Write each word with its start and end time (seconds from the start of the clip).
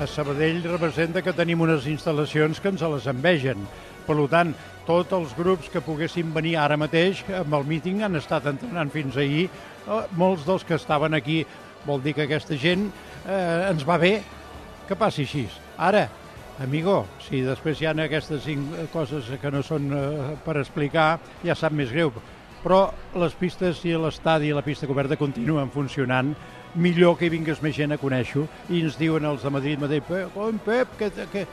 A 0.00 0.06
Sabadell 0.06 0.62
representa 0.64 1.20
que 1.20 1.34
tenim 1.36 1.60
unes 1.60 1.84
instal·lacions 1.84 2.56
que 2.56 2.70
ens 2.72 2.80
les 2.80 3.04
envegen. 3.10 3.66
Per 4.06 4.14
tant, 4.32 4.54
tots 4.86 5.12
els 5.12 5.34
grups 5.36 5.68
que 5.68 5.82
poguessin 5.84 6.30
venir 6.32 6.54
ara 6.56 6.78
mateix 6.80 7.20
amb 7.36 7.52
el 7.58 7.66
míting 7.68 8.00
han 8.06 8.16
estat 8.16 8.46
entrenant 8.48 8.88
fins 8.94 9.18
ahir. 9.20 9.50
Eh, 9.50 9.98
molts 10.16 10.46
dels 10.48 10.64
que 10.64 10.78
estaven 10.80 11.12
aquí 11.12 11.42
vol 11.84 12.00
dir 12.00 12.14
que 12.16 12.24
aquesta 12.24 12.56
gent 12.56 12.86
eh, 13.26 13.68
ens 13.68 13.84
va 13.84 13.98
bé 14.00 14.14
que 14.88 14.96
passi 14.96 15.26
així. 15.28 15.44
Ara, 15.76 16.06
amigo, 16.64 17.02
si 17.26 17.42
després 17.44 17.82
hi 17.82 17.90
ha 17.90 17.92
aquestes 17.92 18.40
cinc 18.48 18.72
coses 18.94 19.28
que 19.42 19.52
no 19.52 19.60
són 19.60 19.92
eh, 19.92 20.30
per 20.46 20.56
explicar, 20.62 21.10
ja 21.44 21.52
sap 21.52 21.76
més 21.76 21.92
greu. 21.92 22.08
Però 22.64 22.86
les 23.20 23.36
pistes 23.36 23.84
i 23.84 23.92
l'estadi 24.00 24.48
i 24.48 24.56
la 24.56 24.64
pista 24.64 24.88
coberta 24.88 25.20
continuen 25.20 25.68
funcionant 25.68 26.32
millor 26.74 27.16
que 27.18 27.26
hi 27.26 27.32
vingués 27.32 27.60
més 27.62 27.74
gent 27.76 27.92
a 27.94 27.98
conèixer 28.00 28.44
i 28.70 28.82
ens 28.84 28.98
diuen 29.00 29.24
els 29.26 29.42
de 29.42 29.50
Madrid, 29.50 29.80
Madrid 29.80 30.04
Pep, 30.06 30.36
Pep 30.64 30.94
que, 30.98 31.10
que 31.32 31.44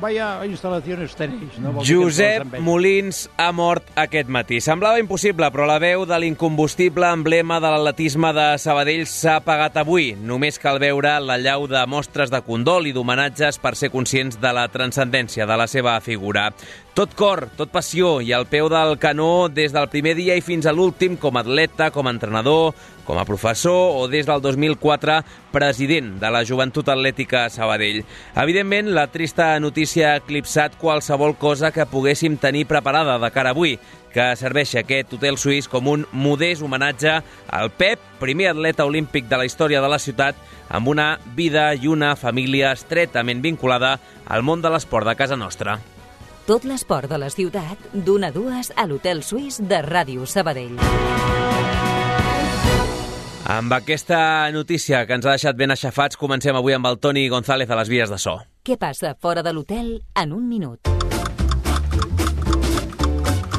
vaya 0.00 0.28
instal·lacions 0.46 1.14
tenéis. 1.18 1.58
No? 1.62 1.74
Josep 1.86 2.58
Molins 2.64 3.26
ha 3.36 3.50
mort 3.52 3.88
aquest 3.98 4.30
matí. 4.32 4.60
Semblava 4.64 5.00
impossible, 5.00 5.50
però 5.54 5.66
la 5.68 5.78
veu 5.82 6.04
de 6.08 6.18
l'incombustible 6.20 7.10
emblema 7.12 7.60
de 7.62 7.72
l'atletisme 7.72 8.32
de 8.36 8.48
Sabadell 8.60 9.06
s'ha 9.08 9.38
pagat 9.46 9.78
avui. 9.80 10.12
Només 10.18 10.60
cal 10.60 10.80
veure 10.82 11.16
la 11.24 11.38
llau 11.40 11.68
de 11.70 11.84
mostres 11.88 12.32
de 12.34 12.42
condol 12.46 12.88
i 12.88 12.94
d'homenatges 12.96 13.60
per 13.62 13.74
ser 13.78 13.92
conscients 13.94 14.40
de 14.40 14.52
la 14.54 14.68
transcendència 14.72 15.46
de 15.48 15.58
la 15.58 15.68
seva 15.70 15.98
figura. 16.04 16.50
Tot 16.98 17.12
cor, 17.14 17.44
tot 17.54 17.70
passió 17.70 18.16
i 18.26 18.32
al 18.34 18.48
peu 18.50 18.66
del 18.66 18.96
canó 18.98 19.46
des 19.46 19.70
del 19.70 19.84
primer 19.86 20.16
dia 20.18 20.34
i 20.34 20.42
fins 20.42 20.66
a 20.66 20.72
l'últim 20.74 21.14
com 21.14 21.36
a 21.36 21.44
atleta, 21.44 21.92
com 21.94 22.08
a 22.08 22.10
entrenador, 22.10 22.72
com 23.06 23.20
a 23.20 23.24
professor 23.24 24.00
o 24.00 24.08
des 24.10 24.26
del 24.26 24.40
2004 24.42 25.20
president 25.52 26.16
de 26.18 26.30
la 26.34 26.40
Joventut 26.42 26.88
Atlètica 26.90 27.44
Sabadell. 27.54 28.00
Evidentment, 28.34 28.90
la 28.96 29.04
trista 29.14 29.52
notícia 29.62 30.08
ha 30.08 30.16
eclipsat 30.18 30.74
qualsevol 30.80 31.36
cosa 31.38 31.70
que 31.70 31.86
poguéssim 31.86 32.34
tenir 32.34 32.64
preparada 32.66 33.14
de 33.22 33.30
cara 33.30 33.52
avui, 33.54 33.76
que 34.10 34.32
serveixi 34.40 34.80
aquest 34.80 35.14
hotel 35.14 35.38
suís 35.38 35.70
com 35.70 35.86
un 35.86 36.02
modest 36.10 36.64
homenatge 36.66 37.12
al 37.46 37.70
Pep, 37.78 38.02
primer 38.18 38.48
atleta 38.50 38.88
olímpic 38.90 39.30
de 39.30 39.38
la 39.38 39.46
història 39.46 39.84
de 39.84 39.92
la 39.94 40.00
ciutat, 40.02 40.34
amb 40.66 40.90
una 40.90 41.06
vida 41.38 41.68
i 41.78 41.86
una 41.86 42.16
família 42.18 42.74
estretament 42.74 43.38
vinculada 43.46 44.00
al 44.26 44.42
món 44.42 44.66
de 44.66 44.74
l'esport 44.74 45.06
de 45.06 45.14
casa 45.14 45.38
nostra. 45.38 45.78
Tot 46.48 46.64
l'esport 46.64 47.10
de 47.12 47.16
la 47.20 47.26
ciutat, 47.28 47.76
d'una 47.92 48.30
a 48.30 48.32
dues 48.32 48.70
a 48.72 48.86
l'Hotel 48.88 49.18
Suís 49.20 49.58
de 49.60 49.82
Ràdio 49.84 50.24
Sabadell. 50.24 50.78
Amb 53.52 53.76
aquesta 53.76 54.48
notícia 54.56 55.02
que 55.04 55.18
ens 55.18 55.28
ha 55.28 55.34
deixat 55.36 55.60
ben 55.60 55.76
aixafats, 55.76 56.16
comencem 56.16 56.56
avui 56.56 56.72
amb 56.72 56.88
el 56.88 56.96
Toni 57.04 57.28
González 57.28 57.68
a 57.68 57.76
les 57.82 57.92
vies 57.92 58.08
de 58.08 58.16
so. 58.16 58.38
Què 58.64 58.80
passa 58.80 59.12
fora 59.20 59.44
de 59.44 59.52
l'hotel 59.52 59.98
en 60.16 60.32
un 60.32 60.48
minut? 60.48 60.97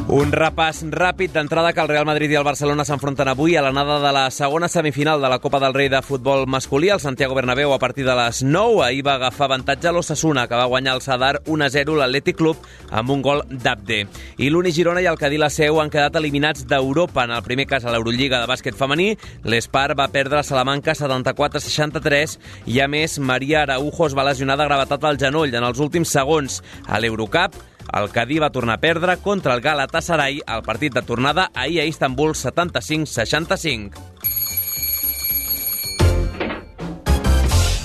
Un 0.09 0.31
repàs 0.33 0.79
ràpid 0.89 1.35
d'entrada 1.35 1.69
que 1.69 1.83
el 1.83 1.89
Real 1.91 2.05
Madrid 2.09 2.31
i 2.33 2.37
el 2.39 2.45
Barcelona 2.47 2.81
s'enfronten 2.81 3.29
avui 3.29 3.53
a 3.53 3.61
l'anada 3.61 3.99
de 4.01 4.09
la 4.15 4.23
segona 4.33 4.65
semifinal 4.65 5.21
de 5.21 5.29
la 5.29 5.37
Copa 5.37 5.59
del 5.61 5.75
Rei 5.75 5.85
de 5.93 6.01
futbol 6.01 6.47
masculí 6.49 6.89
al 6.89 6.99
Santiago 6.99 7.35
Bernabéu 7.37 7.75
a 7.75 7.77
partir 7.77 8.07
de 8.07 8.15
les 8.17 8.41
9. 8.41 8.81
Ahir 8.87 9.05
va 9.05 9.19
agafar 9.19 9.45
avantatge 9.45 9.93
l'Ossassuna, 9.93 10.47
que 10.47 10.57
va 10.57 10.65
guanyar 10.65 10.95
el 10.97 11.05
Sadar 11.05 11.43
1-0 11.45 11.99
l'Atlètic 12.01 12.41
Club 12.41 12.57
amb 12.89 13.13
un 13.13 13.21
gol 13.21 13.45
d'Abde. 13.51 14.01
I 14.41 14.49
l'Uni 14.49 14.73
Girona 14.73 15.05
i 15.05 15.11
el 15.13 15.21
Cadí 15.21 15.37
la 15.37 15.53
Seu 15.53 15.77
han 15.77 15.93
quedat 15.93 16.17
eliminats 16.17 16.65
d'Europa. 16.65 17.29
En 17.29 17.37
el 17.37 17.45
primer 17.45 17.69
cas 17.69 17.85
a 17.85 17.93
l'Eurolliga 17.93 18.41
de 18.41 18.49
bàsquet 18.49 18.73
femení, 18.73 19.11
l'Espar 19.45 19.93
va 19.93 20.09
perdre 20.09 20.41
a 20.41 20.47
Salamanca 20.47 20.97
74-63 20.97 22.39
i 22.65 22.81
a 22.81 22.89
més 22.89 23.19
Maria 23.21 23.61
Araujo 23.67 24.09
es 24.09 24.17
va 24.17 24.25
lesionar 24.25 24.57
de 24.57 24.71
gravetat 24.73 25.05
al 25.05 25.21
genoll 25.21 25.53
en 25.53 25.69
els 25.69 25.77
últims 25.77 26.09
segons. 26.09 26.63
A 26.89 26.97
l'Eurocup, 26.97 27.61
el 27.93 28.09
Cadí 28.13 28.39
va 28.39 28.51
tornar 28.53 28.77
a 28.77 28.81
perdre 28.81 29.17
contra 29.17 29.53
el 29.55 29.61
Galatasaray 29.61 30.41
al 30.45 30.63
partit 30.63 30.93
de 30.93 31.01
tornada 31.01 31.49
ahir 31.53 31.81
a 31.81 31.85
Istanbul 31.85 32.35
75-65. 32.35 33.91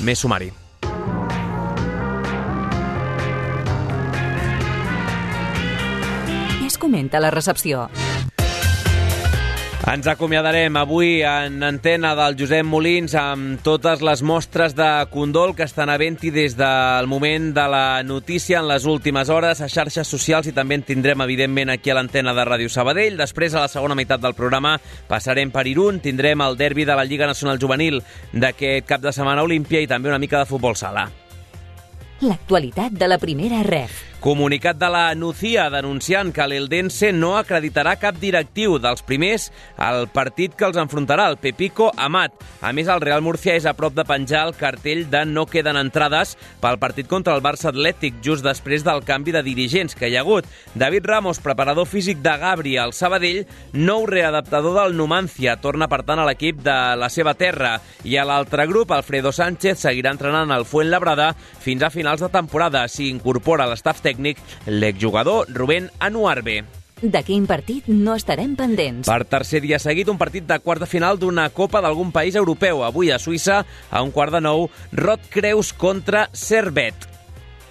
Més 0.04 0.20
sumari. 0.20 0.50
Es 6.66 6.76
comenta 6.78 7.20
la 7.20 7.30
recepció? 7.30 7.88
Ens 9.84 10.06
acomiadarem 10.08 10.78
avui 10.80 11.18
en 11.28 11.58
antena 11.62 12.14
del 12.16 12.38
Josep 12.40 12.64
Molins 12.64 13.12
amb 13.20 13.58
totes 13.60 14.00
les 14.00 14.22
mostres 14.24 14.72
de 14.72 14.86
condol 15.12 15.52
que 15.52 15.66
estan 15.68 15.92
a 15.92 15.98
venti 16.00 16.30
des 16.32 16.54
del 16.56 17.04
moment 17.06 17.50
de 17.52 17.66
la 17.68 18.00
notícia 18.02 18.62
en 18.62 18.70
les 18.70 18.86
últimes 18.88 19.28
hores 19.28 19.60
a 19.60 19.68
xarxes 19.68 20.08
socials 20.08 20.48
i 20.48 20.54
també 20.56 20.78
en 20.80 20.86
tindrem, 20.88 21.20
evidentment, 21.20 21.74
aquí 21.74 21.92
a 21.92 21.98
l'antena 21.98 22.32
de 22.32 22.46
Ràdio 22.48 22.72
Sabadell. 22.72 23.20
Després, 23.20 23.52
a 23.52 23.66
la 23.66 23.68
segona 23.68 23.94
meitat 23.94 24.24
del 24.24 24.32
programa, 24.32 24.78
passarem 25.06 25.52
per 25.52 25.66
Irún, 25.68 26.00
tindrem 26.00 26.40
el 26.40 26.56
derbi 26.56 26.88
de 26.88 26.96
la 26.96 27.04
Lliga 27.04 27.28
Nacional 27.28 27.60
Juvenil 27.60 28.00
d'aquest 28.32 28.88
cap 28.88 29.04
de 29.04 29.12
setmana 29.12 29.44
Olímpia 29.44 29.84
i 29.84 29.90
també 29.90 30.08
una 30.08 30.22
mica 30.22 30.40
de 30.40 30.48
futbol 30.48 30.80
sala. 30.80 31.10
L'actualitat 32.24 32.96
de 32.96 33.12
la 33.12 33.20
primera 33.20 33.60
ref. 33.68 34.13
Comunicat 34.24 34.78
de 34.78 34.88
la 34.88 35.14
Nucía 35.14 35.66
denunciant 35.68 36.30
que 36.32 36.46
l'Eldense 36.48 37.10
no 37.12 37.34
acreditarà 37.36 37.92
cap 38.00 38.16
directiu 38.16 38.78
dels 38.80 39.02
primers 39.04 39.50
al 39.76 40.06
partit 40.08 40.54
que 40.56 40.64
els 40.64 40.78
enfrontarà, 40.80 41.26
el 41.28 41.36
Pepico 41.36 41.90
Amat. 42.00 42.32
A 42.64 42.70
més, 42.72 42.88
el 42.88 43.02
Real 43.04 43.20
Murcia 43.20 43.52
és 43.52 43.66
a 43.68 43.74
prop 43.76 43.92
de 43.92 44.06
penjar 44.08 44.46
el 44.46 44.54
cartell 44.56 45.02
de 45.12 45.26
no 45.28 45.44
queden 45.44 45.76
entrades 45.76 46.38
pel 46.62 46.78
partit 46.80 47.10
contra 47.10 47.34
el 47.36 47.42
Barça 47.44 47.68
Atlètic, 47.68 48.22
just 48.24 48.40
després 48.46 48.80
del 48.86 49.04
canvi 49.04 49.34
de 49.36 49.42
dirigents 49.44 49.92
que 49.92 50.08
hi 50.08 50.16
ha 50.16 50.22
hagut. 50.24 50.48
David 50.72 51.04
Ramos, 51.04 51.42
preparador 51.44 51.84
físic 51.84 52.24
de 52.24 52.32
Gabri 52.40 52.78
al 52.80 52.96
Sabadell, 52.96 53.42
nou 53.76 54.08
readaptador 54.08 54.80
del 54.80 54.96
Numancia, 54.96 55.58
torna 55.60 55.90
per 55.92 56.00
tant 56.00 56.24
a 56.24 56.26
l'equip 56.30 56.64
de 56.64 56.78
la 56.96 57.12
seva 57.12 57.36
terra. 57.36 57.74
I 58.08 58.16
a 58.16 58.24
l'altre 58.24 58.64
grup, 58.72 58.96
Alfredo 58.96 59.36
Sánchez 59.36 59.84
seguirà 59.84 60.16
entrenant 60.16 60.48
al 60.48 60.64
Fuentlabrada 60.64 61.34
fins 61.36 61.84
a 61.84 61.92
finals 61.92 62.24
de 62.24 62.32
temporada. 62.32 62.88
S'hi 62.88 63.12
incorpora 63.12 63.68
l'estaf 63.68 64.00
tècnic 64.00 64.13
tècnic 64.14 64.38
l'exjugador 64.66 65.50
Rubén 65.50 65.90
Anuarbe. 65.98 66.62
De 67.02 67.20
quin 67.26 67.44
partit 67.44 67.88
no 67.90 68.14
estarem 68.16 68.54
pendents? 68.56 69.08
Per 69.10 69.26
tercer 69.28 69.60
dia 69.60 69.80
seguit, 69.82 70.08
un 70.08 70.20
partit 70.20 70.46
de 70.46 70.58
quart 70.62 70.80
de 70.80 70.88
final 70.88 71.18
d'una 71.18 71.50
Copa 71.50 71.82
d'algun 71.84 72.14
país 72.14 72.38
europeu. 72.38 72.84
Avui 72.86 73.10
a 73.10 73.18
Suïssa, 73.18 73.64
a 73.90 74.02
un 74.02 74.14
quart 74.14 74.32
de 74.32 74.40
nou, 74.40 74.70
Rot 74.94 75.26
Creus 75.34 75.74
contra 75.74 76.28
Servet 76.32 77.13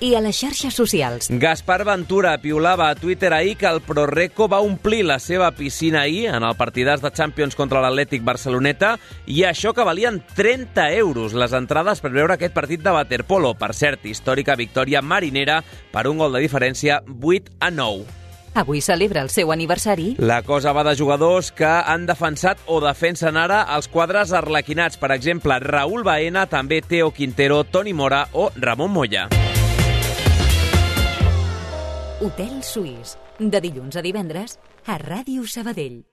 i 0.03 0.13
a 0.15 0.21
les 0.21 0.35
xarxes 0.35 0.75
socials. 0.75 1.29
Gaspar 1.39 1.85
Ventura 1.87 2.35
piulava 2.43 2.89
a 2.89 2.95
Twitter 2.99 3.31
ahir 3.33 3.55
que 3.57 3.69
el 3.69 3.79
ProReco 3.81 4.49
va 4.51 4.59
omplir 4.59 5.05
la 5.07 5.19
seva 5.23 5.51
piscina 5.55 6.01
ahir 6.01 6.27
en 6.33 6.43
el 6.43 6.57
partidàs 6.59 7.01
de 7.01 7.11
Champions 7.15 7.55
contra 7.55 7.81
l'Atlètic 7.83 8.25
Barceloneta 8.27 8.97
i 9.25 9.45
això 9.47 9.71
que 9.73 9.85
valien 9.87 10.19
30 10.35 10.89
euros 10.99 11.33
les 11.33 11.55
entrades 11.55 12.03
per 12.03 12.11
veure 12.11 12.35
aquest 12.35 12.53
partit 12.53 12.83
de 12.83 12.91
waterpolo. 12.91 13.53
Per 13.55 13.71
cert, 13.73 14.03
històrica 14.05 14.59
victòria 14.59 15.01
marinera 15.01 15.61
per 15.93 16.09
un 16.11 16.19
gol 16.19 16.35
de 16.35 16.43
diferència 16.43 16.99
8 17.07 17.55
a 17.63 17.71
9. 17.71 18.19
Avui 18.53 18.81
celebra 18.85 19.23
el 19.23 19.31
seu 19.33 19.51
aniversari. 19.51 20.13
La 20.19 20.43
cosa 20.45 20.73
va 20.77 20.83
de 20.85 20.93
jugadors 20.99 21.49
que 21.51 21.65
han 21.65 22.05
defensat 22.05 22.59
o 22.67 22.77
defensen 22.83 23.39
ara 23.39 23.63
els 23.73 23.89
quadres 23.89 24.33
arlequinats. 24.33 24.99
Per 25.01 25.09
exemple, 25.15 25.57
Raúl 25.63 26.05
Baena, 26.05 26.45
també 26.45 26.83
Teo 26.85 27.09
Quintero, 27.11 27.63
Toni 27.63 27.97
Mora 27.97 28.27
o 28.33 28.51
Ramon 28.55 28.93
Moya. 28.93 29.29
Hotel 32.23 32.61
Suís, 32.63 33.17
de 33.37 33.59
dilluns 33.59 33.97
a 33.99 34.03
divendres 34.05 34.55
a 34.87 34.95
Ràdio 35.01 35.43
Sabadell. 35.43 36.03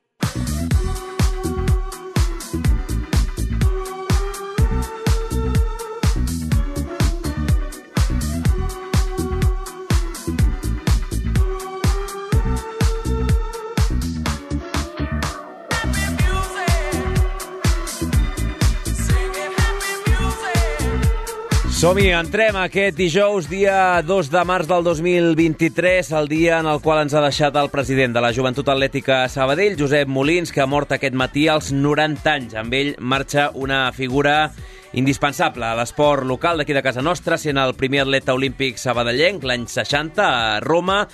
Som-hi, 21.80 22.10
entrem 22.12 22.58
aquest 22.60 22.98
dijous, 22.98 23.46
dia 23.48 24.02
2 24.04 24.28
de 24.28 24.40
març 24.44 24.66
del 24.68 24.82
2023, 24.84 26.10
el 26.18 26.26
dia 26.28 26.58
en 26.60 26.66
el 26.68 26.82
qual 26.84 27.00
ens 27.00 27.14
ha 27.16 27.22
deixat 27.24 27.56
el 27.56 27.70
president 27.72 28.12
de 28.12 28.20
la 28.20 28.34
Joventut 28.36 28.68
Atlètica 28.68 29.22
Sabadell, 29.32 29.78
Josep 29.80 30.10
Molins, 30.12 30.52
que 30.52 30.60
ha 30.60 30.68
mort 30.68 30.92
aquest 30.92 31.16
matí 31.16 31.46
als 31.48 31.70
90 31.72 32.34
anys. 32.34 32.58
Amb 32.60 32.76
ell 32.76 32.92
marxa 33.00 33.48
una 33.56 33.86
figura 33.96 34.50
indispensable 34.92 35.64
a 35.64 35.78
l'esport 35.78 36.28
local 36.28 36.60
d'aquí 36.60 36.76
de 36.76 36.84
casa 36.84 37.00
nostra, 37.00 37.40
sent 37.40 37.56
el 37.56 37.72
primer 37.80 38.04
atleta 38.04 38.36
olímpic 38.36 38.76
sabadellenc 38.76 39.48
l'any 39.48 39.64
60 39.64 40.20
a 40.20 40.60
Roma, 40.60 41.06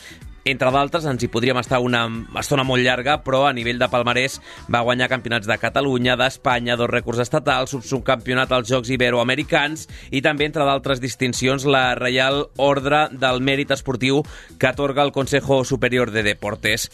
entre 0.46 0.70
d'altres, 0.70 1.04
ens 1.10 1.25
hi 1.25 1.28
podríem 1.32 1.58
estar 1.58 1.81
una 1.82 2.04
estona 2.38 2.64
molt 2.66 2.84
llarga, 2.87 3.19
però 3.26 3.43
a 3.48 3.52
nivell 3.56 3.81
de 3.82 3.88
palmarès 3.90 4.38
va 4.72 4.84
guanyar 4.87 5.10
campionats 5.10 5.48
de 5.50 5.58
Catalunya, 5.58 6.14
d'Espanya, 6.16 6.78
dos 6.78 6.90
rècords 6.93 7.25
estatals, 7.26 7.75
subcampionat 7.88 8.54
als 8.54 8.70
Jocs 8.70 8.94
Iberoamericans 8.94 9.88
i 10.14 10.22
també, 10.22 10.46
entre 10.46 10.64
d'altres 10.69 11.02
distincions, 11.02 11.66
la 11.66 11.96
Reial 11.98 12.44
Ordre 12.62 13.08
del 13.10 13.43
Mèrit 13.43 13.75
Esportiu 13.75 14.22
que 14.58 14.70
atorga 14.70 15.02
el 15.02 15.12
Consejo 15.12 15.64
Superior 15.64 16.14
de 16.14 16.22
Deportes. 16.22 16.90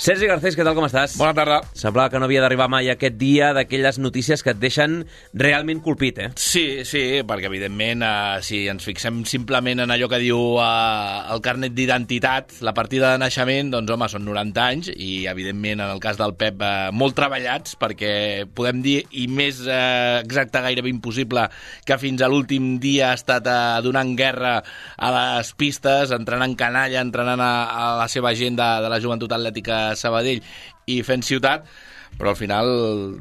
Sergi 0.00 0.24
Garcés, 0.30 0.54
què 0.56 0.64
tal, 0.64 0.72
com 0.72 0.86
estàs? 0.86 1.12
Bona 1.20 1.34
tarda. 1.36 1.58
Semblava 1.76 2.08
que 2.08 2.16
no 2.16 2.24
havia 2.24 2.40
d'arribar 2.40 2.70
mai 2.72 2.86
aquest 2.88 3.18
dia 3.20 3.50
d'aquelles 3.52 3.98
notícies 4.00 4.40
que 4.40 4.54
et 4.54 4.56
deixen 4.56 4.94
realment 5.36 5.82
colpit, 5.84 6.16
eh? 6.24 6.28
Sí, 6.40 6.86
sí, 6.88 7.02
perquè 7.28 7.50
evidentment 7.50 8.00
eh, 8.06 8.38
si 8.40 8.62
ens 8.72 8.86
fixem 8.88 9.18
simplement 9.28 9.84
en 9.84 9.92
allò 9.92 10.08
que 10.08 10.22
diu 10.22 10.56
eh, 10.56 11.34
el 11.34 11.42
carnet 11.44 11.74
d'identitat, 11.76 12.62
la 12.64 12.72
partida 12.72 13.10
de 13.12 13.20
naixement, 13.20 13.74
doncs 13.74 13.92
home, 13.92 14.08
són 14.08 14.24
90 14.24 14.62
anys 14.64 14.88
i 14.94 15.26
evidentment 15.28 15.84
en 15.84 15.92
el 15.92 16.00
cas 16.00 16.16
del 16.16 16.32
Pep 16.32 16.64
eh, 16.64 16.88
molt 16.96 17.18
treballats 17.20 17.76
perquè 17.76 18.14
podem 18.56 18.80
dir, 18.80 18.96
i 19.12 19.26
més 19.28 19.60
eh, 19.68 20.22
exacte 20.22 20.64
gairebé 20.64 20.88
impossible, 20.94 21.44
que 21.84 22.00
fins 22.00 22.24
a 22.24 22.32
l'últim 22.32 22.78
dia 22.80 23.10
ha 23.10 23.20
estat 23.20 23.52
eh, 23.52 23.84
donant 23.84 24.16
guerra 24.16 24.56
a 24.96 25.12
les 25.18 25.52
pistes, 25.60 26.16
entrenant 26.16 26.56
canalla, 26.56 27.04
entrenant 27.04 27.44
a, 27.44 27.52
a 27.68 27.92
la 28.00 28.08
seva 28.08 28.32
gent 28.32 28.56
de, 28.56 28.72
de 28.80 28.94
la 28.96 29.02
joventut 29.04 29.36
atlètica 29.36 29.89
Sabadell 29.98 30.42
i 30.90 31.00
fent 31.06 31.24
ciutat, 31.26 31.66
però 32.20 32.34
al 32.34 32.36
final 32.36 32.68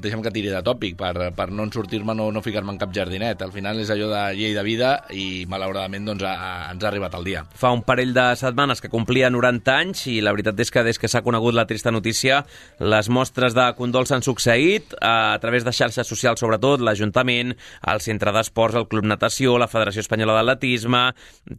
deixa'm 0.04 0.22
que 0.26 0.32
tiri 0.36 0.52
de 0.52 0.60
tòpic 0.66 0.98
per, 1.00 1.32
per 1.36 1.48
no 1.56 1.66
sortir-me, 1.72 2.12
no, 2.18 2.30
no 2.36 2.44
ficar-me 2.44 2.74
en 2.74 2.80
cap 2.82 2.92
jardinet. 2.96 3.42
Al 3.46 3.54
final 3.56 3.80
és 3.80 3.92
allò 3.94 4.10
de 4.12 4.24
llei 4.36 4.56
de 4.58 4.64
vida 4.66 4.90
i 5.16 5.46
malauradament 5.48 6.10
doncs, 6.10 6.26
ha, 6.28 6.68
ens 6.74 6.84
ha 6.84 6.90
arribat 6.90 7.16
el 7.16 7.28
dia. 7.28 7.46
Fa 7.56 7.72
un 7.76 7.86
parell 7.88 8.12
de 8.16 8.26
setmanes 8.40 8.84
que 8.84 8.92
complia 8.92 9.30
90 9.32 9.76
anys 9.76 10.04
i 10.12 10.18
la 10.26 10.34
veritat 10.36 10.60
és 10.60 10.74
que 10.76 10.84
des 10.84 11.00
que 11.00 11.08
s'ha 11.08 11.24
conegut 11.24 11.56
la 11.56 11.68
trista 11.70 11.94
notícia 11.96 12.42
les 12.84 13.08
mostres 13.08 13.56
de 13.56 13.70
condol 13.78 14.08
s'han 14.10 14.26
succeït 14.26 14.98
a 15.00 15.38
través 15.40 15.64
de 15.64 15.76
xarxes 15.76 16.08
socials 16.08 16.44
sobretot, 16.44 16.84
l'Ajuntament, 16.84 17.56
el 17.88 18.04
Centre 18.04 18.36
d'Esports, 18.36 18.76
el 18.80 18.90
Club 18.92 19.08
Natació, 19.08 19.56
la 19.60 19.70
Federació 19.72 20.04
Espanyola 20.04 20.36
d'Atletisme, 20.40 21.06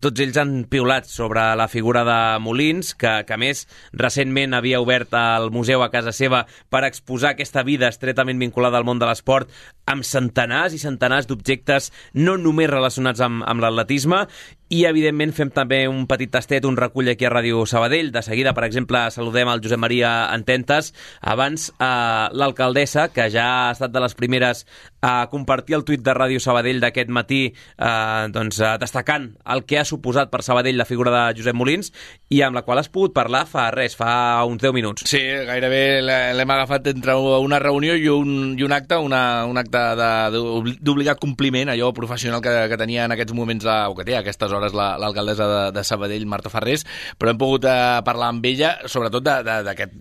tots 0.01 0.21
ells 0.21 0.37
han 0.41 0.55
piulat 0.69 1.09
sobre 1.09 1.43
la 1.57 1.69
figura 1.73 2.05
de 2.05 2.21
Molins, 2.45 2.93
que, 3.01 3.17
que 3.25 3.37
a 3.37 3.41
més 3.41 3.65
recentment 3.97 4.57
havia 4.57 4.81
obert 4.85 5.17
el 5.17 5.51
museu 5.55 5.85
a 5.85 5.91
casa 5.93 6.13
seva 6.17 6.45
per 6.69 6.85
exposar 6.89 7.20
posar 7.21 7.35
aquesta 7.37 7.63
vida 7.63 7.91
estretament 7.93 8.41
vinculada 8.41 8.79
al 8.81 8.87
món 8.89 8.99
de 9.01 9.05
l'esport 9.05 9.51
amb 9.93 10.07
centenars 10.09 10.73
i 10.73 10.81
centenars 10.81 11.29
d'objectes 11.29 11.91
no 12.17 12.39
només 12.41 12.71
relacionats 12.73 13.21
amb, 13.21 13.45
amb 13.45 13.61
l'atletisme 13.61 14.25
i, 14.71 14.85
evidentment, 14.87 15.33
fem 15.35 15.49
també 15.51 15.81
un 15.91 16.05
petit 16.07 16.31
tastet, 16.31 16.63
un 16.69 16.77
recull 16.79 17.11
aquí 17.11 17.27
a 17.27 17.33
Ràdio 17.33 17.65
Sabadell. 17.67 18.13
De 18.15 18.23
seguida, 18.23 18.53
per 18.55 18.63
exemple, 18.69 19.01
saludem 19.11 19.49
el 19.51 19.63
Josep 19.65 19.81
Maria 19.83 20.13
Antentes. 20.31 20.93
Abans, 21.21 21.73
eh, 21.73 22.29
l'alcaldessa, 22.39 23.09
que 23.11 23.27
ja 23.35 23.47
ha 23.67 23.73
estat 23.73 23.91
de 23.91 24.01
les 24.01 24.15
primeres 24.15 24.67
a 25.03 25.27
compartir 25.33 25.75
el 25.75 25.83
tuit 25.85 26.05
de 26.05 26.15
Ràdio 26.15 26.39
Sabadell 26.39 26.79
d'aquest 26.79 27.11
matí, 27.11 27.41
eh, 27.51 28.29
doncs, 28.31 28.61
eh, 28.61 28.77
destacant 28.79 29.33
el 29.45 29.65
que 29.65 29.81
ha 29.81 29.85
suposat 29.85 30.31
per 30.31 30.45
Sabadell 30.45 30.79
la 30.79 30.85
figura 30.85 31.11
de 31.11 31.41
Josep 31.41 31.57
Molins, 31.57 31.91
i 32.29 32.43
amb 32.43 32.55
la 32.55 32.63
qual 32.63 32.79
has 32.79 32.89
pogut 32.89 33.13
parlar 33.13 33.47
fa 33.51 33.73
res, 33.73 33.97
fa 33.97 34.45
uns 34.47 34.63
10 34.63 34.73
minuts. 34.73 35.03
Sí, 35.11 35.19
gairebé 35.19 36.01
l'hem 36.01 36.51
agafat 36.51 36.87
entre 36.93 37.17
una 37.17 37.59
reunió 37.59 37.97
i 37.97 38.07
un, 38.09 38.55
i 38.57 38.63
un 38.63 38.73
acte, 38.73 38.97
una, 39.03 39.47
un 39.47 39.59
acte 39.59 39.83
d'obligat 40.31 41.19
compliment, 41.19 41.73
allò 41.75 41.91
professional 41.93 42.41
que, 42.41 42.69
que 42.69 42.79
tenia 42.79 43.09
en 43.09 43.17
aquests 43.17 43.35
moments, 43.35 43.65
la, 43.67 43.89
o 43.91 43.97
que 43.99 44.05
té 44.05 44.15
aquestes 44.17 44.53
hores 44.53 44.60
l'alcaldessa 44.69 45.49
de, 45.51 45.61
de 45.77 45.85
Sabadell, 45.87 46.29
Marta 46.31 46.53
Ferrés, 46.53 46.85
però 47.19 47.33
hem 47.33 47.41
pogut 47.41 47.67
eh, 47.69 48.01
parlar 48.07 48.31
amb 48.35 48.47
ella, 48.47 48.77
sobretot 48.91 49.25
d'aquest 49.25 49.97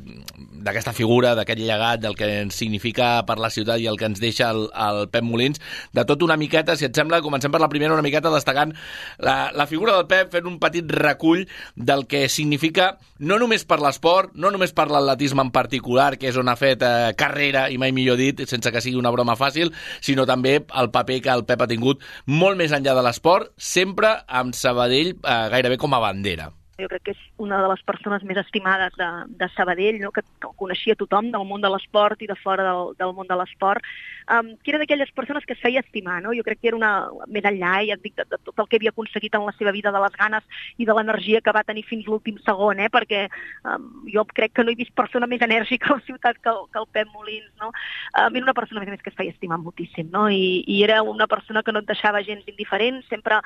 d'aquesta 0.64 0.94
figura, 0.94 1.34
d'aquest 1.38 1.60
llegat, 1.60 2.02
del 2.04 2.16
que 2.20 2.28
ens 2.44 2.58
significa 2.60 3.24
per 3.28 3.38
la 3.42 3.50
ciutat 3.54 3.82
i 3.82 3.88
el 3.90 3.98
que 4.00 4.08
ens 4.10 4.22
deixa 4.22 4.50
el, 4.54 4.68
el 4.74 5.08
Pep 5.12 5.26
Molins, 5.26 5.62
de 5.96 6.06
tot 6.08 6.24
una 6.26 6.38
miqueta, 6.40 6.76
si 6.78 6.88
et 6.88 6.96
sembla, 6.96 7.22
comencem 7.26 7.54
per 7.54 7.62
la 7.62 7.70
primera 7.72 7.96
una 7.96 8.06
miqueta 8.06 8.32
destacant 8.34 8.76
la, 9.18 9.52
la 9.56 9.68
figura 9.70 9.96
del 9.98 10.08
Pep, 10.12 10.32
fent 10.36 10.50
un 10.50 10.60
petit 10.62 10.92
recull 11.00 11.46
del 11.76 12.06
que 12.12 12.28
significa, 12.30 12.92
no 13.20 13.40
només 13.42 13.66
per 13.70 13.80
l'esport, 13.84 14.36
no 14.36 14.52
només 14.54 14.76
per 14.76 14.90
l'atletisme 14.92 15.46
en 15.48 15.54
particular, 15.56 16.12
que 16.20 16.30
és 16.32 16.40
on 16.40 16.52
ha 16.52 16.58
fet 16.60 16.86
eh, 16.86 17.14
carrera, 17.20 17.68
i 17.72 17.80
mai 17.82 17.96
millor 17.96 18.20
dit, 18.20 18.46
sense 18.50 18.72
que 18.72 18.84
sigui 18.84 19.00
una 19.00 19.14
broma 19.16 19.38
fàcil, 19.40 19.74
sinó 20.02 20.28
també 20.30 20.60
el 20.60 20.94
paper 20.94 21.22
que 21.26 21.34
el 21.34 21.48
Pep 21.50 21.66
ha 21.66 21.72
tingut 21.72 22.06
molt 22.28 22.60
més 22.60 22.76
enllà 22.76 22.98
de 22.98 23.06
l'esport, 23.06 23.54
sempre 23.58 24.18
amb 24.28 24.58
Sabadell 24.58 25.16
eh, 25.16 25.44
gairebé 25.56 25.80
com 25.80 25.96
a 25.96 26.04
bandera 26.04 26.52
jo 26.80 26.90
crec 26.92 27.04
que 27.06 27.14
és 27.16 27.22
una 27.38 27.60
de 27.62 27.70
les 27.72 27.82
persones 27.88 28.24
més 28.28 28.40
estimades 28.42 28.96
de, 29.00 29.08
de 29.40 29.50
Sabadell, 29.56 30.00
no? 30.02 30.12
que, 30.16 30.24
que 30.42 30.52
coneixia 30.60 30.98
tothom 31.00 31.32
del 31.34 31.46
món 31.48 31.64
de 31.64 31.72
l'esport 31.72 32.22
i 32.24 32.30
de 32.30 32.38
fora 32.40 32.66
del, 32.68 32.94
del 33.00 33.14
món 33.18 33.30
de 33.30 33.38
l'esport, 33.40 33.86
um, 34.32 34.54
que 34.64 34.74
era 34.74 34.82
d'aquelles 34.82 35.12
persones 35.16 35.46
que 35.46 35.56
es 35.58 35.62
feia 35.62 35.84
estimar. 35.84 36.20
No? 36.24 36.34
Jo 36.38 36.46
crec 36.48 36.62
que 36.62 36.72
era 36.72 36.80
una, 36.80 36.92
més 37.28 37.46
enllà, 37.46 37.76
ja 37.88 37.98
et 37.98 38.04
dic, 38.06 38.16
de, 38.20 38.28
de 38.30 38.40
tot 38.46 38.64
el 38.64 38.70
que 38.70 38.80
havia 38.80 38.94
aconseguit 38.94 39.36
en 39.36 39.46
la 39.48 39.56
seva 39.58 39.74
vida, 39.76 39.94
de 39.94 40.04
les 40.04 40.18
ganes 40.20 40.66
i 40.78 40.88
de 40.88 40.96
l'energia 40.96 41.42
que 41.42 41.56
va 41.56 41.66
tenir 41.68 41.86
fins 41.88 42.08
l'últim 42.08 42.40
segon, 42.46 42.80
eh? 42.80 42.90
perquè 42.94 43.26
um, 43.66 43.90
jo 44.10 44.26
crec 44.34 44.56
que 44.56 44.66
no 44.66 44.74
he 44.74 44.80
vist 44.80 44.96
persona 44.98 45.30
més 45.30 45.44
enèrgica 45.46 45.94
a 45.94 46.00
la 46.00 46.08
ciutat 46.08 46.40
que 46.44 46.54
el, 46.54 46.66
que 46.72 46.82
el 46.82 46.90
Pep 46.94 47.12
Molins. 47.14 47.52
No? 47.62 47.72
Um, 48.16 48.36
era 48.36 48.46
una 48.48 48.58
persona, 48.58 48.82
més 48.82 48.92
a 48.92 48.96
més, 48.96 49.04
que 49.04 49.14
es 49.14 49.18
feia 49.18 49.34
estimar 49.36 49.60
moltíssim, 49.62 50.10
no? 50.14 50.28
I, 50.32 50.64
i 50.68 50.82
era 50.86 51.02
una 51.04 51.28
persona 51.28 51.64
que 51.64 51.74
no 51.76 51.84
et 51.84 51.90
deixava 51.90 52.24
gens 52.26 52.48
indiferent, 52.50 53.02
sempre 53.10 53.40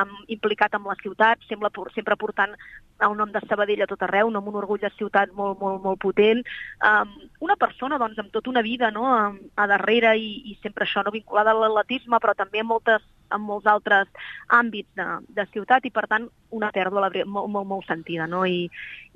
um, 0.00 0.14
implicat 0.32 0.74
amb 0.78 0.88
la 0.90 0.96
ciutat, 1.02 1.42
sempre, 1.48 1.70
sempre 1.94 2.16
portant 2.20 2.54
el 3.06 3.14
nom 3.16 3.30
de 3.30 3.40
Sabadell 3.46 3.84
a 3.84 3.86
tot 3.90 4.02
arreu, 4.02 4.30
no 4.30 4.40
amb 4.40 4.50
un 4.50 4.58
orgull 4.58 4.80
de 4.82 4.90
ciutat 4.96 5.30
molt, 5.38 5.60
molt, 5.62 5.82
molt 5.84 6.00
potent. 6.02 6.42
Um, 6.82 7.12
una 7.46 7.56
persona, 7.60 7.98
doncs, 8.00 8.18
amb 8.18 8.32
tota 8.34 8.50
una 8.50 8.62
vida 8.66 8.90
no? 8.90 9.06
a, 9.12 9.30
a 9.54 9.68
darrere 9.70 10.16
i, 10.18 10.32
i 10.50 10.58
sempre 10.62 10.86
això 10.86 11.04
no 11.06 11.14
vinculada 11.14 11.54
a 11.54 11.60
l'atletisme, 11.60 12.18
però 12.18 12.34
també 12.34 12.64
moltes, 12.66 13.04
en 13.34 13.44
molts 13.44 13.68
altres 13.70 14.10
àmbits 14.48 14.90
de, 14.98 15.06
de 15.36 15.46
ciutat 15.52 15.86
i, 15.86 15.92
per 15.94 16.06
tant, 16.10 16.28
una 16.54 16.70
pèrdua 16.74 17.08
molt, 17.26 17.50
molt, 17.50 17.66
molt 17.68 17.88
sentida. 17.88 18.26
No? 18.30 18.44
I, 18.46 18.66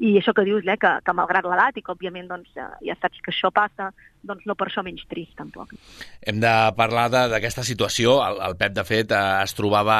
I 0.02 0.16
això 0.20 0.34
que 0.36 0.46
dius, 0.46 0.66
eh, 0.66 0.78
que, 0.80 0.96
que 1.04 1.16
malgrat 1.16 1.48
l'edat 1.48 1.78
i 1.78 1.84
que, 1.84 1.94
òbviament, 1.94 2.28
doncs, 2.30 2.52
ja 2.56 2.98
saps 3.00 3.22
que 3.24 3.32
això 3.32 3.52
passa, 3.54 3.92
doncs 4.22 4.44
no 4.46 4.54
per 4.58 4.68
això 4.68 4.84
menys 4.86 5.02
trist, 5.10 5.32
tampoc. 5.38 5.72
Hem 6.22 6.38
de 6.42 6.52
parlar 6.78 7.08
d'aquesta 7.10 7.64
situació. 7.66 8.18
El, 8.24 8.38
el 8.46 8.56
Pep, 8.60 8.74
de 8.76 8.84
fet, 8.86 9.14
eh, 9.14 9.42
es 9.42 9.56
trobava 9.58 9.96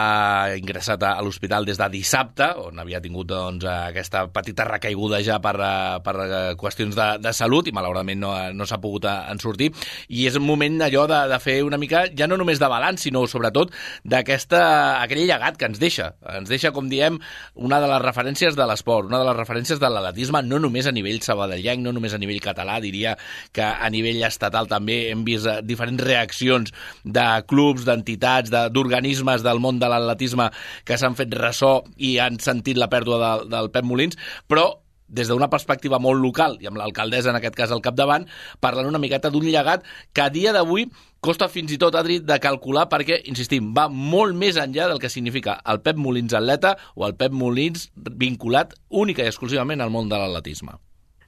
ingressat 0.59 1.03
a, 1.03 1.15
a 1.19 1.25
l'hospital 1.25 1.67
des 1.67 1.81
de 1.81 1.89
dissabte, 1.93 2.49
on 2.63 2.79
havia 2.83 3.03
tingut 3.03 3.31
doncs, 3.33 3.67
aquesta 3.73 4.27
petita 4.33 4.67
recaiguda 4.69 5.23
ja 5.27 5.41
per, 5.43 5.57
eh, 5.59 5.99
per 6.05 6.17
eh, 6.23 6.43
qüestions 6.61 6.99
de, 6.99 7.09
de 7.23 7.35
salut 7.37 7.69
i 7.69 7.75
malauradament 7.75 8.23
no, 8.23 8.33
no 8.55 8.69
s'ha 8.69 8.81
pogut 8.83 9.09
en 9.11 9.43
sortir. 9.43 9.73
I 10.09 10.29
és 10.31 10.39
un 10.39 10.47
moment 10.47 10.81
allò 10.87 11.09
de, 11.11 11.25
de 11.33 11.41
fer 11.43 11.59
una 11.67 11.81
mica, 11.81 12.07
ja 12.19 12.31
no 12.31 12.39
només 12.41 12.63
de 12.63 12.71
balanç, 12.71 13.07
sinó 13.09 13.25
sobretot 13.27 13.75
d'aquest 14.05 14.55
aquell 14.57 15.23
llegat 15.27 15.57
que 15.59 15.69
ens 15.71 15.79
deixa. 15.83 16.13
Ens 16.35 16.51
deixa, 16.51 16.73
com 16.75 16.89
diem, 16.91 17.19
una 17.55 17.79
de 17.83 17.89
les 17.91 18.03
referències 18.03 18.57
de 18.59 18.67
l'esport, 18.67 19.09
una 19.11 19.21
de 19.23 19.29
les 19.29 19.39
referències 19.39 19.81
de 19.81 19.91
l'atletisme, 19.91 20.43
no 20.47 20.59
només 20.63 20.89
a 20.89 20.95
nivell 20.95 21.23
sabadellenc, 21.23 21.85
no 21.85 21.95
només 21.95 22.15
a 22.15 22.21
nivell 22.23 22.43
català, 22.43 22.81
diria 22.83 23.17
que 23.55 23.65
a 23.65 23.91
nivell 23.95 24.23
estatal 24.27 24.69
també 24.71 24.99
hem 25.13 25.25
vist 25.27 25.47
eh, 25.47 25.61
diferents 25.67 26.03
reaccions 26.03 26.75
de 27.05 27.27
clubs, 27.49 27.87
d'entitats, 27.87 28.53
d'organismes 28.53 29.47
del 29.47 29.63
món 29.63 29.79
de 29.83 29.91
l'atletisme 29.91 30.51
que 30.85 30.99
s'han 30.99 31.19
fet 31.19 31.35
ressò 31.39 31.79
i 31.97 32.17
han 32.23 32.41
sentit 32.43 32.81
la 32.81 32.91
pèrdua 32.93 33.21
del, 33.23 33.51
del 33.53 33.71
Pep 33.75 33.87
Molins, 33.87 34.19
però 34.51 34.71
des 35.13 35.29
d'una 35.29 35.51
perspectiva 35.53 36.01
molt 36.01 36.23
local, 36.25 36.57
i 36.65 36.69
amb 36.71 36.81
l'alcaldessa 36.81 37.31
en 37.31 37.37
aquest 37.37 37.57
cas 37.59 37.73
al 37.75 37.83
capdavant, 37.85 38.25
parlant 38.65 38.89
una 38.89 39.01
miqueta 39.03 39.31
d'un 39.31 39.45
llegat 39.45 39.85
que 40.17 40.25
a 40.25 40.31
dia 40.33 40.55
d'avui 40.57 40.89
costa 41.23 41.47
fins 41.47 41.71
i 41.71 41.79
tot, 41.79 41.95
Adri, 41.95 42.19
de 42.27 42.37
calcular 42.43 42.89
perquè, 42.91 43.21
insistim, 43.31 43.71
va 43.77 43.87
molt 43.89 44.35
més 44.35 44.59
enllà 44.59 44.89
del 44.91 44.99
que 45.03 45.11
significa 45.13 45.61
el 45.71 45.79
Pep 45.87 46.01
Molins 46.03 46.35
atleta 46.35 46.75
o 46.99 47.07
el 47.07 47.15
Pep 47.15 47.31
Molins 47.31 47.93
vinculat 47.95 48.75
única 48.91 49.23
i 49.23 49.31
exclusivament 49.31 49.81
al 49.81 49.95
món 49.95 50.11
de 50.11 50.19
l'atletisme. 50.19 50.75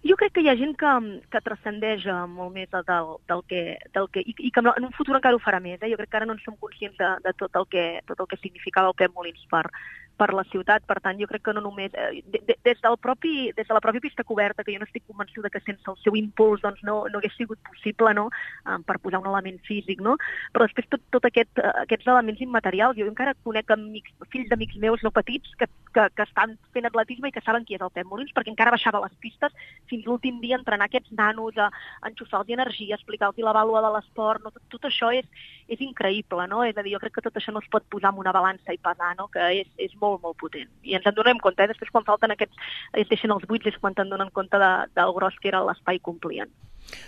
Jo 0.04 0.18
crec 0.20 0.34
que 0.36 0.42
hi 0.44 0.50
ha 0.50 0.56
gent 0.58 0.74
que, 0.76 0.90
que 1.32 1.40
transcendeix 1.46 2.02
eh, 2.10 2.16
molt 2.28 2.52
més 2.52 2.68
del, 2.74 3.14
del, 3.30 3.44
que, 3.48 3.62
del 3.94 4.10
que 4.12 4.20
i, 4.20 4.34
i 4.36 4.50
que 4.52 4.60
en 4.60 4.88
un 4.90 4.92
futur 4.98 5.14
encara 5.16 5.38
ho 5.38 5.40
farà 5.40 5.62
més. 5.64 5.78
Eh? 5.80 5.88
Jo 5.94 5.96
crec 5.96 6.10
que 6.10 6.18
ara 6.18 6.28
no 6.28 6.34
en 6.36 6.42
som 6.42 6.58
conscients 6.60 6.98
de, 6.98 7.12
de 7.24 7.32
tot, 7.38 7.54
el 7.56 7.64
que, 7.72 7.84
tot 8.10 8.20
el 8.20 8.28
que 8.28 8.40
significava 8.42 8.90
el 8.90 8.98
Pep 8.98 9.14
Molins 9.14 9.46
per, 9.48 9.62
per 10.16 10.32
la 10.34 10.44
ciutat. 10.50 10.84
Per 10.88 10.98
tant, 11.04 11.18
jo 11.20 11.28
crec 11.30 11.44
que 11.46 11.54
no 11.56 11.62
només... 11.64 11.94
Eh, 11.94 12.22
de, 12.24 12.56
des, 12.64 12.80
del 12.82 12.98
propi, 13.02 13.52
des 13.56 13.68
de 13.68 13.74
la 13.74 13.82
pròpia 13.84 14.02
pista 14.04 14.24
coberta, 14.24 14.64
que 14.64 14.74
jo 14.74 14.82
no 14.82 14.88
estic 14.88 15.06
convençuda 15.08 15.50
que 15.50 15.62
sense 15.64 15.86
el 15.90 15.98
seu 16.02 16.16
impuls 16.18 16.62
doncs, 16.64 16.82
no, 16.86 17.04
no 17.10 17.20
hagués 17.20 17.36
sigut 17.38 17.60
possible 17.66 18.14
no? 18.14 18.28
Um, 18.64 18.82
per 18.86 18.98
posar 19.02 19.20
un 19.22 19.28
element 19.30 19.60
físic, 19.66 20.00
no? 20.04 20.16
però 20.54 20.66
després 20.66 20.88
tot, 20.92 21.02
tot 21.14 21.26
aquest, 21.28 21.50
uh, 21.60 21.72
aquests 21.84 22.08
elements 22.10 22.40
immaterials, 22.44 22.96
jo 22.98 23.08
encara 23.08 23.34
conec 23.46 23.70
amics, 23.74 24.14
fills 24.32 24.50
d'amics 24.50 24.78
meus 24.82 25.02
no 25.04 25.12
petits 25.14 25.54
que, 25.60 25.68
que, 25.96 26.06
que 26.14 26.26
estan 26.26 26.56
fent 26.76 26.88
atletisme 26.88 27.30
i 27.30 27.34
que 27.34 27.42
saben 27.44 27.66
qui 27.66 27.76
és 27.78 27.84
el 27.84 27.92
Pep 27.94 28.08
Molins, 28.08 28.32
perquè 28.36 28.52
encara 28.52 28.74
baixava 28.74 29.02
les 29.04 29.16
pistes 29.22 29.54
fins 29.90 30.06
l'últim 30.06 30.40
dia 30.42 30.58
entrenar 30.58 30.88
aquests 30.88 31.12
nanos, 31.16 31.58
a 31.58 31.70
enxufar-los 32.08 32.54
energia, 32.54 32.98
explicar-los 32.98 33.44
la 33.44 33.54
vàlua 33.56 33.82
de 33.84 33.92
l'esport, 33.96 34.44
no? 34.44 34.52
tot, 34.54 34.62
tot 34.76 34.88
això 34.88 35.10
és, 35.14 35.26
és 35.68 35.80
increïble, 35.84 36.46
no? 36.50 36.62
És 36.64 36.76
a 36.76 36.84
dir, 36.84 36.94
jo 36.94 37.02
crec 37.02 37.16
que 37.18 37.24
tot 37.24 37.36
això 37.40 37.52
no 37.54 37.62
es 37.64 37.70
pot 37.72 37.86
posar 37.92 38.12
en 38.12 38.20
una 38.22 38.32
balança 38.36 38.74
i 38.74 38.80
pesar, 38.80 39.14
no? 39.18 39.28
Que 39.32 39.50
és, 39.60 39.70
és 39.80 39.94
molt, 40.00 40.03
molt 40.24 40.38
potent. 40.40 40.70
I 40.82 40.96
ens 40.98 41.08
en 41.08 41.16
donem 41.16 41.40
compte, 41.42 41.64
eh? 41.64 41.70
després 41.70 41.92
quan 41.94 42.06
falten 42.06 42.34
aquests, 42.34 42.70
es 43.00 43.10
deixen 43.10 43.34
els 43.34 43.46
buits 43.50 43.70
és 43.70 43.80
quan 43.80 43.96
te'n 43.96 44.12
donen 44.12 44.32
compte 44.36 44.60
de, 44.60 44.72
del 44.98 45.12
gros 45.16 45.36
que 45.40 45.50
era 45.52 45.64
l'espai 45.66 46.00
complient. 46.10 46.52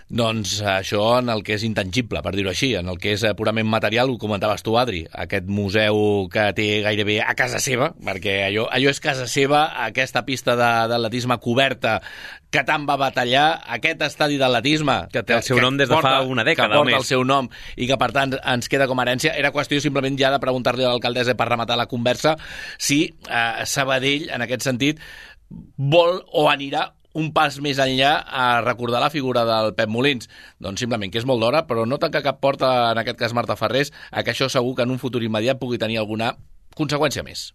Doncs 0.07 0.61
això 0.63 1.03
en 1.19 1.33
el 1.33 1.41
que 1.43 1.57
és 1.57 1.65
intangible, 1.67 2.21
per 2.23 2.31
dir-ho 2.37 2.53
així, 2.53 2.69
en 2.79 2.87
el 2.93 2.99
que 3.03 3.17
és 3.17 3.25
eh, 3.27 3.33
purament 3.35 3.67
material, 3.67 4.13
ho 4.13 4.19
comentaves 4.23 4.63
tu, 4.63 4.77
Adri, 4.79 5.01
aquest 5.11 5.49
museu 5.51 6.29
que 6.31 6.45
té 6.55 6.67
gairebé 6.85 7.17
a 7.25 7.35
casa 7.39 7.59
seva, 7.63 7.89
perquè 8.07 8.37
allò, 8.47 8.69
allò 8.71 8.93
és 8.93 9.03
casa 9.03 9.27
seva, 9.27 9.65
aquesta 9.89 10.23
pista 10.29 10.55
d'atletisme 10.55 11.41
coberta 11.43 11.99
que 12.55 12.63
tant 12.63 12.87
va 12.87 12.95
batallar, 13.01 13.49
aquest 13.77 14.07
estadi 14.07 14.39
d'atletisme... 14.39 14.95
Que 15.13 15.25
té 15.27 15.35
el 15.41 15.43
seu 15.45 15.59
nom 15.61 15.75
des 15.77 15.91
de 15.91 15.97
porta, 15.99 16.21
fa 16.21 16.31
una 16.31 16.47
dècada 16.47 16.71
Que 16.71 16.79
porta 16.79 16.93
més. 16.93 17.01
el 17.03 17.09
seu 17.11 17.27
nom 17.27 17.51
i 17.75 17.91
que, 17.91 17.99
per 17.99 18.13
tant, 18.15 18.39
ens 18.39 18.71
queda 18.71 18.87
com 18.87 19.03
a 19.03 19.05
herència. 19.05 19.35
Era 19.35 19.51
qüestió 19.53 19.83
simplement 19.83 20.15
ja 20.21 20.31
de 20.31 20.39
preguntar-li 20.41 20.87
a 20.87 20.95
l'alcaldessa 20.95 21.35
per 21.35 21.51
rematar 21.51 21.77
la 21.77 21.91
conversa 21.91 22.37
si 22.79 23.03
eh, 23.11 23.67
Sabadell, 23.67 24.31
en 24.31 24.47
aquest 24.47 24.71
sentit, 24.71 25.03
vol 25.77 26.23
o 26.35 26.47
anirà 26.51 26.93
un 27.17 27.33
pas 27.37 27.59
més 27.65 27.81
enllà 27.83 28.13
a 28.29 28.47
recordar 28.65 29.01
la 29.03 29.13
figura 29.13 29.47
del 29.49 29.73
Pep 29.79 29.93
Molins. 29.93 30.29
Doncs 30.61 30.85
simplement 30.85 31.13
que 31.13 31.23
és 31.23 31.29
molt 31.29 31.43
d'hora, 31.43 31.65
però 31.69 31.87
no 31.89 32.01
tanca 32.03 32.25
cap 32.25 32.43
porta, 32.45 32.73
en 32.93 33.03
aquest 33.03 33.21
cas 33.21 33.37
Marta 33.37 33.57
Ferrés, 33.57 33.93
a 34.13 34.23
que 34.23 34.35
això 34.35 34.51
segur 34.53 34.77
que 34.77 34.85
en 34.85 34.93
un 34.93 35.03
futur 35.03 35.25
immediat 35.25 35.61
pugui 35.61 35.81
tenir 35.81 36.01
alguna 36.03 36.35
conseqüència 36.77 37.25
més. 37.25 37.51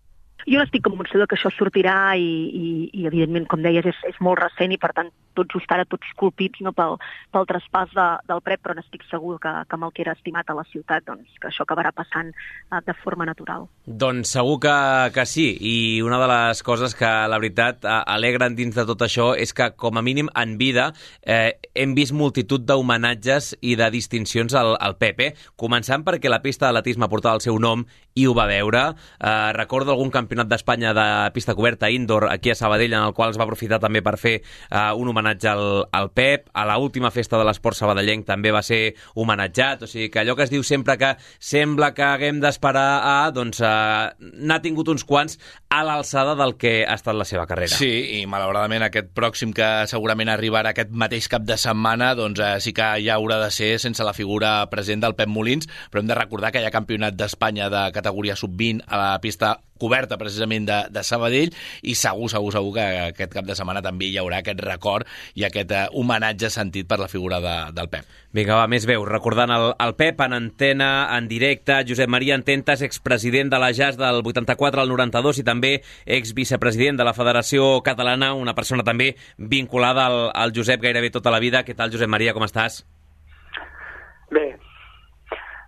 Jo 0.50 0.58
n'estic 0.58 0.82
convençuda 0.88 1.28
que 1.30 1.38
això 1.38 1.52
sortirà 1.54 2.16
i, 2.18 2.30
i, 2.58 2.70
i 2.98 3.06
evidentment, 3.06 3.46
com 3.50 3.62
deies, 3.62 3.86
és, 3.86 4.00
és 4.10 4.18
molt 4.26 4.40
recent 4.42 4.74
i, 4.74 4.80
per 4.82 4.90
tant, 4.98 5.12
tot 5.38 5.52
just 5.54 5.70
ara 5.72 5.86
tots 5.86 6.10
colpits 6.18 6.64
no, 6.66 6.74
pel, 6.74 6.98
pel 7.34 7.46
traspàs 7.50 7.94
de, 7.94 8.08
del 8.32 8.42
PREP, 8.46 8.64
però 8.66 8.76
n'estic 8.78 9.06
segur 9.10 9.38
que, 9.44 9.52
que 9.68 9.78
amb 9.78 9.88
el 9.88 9.94
que 9.94 10.04
era 10.06 10.16
estimat 10.18 10.50
a 10.50 10.58
la 10.58 10.66
ciutat, 10.72 11.06
doncs, 11.06 11.38
que 11.38 11.52
això 11.52 11.68
acabarà 11.68 11.94
passant 11.94 12.34
uh, 12.34 12.82
de 12.88 12.98
forma 13.04 13.28
natural. 13.30 13.70
Doncs 13.82 14.30
segur 14.36 14.60
que, 14.62 14.74
que 15.10 15.24
sí, 15.26 15.48
i 15.58 16.02
una 16.06 16.20
de 16.22 16.28
les 16.30 16.60
coses 16.62 16.94
que, 16.94 17.08
la 17.26 17.40
veritat, 17.42 17.82
alegren 17.90 18.54
dins 18.54 18.76
de 18.78 18.84
tot 18.86 19.02
això 19.02 19.32
és 19.34 19.56
que, 19.58 19.72
com 19.74 19.98
a 19.98 20.04
mínim, 20.06 20.28
en 20.38 20.54
vida, 20.60 20.92
eh, 21.26 21.58
hem 21.74 21.96
vist 21.98 22.14
multitud 22.14 22.62
d'homenatges 22.62 23.56
i 23.66 23.74
de 23.80 23.88
distincions 23.90 24.54
al, 24.54 24.76
al 24.78 25.00
Pepe, 25.02 25.32
començant 25.58 26.06
perquè 26.06 26.30
la 26.30 26.44
pista 26.44 26.68
d'atletisme 26.68 27.10
portava 27.10 27.40
el 27.40 27.42
seu 27.42 27.58
nom 27.58 27.82
i 28.14 28.28
ho 28.30 28.36
va 28.38 28.46
veure. 28.52 28.84
Eh, 29.18 29.50
recordo 29.58 29.96
algun 29.96 30.14
campionat 30.14 30.52
d'Espanya 30.52 30.94
de 30.94 31.08
pista 31.34 31.58
coberta 31.58 31.90
indoor 31.90 32.28
aquí 32.30 32.54
a 32.54 32.60
Sabadell, 32.60 32.94
en 32.94 33.08
el 33.08 33.18
qual 33.18 33.34
es 33.34 33.42
va 33.42 33.48
aprofitar 33.50 33.82
també 33.82 34.06
per 34.06 34.14
fer 34.22 34.36
eh, 34.44 34.86
un 34.94 35.10
homenatge 35.10 35.50
al, 35.56 35.66
al 35.90 36.12
Pep. 36.14 36.52
A 36.54 36.68
la 36.70 36.78
última 36.78 37.10
festa 37.10 37.42
de 37.42 37.50
l'esport 37.50 37.82
sabadellenc 37.82 38.30
també 38.30 38.54
va 38.54 38.62
ser 38.62 38.94
homenatjat. 39.16 39.88
O 39.88 39.90
sigui 39.90 40.12
que 40.14 40.22
allò 40.22 40.38
que 40.38 40.46
es 40.46 40.54
diu 40.54 40.62
sempre 40.62 41.00
que 41.02 41.16
sembla 41.42 41.96
que 41.98 42.06
haguem 42.06 42.46
d'esperar 42.46 42.90
a, 43.02 43.18
doncs, 43.34 43.58
eh, 43.66 43.71
n'ha 44.20 44.60
tingut 44.64 44.90
uns 44.94 45.06
quants 45.08 45.38
a 45.72 45.82
l'alçada 45.88 46.36
del 46.40 46.56
que 46.62 46.82
ha 46.86 46.98
estat 46.98 47.18
la 47.18 47.28
seva 47.28 47.48
carrera. 47.50 47.76
Sí, 47.78 48.20
i 48.20 48.26
malauradament 48.30 48.86
aquest 48.88 49.12
pròxim 49.18 49.56
que 49.56 49.70
segurament 49.92 50.32
arribarà 50.34 50.76
aquest 50.76 50.94
mateix 50.94 51.30
cap 51.32 51.46
de 51.48 51.58
setmana, 51.62 52.14
doncs 52.20 52.44
eh, 52.44 52.54
sí 52.64 52.76
que 52.78 52.94
ja 53.06 53.18
haurà 53.18 53.40
de 53.44 53.52
ser 53.54 53.74
sense 53.82 54.06
la 54.08 54.16
figura 54.18 54.54
present 54.72 55.04
del 55.04 55.18
Pep 55.18 55.32
Molins, 55.32 55.70
però 55.92 56.04
hem 56.04 56.12
de 56.12 56.18
recordar 56.18 56.54
que 56.54 56.64
hi 56.64 56.70
ha 56.70 56.74
campionat 56.74 57.18
d'Espanya 57.18 57.72
de 57.74 57.88
categoria 57.96 58.38
sub-20 58.40 58.86
a 58.88 59.02
la 59.02 59.12
pista 59.24 59.58
coberta 59.82 60.20
precisament 60.22 60.70
de, 60.70 60.80
de 60.94 61.04
Sabadell 61.06 61.52
i 61.82 61.96
segur, 61.98 62.30
segur, 62.32 62.54
segur 62.54 62.76
que 62.78 62.88
aquest 63.10 63.34
cap 63.34 63.48
de 63.48 63.58
setmana 63.58 63.82
també 63.84 64.12
hi 64.12 64.20
haurà 64.22 64.42
aquest 64.42 64.62
record 64.64 65.10
i 65.40 65.46
aquest 65.48 65.74
uh, 65.74 65.88
homenatge 65.98 66.52
sentit 66.54 66.90
per 66.90 67.00
la 67.02 67.10
figura 67.12 67.42
de, 67.44 67.56
del 67.76 67.90
Pep. 67.92 68.08
Vinga, 68.32 68.56
va, 68.62 68.70
més 68.72 68.86
veus. 68.88 69.08
Recordant 69.10 69.52
el, 69.52 69.68
el 69.84 69.96
Pep 70.00 70.22
en 70.24 70.38
antena, 70.38 70.92
en 71.18 71.28
directe, 71.32 71.82
Josep 71.88 72.12
Maria 72.12 72.38
Ententes, 72.40 72.86
expresident 72.86 73.52
de 73.52 73.60
la 73.60 73.74
JAS 73.76 74.00
del 74.00 74.22
84 74.22 74.86
al 74.86 74.94
92 74.94 75.42
i 75.42 75.48
també 75.48 75.74
exvicepresident 76.06 77.02
de 77.02 77.08
la 77.08 77.16
Federació 77.18 77.74
Catalana, 77.84 78.34
una 78.38 78.56
persona 78.56 78.88
també 78.88 79.14
vinculada 79.38 80.08
al, 80.08 80.24
al 80.32 80.56
Josep 80.56 80.82
gairebé 80.84 81.12
tota 81.12 81.34
la 81.34 81.44
vida. 81.44 81.66
Què 81.68 81.76
tal, 81.76 81.92
Josep 81.92 82.12
Maria, 82.12 82.38
com 82.38 82.48
estàs? 82.48 82.84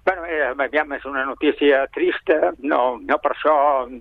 Bueno, 0.06 0.26
eh, 0.26 0.44
aviam, 0.44 0.92
és 0.92 1.06
una 1.08 1.22
notícia 1.24 1.86
trista, 1.96 2.50
no, 2.60 2.98
no 3.08 3.18
per 3.24 3.30
això 3.32 3.54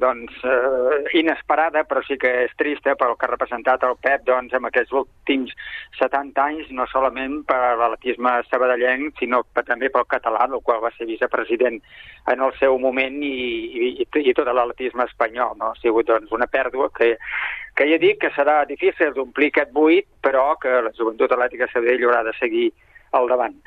doncs, 0.02 0.34
eh, 0.42 0.96
inesperada, 1.20 1.84
però 1.86 2.02
sí 2.02 2.16
que 2.18 2.32
és 2.48 2.56
trista 2.58 2.96
pel 2.98 3.14
que 3.14 3.28
ha 3.28 3.30
representat 3.30 3.86
el 3.86 3.94
Pep 4.02 4.24
doncs, 4.26 4.50
en 4.58 4.66
aquests 4.66 4.96
últims 4.98 5.54
70 6.00 6.42
anys, 6.42 6.74
no 6.74 6.88
solament 6.90 7.44
per 7.46 7.60
l'atletisme 7.78 8.34
sabadellenc, 8.48 9.14
sinó 9.22 9.44
també 9.54 9.92
pel 9.94 10.10
català, 10.10 10.48
del 10.50 10.64
qual 10.66 10.82
va 10.82 10.90
ser 10.98 11.06
vicepresident 11.06 11.78
en 12.34 12.42
el 12.48 12.58
seu 12.58 12.82
moment 12.82 13.22
i, 13.22 13.94
i, 13.94 13.94
i 14.02 14.34
tot 14.34 14.50
l'atletisme 14.50 15.06
espanyol. 15.06 15.54
No? 15.60 15.70
Ha 15.70 15.82
sigut 15.84 16.10
doncs, 16.10 16.34
una 16.34 16.50
pèrdua 16.50 16.90
que, 16.98 17.14
que 17.78 17.86
ja 17.94 18.02
dic 18.02 18.24
que 18.26 18.34
serà 18.34 18.64
difícil 18.66 19.14
d'omplir 19.14 19.54
aquest 19.54 19.70
buit, 19.70 20.10
però 20.18 20.56
que 20.58 20.80
la 20.82 20.90
joventut 20.98 21.30
atlètica 21.30 21.70
Sabadell 21.70 22.08
haurà 22.08 22.26
de 22.26 22.34
seguir 22.42 22.72
al 23.14 23.30
davant. 23.30 23.62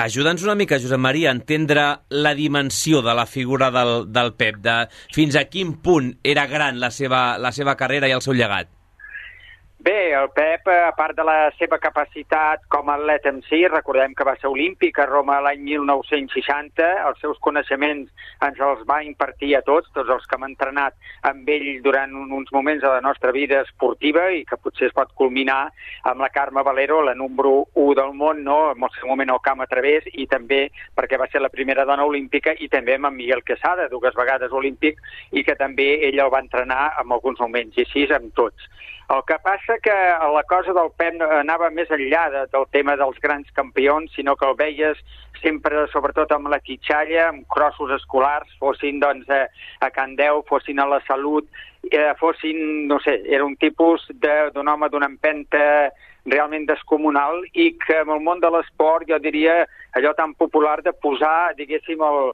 Ajuda'ns 0.00 0.42
una 0.42 0.54
mica, 0.56 0.78
Josep 0.80 0.98
Maria, 0.98 1.28
a 1.30 1.36
entendre 1.36 1.82
la 2.08 2.32
dimensió 2.34 3.02
de 3.04 3.12
la 3.14 3.26
figura 3.26 3.70
del, 3.70 4.06
del 4.08 4.32
Pep, 4.34 4.62
de 4.64 4.76
fins 5.12 5.36
a 5.36 5.44
quin 5.52 5.74
punt 5.84 6.14
era 6.24 6.46
gran 6.48 6.80
la 6.80 6.90
seva, 6.90 7.36
la 7.38 7.52
seva 7.52 7.76
carrera 7.76 8.08
i 8.08 8.16
el 8.16 8.24
seu 8.24 8.32
llegat. 8.32 8.72
Bé, 9.82 10.12
el 10.14 10.28
Pep, 10.30 10.68
a 10.68 10.92
part 10.94 11.16
de 11.18 11.24
la 11.26 11.48
seva 11.58 11.74
capacitat 11.82 12.60
com 12.70 12.86
a 12.86 12.94
atleta 13.00 13.32
en 13.32 13.40
si, 13.48 13.64
recordem 13.66 14.12
que 14.14 14.22
va 14.22 14.36
ser 14.38 14.46
olímpic 14.46 15.00
a 15.02 15.08
Roma 15.08 15.40
l'any 15.42 15.64
1960, 15.66 16.86
els 17.08 17.18
seus 17.18 17.40
coneixements 17.42 18.28
ens 18.46 18.60
els 18.62 18.84
va 18.86 19.00
impartir 19.02 19.56
a 19.58 19.62
tots, 19.66 19.90
tots 19.96 20.12
els 20.14 20.28
que 20.30 20.38
hem 20.38 20.46
entrenat 20.46 20.94
amb 21.26 21.50
ell 21.50 21.66
durant 21.82 22.14
uns 22.20 22.52
moments 22.54 22.84
de 22.84 22.92
la 22.92 23.00
nostra 23.02 23.32
vida 23.34 23.64
esportiva 23.66 24.28
i 24.30 24.44
que 24.46 24.60
potser 24.62 24.92
es 24.92 24.94
pot 24.94 25.10
culminar 25.18 25.72
amb 26.12 26.22
la 26.22 26.30
Carme 26.30 26.62
Valero, 26.62 27.00
la 27.02 27.16
número 27.18 27.66
1 27.74 27.98
del 27.98 28.14
món, 28.14 28.44
no? 28.46 28.60
en 28.76 28.86
el 28.86 28.94
seu 29.00 29.10
moment 29.10 29.34
al 29.34 29.42
camp 29.42 29.66
a 29.66 29.70
través, 29.72 30.06
i 30.14 30.28
també 30.30 30.68
perquè 30.94 31.18
va 31.18 31.26
ser 31.34 31.42
la 31.42 31.50
primera 31.50 31.88
dona 31.90 32.06
olímpica, 32.06 32.54
i 32.54 32.70
també 32.70 33.00
amb 33.00 33.10
en 33.10 33.18
Miguel 33.18 33.42
Quesada, 33.42 33.90
dues 33.90 34.14
vegades 34.14 34.54
olímpic, 34.54 35.02
i 35.32 35.42
que 35.42 35.58
també 35.58 36.06
ell 36.06 36.22
el 36.22 36.30
va 36.30 36.46
entrenar 36.46 36.92
en 37.02 37.18
alguns 37.18 37.42
moments, 37.42 37.74
i 37.74 37.82
així 37.82 38.06
amb 38.14 38.30
tots. 38.38 38.70
El 39.10 39.22
que 39.26 39.36
passa 39.44 39.78
que 39.82 39.94
la 40.34 40.42
cosa 40.48 40.72
del 40.72 40.90
Pep 40.96 41.20
anava 41.26 41.70
més 41.74 41.90
enllà 41.92 42.28
de, 42.32 42.44
del 42.52 42.64
tema 42.72 42.94
dels 42.96 43.18
grans 43.20 43.50
campions, 43.56 44.12
sinó 44.14 44.36
que 44.36 44.46
el 44.48 44.56
veies 44.56 45.02
sempre, 45.42 45.86
sobretot 45.92 46.32
amb 46.32 46.48
la 46.52 46.60
quitxalla, 46.62 47.26
amb 47.28 47.44
crossos 47.50 47.90
escolars, 47.98 48.52
fossin 48.62 49.02
doncs, 49.02 49.28
a, 49.28 49.46
a 49.80 49.90
Can 49.90 50.16
fossin 50.48 50.78
a 50.78 50.86
la 50.86 51.00
Salut, 51.06 51.48
eh, 51.90 52.12
fossin, 52.20 52.86
no 52.86 53.00
sé, 53.00 53.20
era 53.26 53.44
un 53.44 53.56
tipus 53.56 54.06
d'un 54.14 54.68
home 54.68 54.88
d'una 54.88 55.10
empenta 55.10 55.90
realment 56.24 56.66
descomunal 56.66 57.42
i 57.52 57.72
que 57.82 57.98
en 57.98 58.10
el 58.14 58.20
món 58.22 58.40
de 58.40 58.50
l'esport 58.50 59.08
jo 59.08 59.18
diria 59.18 59.66
allò 59.98 60.14
tan 60.14 60.34
popular 60.34 60.80
de 60.82 60.92
posar, 60.92 61.54
diguéssim, 61.58 62.00
el, 62.00 62.32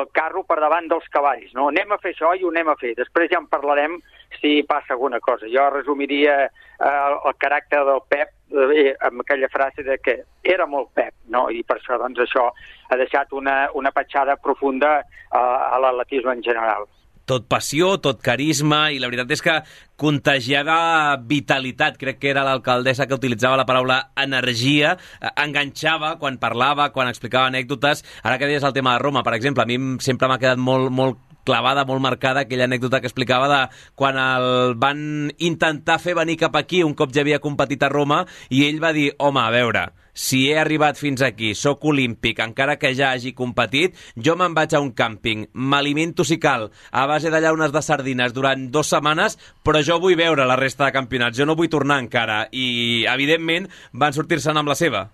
el 0.00 0.08
carro 0.12 0.42
per 0.44 0.58
davant 0.60 0.88
dels 0.88 1.06
cavalls. 1.12 1.52
No? 1.54 1.68
Anem 1.68 1.92
a 1.92 2.00
fer 2.02 2.14
això 2.14 2.32
i 2.34 2.44
ho 2.44 2.52
anem 2.52 2.72
a 2.72 2.78
fer. 2.80 2.94
Després 2.96 3.30
ja 3.32 3.40
en 3.42 3.50
parlarem 3.52 4.00
si 4.40 4.62
passa 4.62 4.94
alguna 4.94 5.20
cosa. 5.20 5.46
Jo 5.52 5.68
resumiria 5.70 6.44
eh, 6.46 6.50
el 6.80 7.38
caràcter 7.38 7.84
del 7.88 8.02
Pep 8.08 8.34
eh, 8.52 8.94
amb 9.00 9.24
aquella 9.24 9.48
frase 9.52 9.82
de 9.86 9.98
que 9.98 10.18
era 10.42 10.66
molt 10.66 10.92
Pep, 10.94 11.14
no? 11.32 11.48
i 11.50 11.62
per 11.66 11.78
això 11.80 11.98
doncs, 12.00 12.20
això 12.26 12.48
ha 12.90 13.00
deixat 13.00 13.32
una, 13.32 13.66
una 13.74 13.92
petjada 13.92 14.36
profunda 14.36 14.98
a, 15.30 15.42
a 15.72 15.80
l'atletisme 15.82 16.36
en 16.36 16.44
general 16.46 16.86
tot 17.26 17.48
passió, 17.50 17.96
tot 17.98 18.22
carisma, 18.22 18.86
i 18.94 19.00
la 19.02 19.08
veritat 19.10 19.32
és 19.34 19.42
que 19.42 19.54
contagiava 19.98 21.18
vitalitat. 21.26 21.98
Crec 21.98 22.20
que 22.22 22.30
era 22.30 22.44
l'alcaldessa 22.46 23.08
que 23.10 23.18
utilitzava 23.18 23.58
la 23.58 23.66
paraula 23.66 23.98
energia, 24.22 24.94
eh, 25.18 25.32
enganxava 25.42 26.14
quan 26.22 26.38
parlava, 26.38 26.92
quan 26.94 27.10
explicava 27.10 27.50
anècdotes. 27.50 28.04
Ara 28.22 28.38
que 28.38 28.46
deies 28.46 28.62
el 28.62 28.76
tema 28.76 28.94
de 28.94 29.02
Roma, 29.02 29.24
per 29.26 29.34
exemple, 29.34 29.64
a 29.64 29.66
mi 29.66 29.98
sempre 29.98 30.28
m'ha 30.30 30.38
quedat 30.38 30.62
molt, 30.62 30.92
molt 30.94 31.18
clavada 31.46 31.86
molt 31.88 32.02
marcada, 32.04 32.44
aquella 32.44 32.66
anècdota 32.68 33.00
que 33.00 33.10
explicava 33.10 33.48
de 33.52 33.60
quan 33.94 34.18
el 34.20 34.74
van 34.82 35.30
intentar 35.38 36.00
fer 36.02 36.16
venir 36.18 36.40
cap 36.40 36.58
aquí 36.58 36.82
un 36.84 36.96
cop 36.98 37.14
ja 37.14 37.22
havia 37.24 37.42
competit 37.42 37.86
a 37.86 37.92
Roma 37.92 38.24
i 38.50 38.66
ell 38.66 38.82
va 38.82 38.92
dir, 38.96 39.12
home, 39.22 39.40
a 39.40 39.54
veure, 39.54 39.86
si 40.16 40.46
he 40.48 40.56
arribat 40.58 40.96
fins 40.96 41.20
aquí, 41.22 41.52
sóc 41.54 41.84
olímpic, 41.84 42.40
encara 42.40 42.78
que 42.80 42.94
ja 42.96 43.10
hagi 43.12 43.34
competit, 43.36 43.98
jo 44.16 44.32
me'n 44.40 44.56
vaig 44.56 44.72
a 44.74 44.80
un 44.80 44.94
càmping, 44.96 45.44
m'alimento 45.52 46.24
si 46.24 46.40
cal, 46.40 46.70
a 46.90 47.04
base 47.06 47.30
de 47.30 47.42
llaunes 47.44 47.74
de 47.74 47.82
sardines 47.84 48.32
durant 48.32 48.70
dues 48.72 48.88
setmanes, 48.94 49.36
però 49.62 49.84
jo 49.84 50.00
vull 50.00 50.16
veure 50.16 50.48
la 50.48 50.56
resta 50.56 50.88
de 50.88 50.96
campionats, 50.96 51.36
jo 51.36 51.44
no 51.44 51.58
vull 51.58 51.68
tornar 51.68 52.00
encara. 52.00 52.46
I, 52.50 53.04
evidentment, 53.12 53.68
van 53.92 54.16
sortir-se'n 54.16 54.56
amb 54.56 54.72
la 54.72 54.78
seva. 54.78 55.06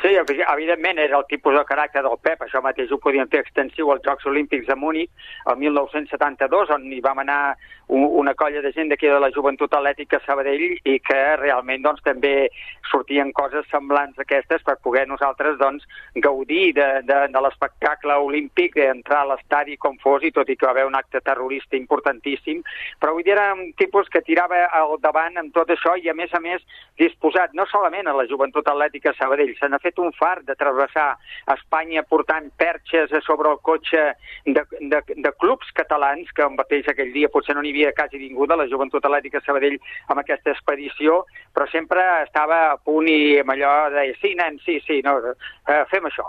Sí, 0.00 0.14
evidentment 0.14 0.98
era 1.02 1.18
el 1.18 1.24
tipus 1.26 1.56
de 1.56 1.64
caràcter 1.66 2.04
del 2.06 2.20
Pep, 2.22 2.44
això 2.44 2.60
mateix 2.62 2.92
ho 2.94 3.00
podíem 3.02 3.26
fer 3.32 3.40
extensiu 3.42 3.90
als 3.90 4.04
Jocs 4.06 4.28
Olímpics 4.30 4.68
de 4.68 4.76
Múnich 4.78 5.10
el 5.50 5.56
1972, 5.58 6.70
on 6.70 6.84
hi 6.92 7.00
vam 7.02 7.18
anar 7.24 7.56
una 7.88 8.34
colla 8.34 8.60
de 8.62 8.70
gent 8.76 8.92
d'aquí 8.92 9.08
de 9.08 9.18
la 9.18 9.30
Joventut 9.34 9.72
Atlètica 9.74 10.20
Sabadell 10.26 10.76
i 10.76 10.98
que 11.00 11.18
realment 11.40 11.82
doncs, 11.82 12.02
també 12.04 12.50
sortien 12.90 13.32
coses 13.32 13.66
semblants 13.72 14.20
a 14.20 14.26
aquestes 14.26 14.62
per 14.62 14.76
poder 14.84 15.06
nosaltres 15.08 15.58
doncs, 15.58 15.86
gaudir 16.14 16.74
de, 16.76 16.86
de, 17.08 17.18
de 17.32 17.42
l'espectacle 17.42 18.20
olímpic, 18.22 18.76
entrar 18.84 19.24
a 19.24 19.30
l'estadi 19.32 19.78
com 19.80 19.96
fos, 20.04 20.22
i 20.22 20.30
tot 20.36 20.48
i 20.52 20.56
que 20.56 20.68
va 20.68 20.76
haver 20.76 20.86
un 20.86 20.98
acte 21.00 21.24
terrorista 21.24 21.80
importantíssim, 21.80 22.62
però 23.00 23.16
vull 23.16 23.26
dir, 23.26 23.34
era 23.34 23.50
un 23.56 23.72
tipus 23.80 24.12
que 24.12 24.22
tirava 24.22 24.66
al 24.68 24.94
davant 25.02 25.40
amb 25.40 25.54
tot 25.56 25.74
això 25.74 25.96
i, 25.96 26.06
a 26.12 26.14
més 26.14 26.30
a 26.36 26.42
més, 26.44 26.62
disposat 27.00 27.56
no 27.56 27.66
solament 27.66 28.06
a 28.06 28.16
la 28.16 28.28
Joventut 28.28 28.68
Atlètica 28.68 29.16
Sabadell, 29.18 29.56
se 29.58 29.68
n'ha 29.68 29.80
un 29.96 30.12
far 30.12 30.42
de 30.44 30.54
travessar 30.60 31.16
Espanya 31.54 32.02
portant 32.04 32.50
perxes 32.60 33.12
a 33.12 33.20
sobre 33.24 33.48
el 33.48 33.60
cotxe 33.64 34.02
de, 34.44 34.64
de, 34.92 35.00
de 35.08 35.32
clubs 35.40 35.70
catalans, 35.72 36.28
que 36.36 36.48
mateix 36.52 36.90
aquell 36.92 37.14
dia 37.14 37.30
potser 37.32 37.56
no 37.56 37.64
n'hi 37.64 37.72
havia 37.72 37.94
quasi 37.96 38.20
ningú 38.20 38.46
de 38.46 38.58
la 38.60 38.68
Joventut 38.68 39.04
Atlètica 39.08 39.40
Sabadell 39.46 39.78
amb 40.08 40.20
aquesta 40.20 40.52
expedició, 40.52 41.22
però 41.54 41.68
sempre 41.72 42.04
estava 42.26 42.60
a 42.72 42.76
punt 42.76 43.08
i 43.08 43.38
amb 43.40 43.54
allò 43.54 43.72
de 43.94 44.10
sí, 44.20 44.34
nen, 44.36 44.60
sí, 44.66 44.80
sí, 44.84 45.00
no, 45.06 45.16
eh, 45.32 45.84
fem 45.88 46.10
això. 46.10 46.26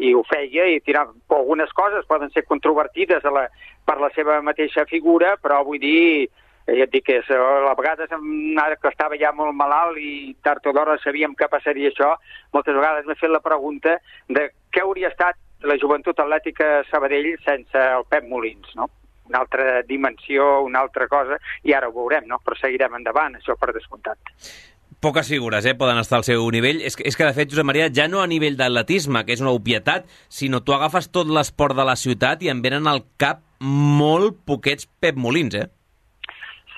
I 0.00 0.12
ho 0.14 0.22
feia 0.28 0.68
i 0.70 0.78
tirava 0.86 1.12
algunes 1.34 1.72
coses 1.74 2.06
poden 2.06 2.30
ser 2.30 2.46
controvertides 2.46 3.24
a 3.26 3.32
la, 3.34 3.48
per 3.84 3.98
la 4.00 4.12
seva 4.14 4.38
mateixa 4.44 4.86
figura, 4.86 5.34
però 5.42 5.64
vull 5.66 5.82
dir, 5.82 6.28
ja 6.76 6.86
et 6.86 6.92
dic 6.92 7.06
que 7.06 7.18
a 7.20 7.74
vegades 7.78 8.12
ara 8.12 8.76
que 8.76 8.88
estava 8.90 9.18
ja 9.20 9.32
molt 9.36 9.54
malalt 9.56 9.98
i 9.98 10.34
tard 10.44 10.66
o 10.66 10.72
d'hora 10.76 10.98
sabíem 11.02 11.34
que 11.34 11.48
passaria 11.50 11.90
això, 11.90 12.14
moltes 12.52 12.76
vegades 12.76 13.06
m'he 13.06 13.18
fet 13.20 13.30
la 13.30 13.42
pregunta 13.44 13.98
de 14.28 14.50
què 14.70 14.84
hauria 14.84 15.10
estat 15.10 15.38
la 15.66 15.76
joventut 15.80 16.18
atlètica 16.18 16.80
Sabadell 16.90 17.34
sense 17.44 17.76
el 17.76 18.06
Pep 18.08 18.26
Molins, 18.28 18.74
no? 18.76 18.88
una 19.30 19.44
altra 19.44 19.82
dimensió, 19.86 20.60
una 20.66 20.80
altra 20.80 21.06
cosa, 21.06 21.38
i 21.62 21.72
ara 21.72 21.88
ho 21.88 21.94
veurem, 21.94 22.26
no? 22.26 22.40
però 22.44 22.58
seguirem 22.58 22.96
endavant, 22.98 23.36
això 23.38 23.54
per 23.60 23.70
descomptat. 23.76 24.18
Poques 25.00 25.30
figures 25.32 25.64
eh, 25.64 25.76
poden 25.78 25.96
estar 26.02 26.18
al 26.18 26.26
seu 26.26 26.42
nivell. 26.52 26.82
És 26.84 26.98
que, 26.98 27.06
és 27.08 27.16
que, 27.16 27.24
de 27.24 27.32
fet, 27.32 27.48
Josep 27.48 27.64
Maria, 27.64 27.86
ja 27.94 28.04
no 28.10 28.20
a 28.20 28.26
nivell 28.28 28.58
d'atletisme, 28.58 29.22
que 29.24 29.32
és 29.32 29.40
una 29.40 29.54
obvietat, 29.56 30.10
sinó 30.28 30.60
tu 30.60 30.74
agafes 30.76 31.08
tot 31.14 31.30
l'esport 31.30 31.78
de 31.78 31.86
la 31.88 31.96
ciutat 31.96 32.42
i 32.44 32.50
em 32.52 32.60
venen 32.60 32.90
al 32.90 33.06
cap 33.22 33.40
molt 33.62 34.42
poquets 34.50 34.90
Pep 35.00 35.16
Molins, 35.16 35.56
eh? 35.56 35.70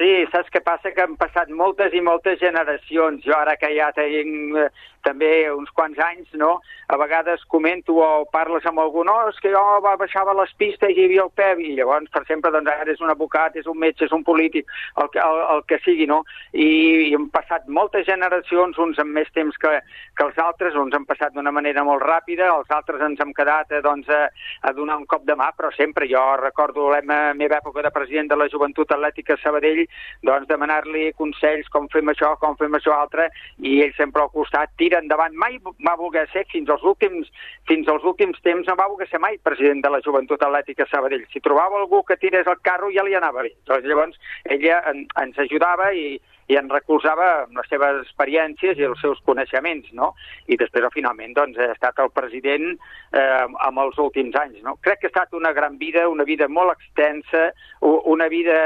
Sí, 0.02 0.10
saps 0.32 0.48
què 0.50 0.58
passa? 0.66 0.90
Que 0.90 1.04
han 1.04 1.12
passat 1.20 1.50
moltes 1.54 1.92
i 1.94 2.00
moltes 2.02 2.40
generacions. 2.40 3.22
Jo 3.22 3.36
ara 3.38 3.54
que 3.60 3.68
ja 3.70 3.92
tinc 3.94 4.56
eh, 4.58 4.64
també 5.06 5.30
uns 5.50 5.70
quants 5.76 5.98
anys, 6.02 6.30
no? 6.38 6.56
A 6.92 6.96
vegades 6.98 7.42
comento 7.50 7.96
o 8.02 8.08
parles 8.32 8.66
amb 8.68 8.80
algú, 8.82 9.04
no, 9.06 9.14
és 9.30 9.38
que 9.42 9.52
jo 9.52 9.62
baixava 9.84 10.34
les 10.38 10.50
pistes 10.58 10.90
i 10.90 10.98
hi 10.98 11.06
havia 11.06 11.26
el 11.26 11.32
Pep, 11.38 11.60
i 11.62 11.74
llavors, 11.76 12.10
per 12.14 12.24
sempre, 12.28 12.52
doncs 12.54 12.70
ara 12.70 12.90
és 12.92 13.02
un 13.02 13.10
advocat, 13.12 13.56
és 13.58 13.68
un 13.70 13.78
metge, 13.82 14.06
és 14.06 14.14
un 14.14 14.24
polític, 14.26 14.70
el, 15.02 15.10
el, 15.24 15.40
el 15.56 15.62
que 15.70 15.78
sigui, 15.84 16.06
no? 16.10 16.22
I, 16.52 16.68
I 17.08 17.14
han 17.18 17.28
passat 17.34 17.68
moltes 17.68 18.06
generacions, 18.08 18.78
uns 18.82 19.00
amb 19.02 19.14
més 19.18 19.30
temps 19.36 19.58
que, 19.62 19.74
que 20.18 20.26
els 20.26 20.42
altres, 20.42 20.78
uns 20.78 20.94
han 20.98 21.06
passat 21.08 21.34
d'una 21.36 21.54
manera 21.54 21.86
molt 21.86 22.04
ràpida, 22.06 22.50
els 22.56 22.74
altres 22.74 23.02
ens 23.06 23.22
hem 23.22 23.34
quedat 23.36 23.72
eh, 23.72 23.82
doncs, 23.84 24.10
a, 24.10 24.26
a 24.66 24.74
donar 24.76 24.98
un 25.02 25.06
cop 25.10 25.26
de 25.28 25.38
mà, 25.38 25.52
però 25.56 25.72
sempre 25.76 26.10
jo 26.10 26.22
recordo 26.42 26.90
la 26.92 27.02
meva 27.06 27.58
època 27.58 27.82
de 27.82 27.94
president 27.94 28.30
de 28.30 28.38
la 28.38 28.50
Joventut 28.52 28.92
Atlètica 28.94 29.38
Sabadell, 29.42 29.86
doncs 30.26 30.48
demanar-li 30.50 31.10
consells 31.18 31.68
com 31.72 31.88
fem 31.92 32.10
això, 32.12 32.32
com 32.42 32.56
fem 32.60 32.74
això 32.78 32.94
altre, 32.96 33.28
i 33.58 33.80
ell 33.84 33.94
sempre 33.96 34.22
al 34.22 34.32
costat, 34.34 34.72
tira 34.80 35.00
endavant. 35.02 35.36
Mai 35.38 35.58
va 35.86 35.96
voler 36.00 36.26
ser, 36.32 36.44
fins 36.52 36.70
als 36.70 36.84
últims, 36.86 37.30
fins 37.70 37.88
als 37.88 38.04
últims 38.08 38.40
temps, 38.46 38.66
no 38.68 38.78
va 38.78 38.88
voler 38.90 39.08
ser 39.10 39.22
mai 39.22 39.38
president 39.42 39.82
de 39.84 39.92
la 39.92 40.02
Joventut 40.04 40.42
Atlètica 40.42 40.86
Sabadell. 40.90 41.26
Si 41.32 41.42
trobava 41.44 41.80
algú 41.80 42.02
que 42.06 42.18
tirés 42.20 42.46
el 42.46 42.60
carro 42.62 42.90
ja 42.94 43.04
li 43.06 43.16
anava 43.18 43.46
bé. 43.46 43.54
Doncs 43.68 43.88
llavors 43.88 44.18
ella 44.44 44.82
en, 44.90 45.06
ens 45.22 45.38
ajudava 45.46 45.92
i, 45.94 46.20
i 46.52 46.58
en 46.60 46.68
recolzava 46.72 47.28
amb 47.44 47.56
les 47.58 47.68
seves 47.72 48.02
experiències 48.02 48.80
i 48.80 48.86
els 48.88 49.00
seus 49.00 49.20
coneixements, 49.28 49.88
no? 49.96 50.12
I 50.52 50.58
després, 50.60 50.88
finalment, 50.94 51.32
doncs, 51.38 51.58
ha 51.58 51.72
estat 51.72 52.02
el 52.04 52.12
president 52.14 52.68
eh, 52.72 53.44
amb 53.68 53.82
els 53.84 53.98
últims 54.02 54.36
anys, 54.38 54.60
no? 54.66 54.76
Crec 54.84 55.00
que 55.00 55.08
ha 55.08 55.14
estat 55.14 55.36
una 55.38 55.54
gran 55.56 55.78
vida, 55.80 56.08
una 56.12 56.26
vida 56.28 56.48
molt 56.48 56.74
extensa, 56.74 57.50
una 57.82 58.28
vida 58.28 58.56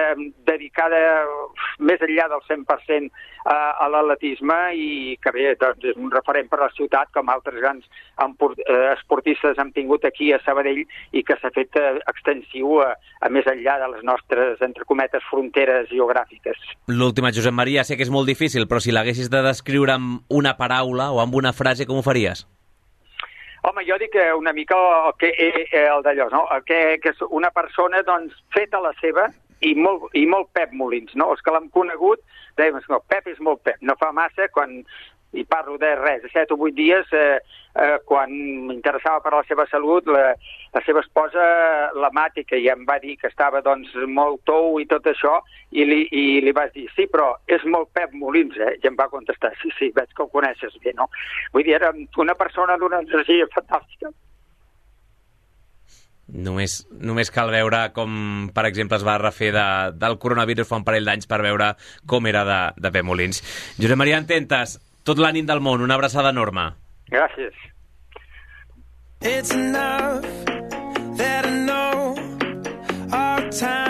dedicada 0.49 0.99
més 1.79 2.03
enllà 2.03 2.29
del 2.33 2.42
100% 2.49 3.11
a, 3.46 3.87
l'atletisme 3.90 4.56
i 4.74 4.88
que 5.22 5.32
bé, 5.35 5.46
doncs, 5.61 5.85
és 5.92 5.98
un 6.00 6.11
referent 6.12 6.48
per 6.50 6.59
a 6.59 6.64
la 6.66 6.72
ciutat, 6.74 7.12
com 7.14 7.30
altres 7.30 7.59
grans 7.62 7.87
eh, 7.87 8.92
esportistes 8.92 9.61
han 9.62 9.72
tingut 9.76 10.04
aquí 10.09 10.32
a 10.35 10.40
Sabadell 10.44 10.82
i 10.82 11.22
que 11.26 11.38
s'ha 11.40 11.52
fet 11.54 11.78
eh, 11.78 11.94
extensiu 12.11 12.80
a, 12.82 12.90
a 13.22 13.30
més 13.30 13.46
enllà 13.50 13.78
de 13.82 13.92
les 13.94 14.04
nostres, 14.06 14.61
entre 14.66 14.88
cometes, 14.88 15.24
fronteres 15.30 15.88
geogràfiques. 15.92 16.59
L'última, 16.90 17.32
Josep 17.35 17.54
Maria, 17.54 17.87
sé 17.87 17.96
que 17.96 18.06
és 18.06 18.12
molt 18.12 18.28
difícil, 18.28 18.66
però 18.66 18.82
si 18.82 18.94
l'haguessis 18.94 19.30
de 19.30 19.44
descriure 19.46 19.94
amb 19.94 20.26
una 20.28 20.56
paraula 20.59 21.12
o 21.14 21.22
amb 21.22 21.38
una 21.38 21.54
frase, 21.54 21.87
com 21.87 22.00
ho 22.00 22.06
faries? 22.06 22.46
Home, 23.66 23.82
jo 23.87 23.96
dic 23.98 24.12
que 24.14 24.28
una 24.35 24.52
mica 24.54 24.76
el, 24.78 25.14
que, 25.18 25.32
eh, 25.32 25.66
eh, 25.72 25.88
el 25.90 26.02
d'allò, 26.06 26.28
no? 26.30 26.44
Que, 26.66 26.98
que 27.02 27.11
és 27.14 27.22
una 27.30 27.50
persona, 27.54 28.02
doncs, 28.06 28.35
feta 28.54 28.78
la 28.82 28.92
seva 29.00 29.26
i 29.64 29.75
molt, 29.75 30.11
i 30.14 30.27
molt 30.29 30.51
Pep 30.57 30.73
Molins, 30.77 31.14
no? 31.14 31.31
Els 31.33 31.42
que 31.45 31.55
l'han 31.55 31.71
conegut, 31.75 32.21
dèiem, 32.61 32.81
no, 32.90 33.03
Pep 33.09 33.29
és 33.33 33.38
molt 33.40 33.62
Pep. 33.64 33.81
No 33.81 33.97
fa 34.01 34.12
massa, 34.16 34.49
quan 34.53 34.83
i 35.37 35.45
parlo 35.45 35.77
de 35.79 35.95
res, 35.97 36.23
de 36.23 36.31
7 36.33 36.55
o 36.55 36.57
8 36.57 36.75
dies, 36.75 37.12
eh, 37.12 37.38
eh, 37.77 37.97
quan 38.09 38.31
m'interessava 38.69 39.21
per 39.21 39.33
la 39.35 39.42
seva 39.49 39.66
salut, 39.69 40.07
la, 40.09 40.33
la 40.75 40.83
seva 40.87 41.03
esposa, 41.05 41.42
la 41.95 42.11
que 42.47 42.61
ja 42.64 42.73
em 42.73 42.85
va 42.87 42.99
dir 42.99 43.16
que 43.16 43.29
estava 43.29 43.61
doncs, 43.61 43.92
molt 44.07 44.40
tou 44.45 44.81
i 44.81 44.87
tot 44.87 45.07
això, 45.07 45.40
i 45.73 45.85
li, 45.85 46.07
i 46.11 46.40
li 46.40 46.53
vas 46.53 46.73
dir, 46.73 46.88
sí, 46.97 47.07
però 47.07 47.35
és 47.47 47.64
molt 47.64 47.92
Pep 47.92 48.12
Molins, 48.12 48.57
eh? 48.57 48.77
I 48.83 48.88
em 48.88 48.97
va 48.97 49.09
contestar, 49.09 49.53
sí, 49.62 49.71
sí, 49.79 49.92
veig 49.95 50.09
que 50.14 50.23
ho 50.23 50.29
coneixes 50.29 50.79
bé, 50.83 50.95
no? 50.95 51.11
Vull 51.53 51.64
dir, 51.64 51.75
era 51.75 51.92
una 52.16 52.35
persona 52.35 52.79
d'una 52.79 53.03
energia 53.05 53.47
fantàstica. 53.55 54.12
Només, 56.27 56.81
només 56.91 57.31
cal 57.31 57.53
veure 57.55 57.85
com, 57.95 58.49
per 58.55 58.65
exemple, 58.67 58.99
es 58.99 59.05
va 59.07 59.15
refer 59.23 59.53
de, 59.55 59.67
del 59.95 60.19
coronavirus 60.19 60.67
fa 60.67 60.81
un 60.81 60.87
parell 60.89 61.07
d'anys 61.07 61.31
per 61.31 61.39
veure 61.45 61.71
com 62.11 62.27
era 62.27 62.43
de, 62.49 62.59
de 62.83 62.91
Pep 62.91 63.07
Molins. 63.07 63.43
Josep 63.79 64.01
Maria 64.01 64.19
Ententes, 64.19 64.77
tot 65.07 65.23
l'ànim 65.23 65.47
del 65.47 65.62
món, 65.62 65.87
una 65.87 65.95
abraçada 65.95 66.35
enorme. 66.35 66.73
Gràcies. 67.15 67.55
It's 69.23 69.55
enough 69.55 70.27
that 71.17 71.47
I 71.47 71.51
know 71.65 72.17
our 73.12 73.51
time 73.51 73.86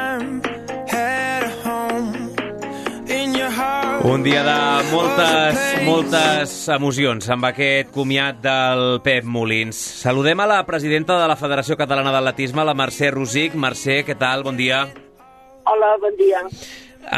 Un 4.06 4.22
dia 4.22 4.42
de 4.46 4.58
moltes, 4.92 5.56
moltes 5.82 6.50
emocions 6.70 7.26
amb 7.34 7.48
aquest 7.48 7.88
comiat 7.90 8.36
del 8.38 9.00
Pep 9.02 9.26
Molins. 9.26 9.80
Saludem 10.04 10.38
a 10.44 10.46
la 10.46 10.60
presidenta 10.68 11.16
de 11.18 11.24
la 11.26 11.34
Federació 11.40 11.74
Catalana 11.80 12.12
d'Atletisme, 12.14 12.62
la 12.62 12.76
Mercè 12.78 13.10
Rosic. 13.10 13.56
Mercè, 13.58 13.96
què 14.06 14.14
tal? 14.20 14.46
Bon 14.46 14.54
dia. 14.54 14.84
Hola, 15.66 15.90
bon 15.98 16.14
dia. 16.20 16.44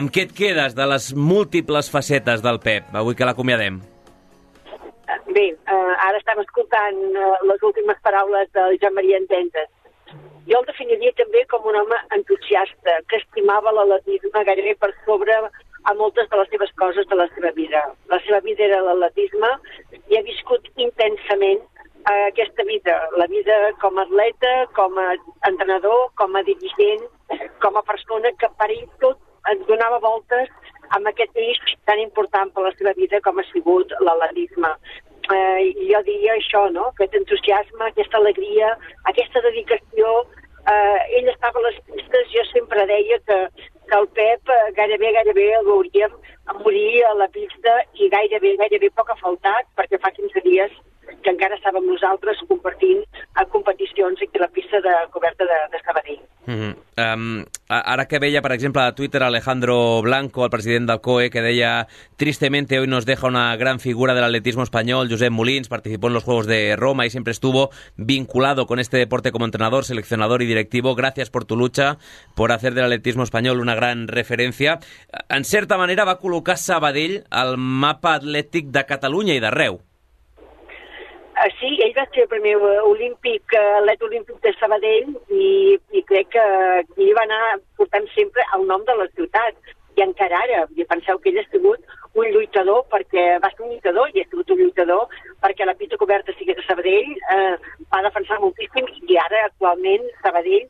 Amb 0.01 0.09
què 0.15 0.25
et 0.31 0.33
quedes 0.33 0.79
de 0.79 0.89
les 0.89 1.11
múltiples 1.13 1.93
facetes 1.93 2.41
del 2.41 2.63
Pep, 2.65 2.89
avui 2.97 3.19
que 3.19 3.29
l'acomiadem? 3.29 3.83
Bé, 5.29 5.47
eh, 5.53 5.95
ara 6.09 6.17
estem 6.17 6.41
escoltant 6.47 7.05
eh, 7.05 7.31
les 7.53 7.69
últimes 7.69 8.01
paraules 8.01 8.49
del 8.57 8.81
Joan 8.81 8.97
Maria 8.97 9.21
Ententes. 9.21 9.69
Jo 10.49 10.65
el 10.65 10.69
definiria 10.73 11.13
també 11.21 11.45
com 11.53 11.69
un 11.69 11.83
home 11.85 12.03
entusiasta, 12.17 13.01
que 13.13 13.21
estimava 13.21 13.77
l'atletisme 13.77 14.49
gairebé 14.49 14.79
per 14.81 14.95
sobre 15.05 15.43
a 15.89 15.95
moltes 15.95 16.29
de 16.29 16.37
les 16.37 16.49
seves 16.53 16.73
coses 16.81 17.07
de 17.09 17.17
la 17.17 17.27
seva 17.35 17.51
vida. 17.57 17.83
La 18.13 18.21
seva 18.27 18.41
vida 18.45 18.65
era 18.67 18.81
l'atletisme 18.85 19.51
i 20.11 20.19
ha 20.19 20.25
viscut 20.27 20.69
intensament 20.77 21.63
eh, 22.11 22.25
aquesta 22.29 22.65
vida, 22.69 22.97
la 23.17 23.27
vida 23.27 23.57
com 23.81 23.99
a 23.99 24.05
atleta, 24.05 24.53
com 24.77 24.99
a 24.99 25.09
entrenador, 25.49 26.11
com 26.21 26.37
a 26.37 26.45
dirigent, 26.45 27.07
com 27.65 27.77
a 27.77 27.85
persona 27.89 28.33
que 28.41 28.51
per 28.61 28.71
ell 28.75 28.89
tot 29.05 29.19
ens 29.53 29.65
donava 29.69 30.01
voltes 30.05 30.53
amb 30.97 31.09
aquest 31.09 31.37
eix 31.37 31.61
tan 31.89 32.01
important 32.01 32.53
per 32.55 32.65
la 32.67 32.75
seva 32.77 32.95
vida 32.97 33.21
com 33.25 33.41
ha 33.41 33.47
sigut 33.53 33.93
l'atletisme. 34.01 34.73
Eh, 35.29 35.73
jo 35.91 36.01
diria 36.07 36.37
això, 36.37 36.67
no? 36.73 36.89
aquest 36.93 37.17
entusiasme, 37.17 37.89
aquesta 37.89 38.17
alegria, 38.21 38.75
aquesta 39.13 39.43
dedicació 39.45 40.13
eh, 40.73 41.19
ell 41.19 41.31
estava 41.33 41.61
a 41.61 41.67
les 41.69 41.79
pistes, 41.89 42.33
jo 42.35 42.45
sempre 42.53 42.87
deia 42.91 43.19
que, 43.29 43.39
que 43.89 43.97
el 44.01 44.09
Pep 44.19 44.53
eh, 44.55 44.61
gairebé, 44.77 45.13
gairebé 45.17 45.49
el 45.61 45.67
veuríem 45.71 46.19
morir 46.65 47.05
a 47.07 47.15
la 47.23 47.29
pista 47.29 47.79
i 47.95 48.11
gairebé, 48.13 48.57
gairebé 48.61 48.93
poc 48.97 49.11
ha 49.13 49.19
faltat, 49.23 49.69
perquè 49.79 50.01
fa 50.03 50.15
15 50.17 50.45
dies 50.47 50.77
que 51.23 51.31
encara 51.31 51.57
estàvem 51.59 51.87
nosaltres 51.87 52.41
compartint 52.49 53.05
a 53.35 53.45
competicions 53.47 54.21
aquí 54.23 54.39
a 54.39 54.47
la 54.47 54.53
pista 54.53 54.81
de 54.81 54.95
coberta 55.11 55.45
de, 55.45 55.59
de 55.73 55.83
Sabadell. 55.85 56.21
Mm 56.49 56.55
-hmm. 56.55 56.75
um, 57.15 57.45
ara 57.69 58.07
que 58.09 58.19
veia, 58.19 58.41
per 58.41 58.53
exemple, 58.53 58.81
a 58.83 58.95
Twitter 58.95 59.23
Alejandro 59.23 60.01
Blanco, 60.01 60.45
el 60.45 60.51
president 60.51 60.89
del 60.89 61.01
COE, 61.01 61.29
que 61.31 61.43
deia 61.43 61.89
tristemente 62.17 62.79
hoy 62.79 62.87
nos 62.87 63.05
deja 63.05 63.27
una 63.27 63.55
gran 63.57 63.81
figura 63.81 64.15
del 64.15 64.25
atletismo 64.25 64.63
español, 64.63 65.09
Josep 65.11 65.31
Molins, 65.31 65.69
participó 65.69 66.07
en 66.09 66.15
los 66.15 66.25
Juegos 66.25 66.47
de 66.47 66.75
Roma 66.77 67.05
y 67.05 67.11
siempre 67.11 67.33
estuvo 67.33 67.71
vinculado 67.97 68.67
con 68.67 68.79
este 68.79 68.97
deporte 68.97 69.31
como 69.31 69.45
entrenador, 69.45 69.85
seleccionador 69.85 70.41
y 70.41 70.47
directivo. 70.47 70.95
Gracias 70.95 71.29
por 71.29 71.45
tu 71.45 71.55
lucha, 71.57 71.99
por 72.35 72.51
hacer 72.51 72.73
del 72.73 72.85
atletismo 72.85 73.25
español 73.25 73.61
una 73.61 73.75
gran 73.75 74.09
referència. 74.09 74.79
En 75.29 75.45
certa 75.45 75.77
manera 75.77 76.05
va 76.05 76.19
col·locar 76.19 76.57
Sabadell 76.57 77.25
al 77.31 77.59
mapa 77.59 78.15
atlètic 78.17 78.73
de 78.73 78.87
Catalunya 78.87 79.35
i 79.35 79.41
d'arreu. 79.41 79.83
Uh, 81.39 81.51
sí, 81.61 81.69
ell 81.85 81.93
va 81.95 82.03
ser 82.11 82.25
el 82.25 82.31
primer 82.33 82.57
olímpic, 82.89 83.53
atlet 83.55 84.01
olímpic 84.03 84.41
de 84.43 84.51
Sabadell 84.59 85.13
i, 85.31 85.77
i 85.95 86.01
crec 86.09 86.33
que 86.35 86.43
ell 86.43 87.13
va 87.15 87.23
anar 87.29 87.59
portant 87.79 88.09
sempre 88.15 88.43
el 88.57 88.67
nom 88.67 88.83
de 88.89 88.97
la 88.99 89.07
ciutat 89.13 89.71
i 89.99 90.03
encara 90.03 90.41
ara, 90.47 90.65
i 90.75 90.87
penseu 90.91 91.21
que 91.23 91.31
ell 91.31 91.39
ha 91.39 91.47
sigut 91.47 91.95
un 92.19 92.27
lluitador 92.35 92.83
perquè 92.91 93.29
va 93.45 93.53
ser 93.55 93.65
un 93.67 93.71
lluitador 93.71 94.11
i 94.11 94.23
ha 94.23 94.27
sigut 94.27 94.51
un 94.51 94.63
lluitador 94.65 95.15
perquè 95.45 95.67
la 95.69 95.79
pista 95.79 96.01
coberta 96.03 96.35
sigués 96.41 96.59
a 96.59 96.67
Sabadell, 96.67 97.15
eh, 97.15 97.55
va 97.95 98.05
defensar 98.09 98.43
moltíssim 98.43 98.91
i 99.07 99.23
ara 99.29 99.47
actualment 99.47 100.11
Sabadell 100.25 100.67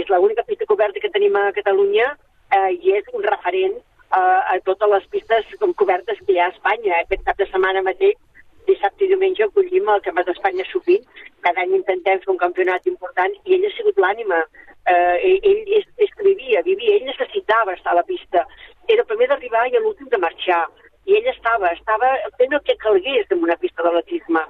és 0.00 0.12
l'única 0.12 0.44
pista 0.48 0.68
coberta 0.68 1.00
que 1.00 1.14
tenim 1.16 1.36
a 1.40 1.48
Catalunya 1.56 2.12
eh, 2.56 2.72
i 2.76 2.98
és 3.00 3.08
un 3.16 3.24
referent 3.24 3.78
eh, 3.80 4.40
a 4.52 4.58
totes 4.68 4.92
les 4.98 5.08
pistes 5.14 5.54
cobertes 5.80 6.20
que 6.26 6.34
hi 6.34 6.42
ha 6.42 6.50
a 6.50 6.54
Espanya. 6.54 7.00
Aquest 7.00 7.24
cap 7.24 7.40
de 7.40 7.48
setmana 7.48 7.88
mateix 7.88 8.20
dissabte 8.68 9.04
i 9.04 9.10
diumenge 9.12 9.44
acollim 9.44 9.88
el 9.88 10.02
Campionat 10.04 10.30
d'Espanya 10.30 10.66
sovint. 10.70 11.06
Cada 11.46 11.64
any 11.64 11.76
intentem 11.78 12.20
fer 12.24 12.32
un 12.32 12.40
campionat 12.40 12.86
important 12.90 13.36
i 13.44 13.56
ell 13.56 13.66
ha 13.66 13.72
sigut 13.76 14.00
l'ànima. 14.04 14.40
Eh, 14.90 15.38
ell, 15.50 15.62
és, 15.78 15.86
escrivia, 16.08 16.62
vivia, 16.66 16.96
ell 16.96 17.08
necessitava 17.08 17.76
estar 17.76 17.94
a 17.94 18.00
la 18.00 18.06
pista. 18.08 18.44
Era 18.88 19.04
el 19.04 19.08
primer 19.08 19.28
d'arribar 19.30 19.66
i 19.68 19.78
l'últim 19.78 20.08
de 20.12 20.20
marxar. 20.24 20.64
I 21.06 21.16
ell 21.18 21.30
estava, 21.32 21.72
estava 21.76 22.10
fent 22.38 22.52
el 22.56 22.62
que 22.66 22.76
calgués 22.82 23.30
en 23.30 23.44
una 23.46 23.56
pista 23.60 23.86
d'atletisme. 23.86 24.44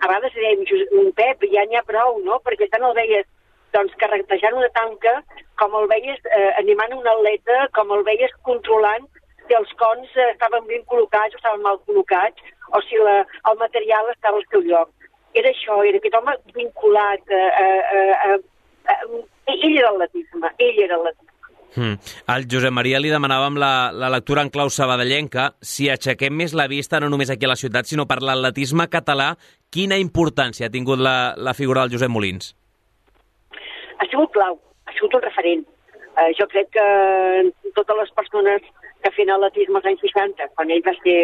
A 0.00 0.10
vegades 0.10 0.36
dèiem, 0.36 0.64
un 1.00 1.12
Pep, 1.16 1.46
ja 1.52 1.64
n'hi 1.64 1.80
ha 1.80 1.86
prou, 1.88 2.18
no? 2.26 2.40
Perquè 2.44 2.68
tant 2.72 2.84
el 2.84 2.96
veies 2.98 3.28
doncs, 3.74 3.94
carretejant 3.98 4.56
una 4.58 4.70
tanca, 4.76 5.18
com 5.58 5.74
el 5.78 5.88
veies 5.90 6.20
eh, 6.30 6.50
animant 6.60 6.94
un 6.94 7.06
atleta, 7.10 7.64
com 7.74 7.92
el 7.94 8.04
veies 8.06 8.34
controlant 8.46 9.06
si 9.46 9.56
els 9.58 9.72
cons 9.80 10.12
eh, 10.16 10.30
estaven 10.32 10.66
ben 10.68 10.84
col·locats 10.90 11.34
o 11.34 11.40
estaven 11.40 11.64
mal 11.64 11.80
col·locats, 11.88 12.53
o 12.74 12.82
si 12.88 12.98
la, 13.00 13.20
el 13.50 13.60
material 13.60 14.10
estava 14.12 14.40
al 14.40 14.48
seu 14.50 14.64
lloc. 14.66 14.90
Era 15.34 15.50
això, 15.50 15.80
era 15.86 16.00
aquest 16.00 16.18
home 16.18 16.34
vinculat 16.54 17.34
a... 17.34 17.44
a, 17.62 17.68
a, 17.98 18.34
a, 18.34 18.94
a 18.94 19.54
ell 19.54 19.76
era 19.76 19.92
l'atletisme, 19.92 20.50
ell 20.58 20.82
era 20.86 20.98
l'atletisme. 20.98 21.30
Hmm. 21.74 21.96
Al 22.30 22.46
Josep 22.46 22.70
Maria 22.70 23.00
li 23.02 23.10
demanàvem 23.10 23.56
la, 23.58 23.90
la 23.90 24.08
lectura 24.14 24.44
en 24.46 24.50
clau 24.54 24.70
sabadellenca. 24.70 25.48
Si 25.58 25.88
aixequem 25.90 26.36
més 26.38 26.54
la 26.54 26.68
vista, 26.70 27.00
no 27.02 27.10
només 27.10 27.32
aquí 27.34 27.48
a 27.48 27.50
la 27.50 27.58
ciutat, 27.58 27.90
sinó 27.90 28.06
per 28.06 28.20
l'atletisme 28.22 28.86
català, 28.92 29.32
quina 29.74 29.98
importància 29.98 30.68
ha 30.68 30.74
tingut 30.74 31.02
la, 31.02 31.34
la 31.34 31.54
figura 31.58 31.82
del 31.82 31.96
Josep 31.96 32.12
Molins? 32.14 32.52
Ha 33.98 34.06
sigut 34.06 34.30
clau, 34.36 34.60
ha 34.86 34.94
sigut 34.94 35.18
un 35.18 35.26
referent. 35.26 35.66
Uh, 36.14 36.30
jo 36.38 36.46
crec 36.46 36.70
que 36.76 36.86
totes 37.74 37.98
les 37.98 38.14
persones 38.14 38.62
que 39.04 39.12
fent 39.12 39.30
atletisme 39.30 39.76
als 39.78 39.88
anys 39.90 40.02
60, 40.06 40.46
quan 40.56 40.70
ell 40.72 40.84
va 40.86 40.94
ser 41.02 41.18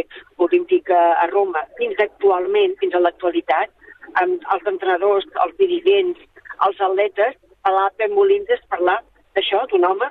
olímpic 0.45 0.91
a 0.93 1.27
Roma, 1.33 1.63
fins 1.79 2.01
actualment, 2.05 2.77
fins 2.83 2.95
a 2.95 3.01
l'actualitat, 3.01 3.73
amb 4.21 4.45
els 4.55 4.67
entrenadors, 4.73 5.29
els 5.45 5.55
dirigents, 5.63 6.19
els 6.67 6.83
atletes, 6.87 7.39
parlar 7.65 7.89
Pep 7.97 8.13
Molins 8.13 8.53
és 8.53 8.67
parlar 8.73 8.99
d'això, 9.37 9.63
d'un 9.71 9.87
home 9.89 10.09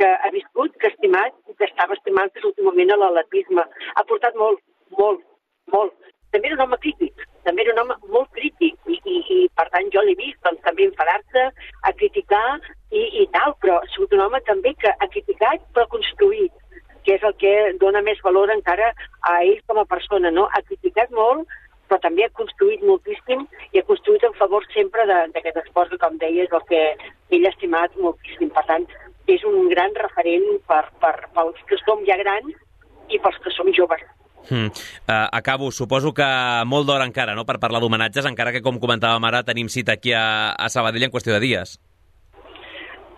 que 0.00 0.08
ha 0.08 0.30
viscut, 0.34 0.74
que 0.80 0.88
ha 0.88 0.94
estimat 0.94 1.36
i 1.50 1.54
que 1.58 1.68
estava 1.68 1.94
estimant 1.98 2.32
des 2.34 2.42
l'últim 2.42 2.66
moment 2.66 2.90
a 2.90 2.98
l'atletisme. 2.98 3.66
Ha 3.94 4.04
portat 4.08 4.38
molt, 4.40 4.62
molt, 4.98 5.22
molt. 5.74 5.94
També 6.32 6.48
era 6.48 6.56
un 6.56 6.64
home 6.64 6.78
crític, 6.82 7.26
també 7.46 7.62
era 7.62 7.74
un 7.74 7.82
home 7.82 7.98
molt 8.14 8.30
crític 8.38 8.88
i, 8.88 8.96
i, 8.96 9.18
i 9.36 9.38
per 9.58 9.68
tant 9.74 9.90
jo 9.94 10.02
l'he 10.02 10.16
vist 10.18 10.40
doncs, 10.46 10.62
també 10.64 10.88
enfadar-se, 10.88 11.44
a 11.84 11.92
criticar 12.00 12.46
i, 12.90 13.02
i 13.22 13.28
tal, 13.36 13.54
però 13.62 13.78
ha 13.78 13.90
sigut 13.92 14.16
un 14.16 14.24
home 14.26 14.40
també 14.48 14.72
que 14.80 14.94
ha 14.96 15.10
criticat 15.12 15.66
però 15.76 15.84
construït 15.92 16.61
que 17.04 17.16
és 17.18 17.26
el 17.26 17.34
que 17.40 17.52
dona 17.80 18.02
més 18.02 18.20
valor 18.24 18.52
encara 18.54 18.92
a 19.28 19.40
ell 19.42 19.60
com 19.66 19.80
a 19.82 19.88
persona, 19.88 20.30
no? 20.30 20.48
Ha 20.52 20.62
criticat 20.68 21.12
molt, 21.16 21.48
però 21.88 22.00
també 22.00 22.24
ha 22.24 22.32
construït 22.38 22.80
moltíssim 22.88 23.44
i 23.72 23.80
ha 23.80 23.88
construït 23.88 24.24
en 24.24 24.34
favor 24.38 24.64
sempre 24.72 25.04
d'aquest 25.10 25.58
esport 25.64 25.92
que, 25.92 26.00
com 26.00 26.16
deies, 26.22 26.48
el 26.48 26.64
que 26.70 26.82
ell 27.36 27.46
ha 27.46 27.52
estimat 27.52 27.98
moltíssim. 28.00 28.48
Per 28.54 28.64
tant, 28.70 28.86
és 29.28 29.44
un 29.44 29.68
gran 29.70 29.92
referent 29.98 30.48
per, 30.68 30.86
per, 31.02 31.14
pels 31.36 31.60
que 31.68 31.78
som 31.84 32.02
ja 32.08 32.16
grans 32.22 32.56
i 33.12 33.20
pels 33.20 33.38
que 33.44 33.52
som 33.52 33.68
joves. 33.76 34.02
Hmm. 34.48 34.72
Uh, 35.06 35.28
acabo, 35.30 35.70
suposo 35.70 36.10
que 36.16 36.26
molt 36.66 36.88
d'hora 36.88 37.06
encara, 37.06 37.36
no?, 37.38 37.44
per 37.46 37.60
parlar 37.62 37.82
d'homenatges, 37.82 38.26
encara 38.26 38.50
que, 38.54 38.64
com 38.64 38.80
comentàvem 38.82 39.28
ara, 39.28 39.44
tenim 39.46 39.68
cita 39.70 39.94
aquí 39.94 40.16
a, 40.16 40.54
a 40.56 40.72
Sabadell 40.72 41.06
en 41.06 41.14
qüestió 41.14 41.36
de 41.36 41.42
dies. 41.44 41.76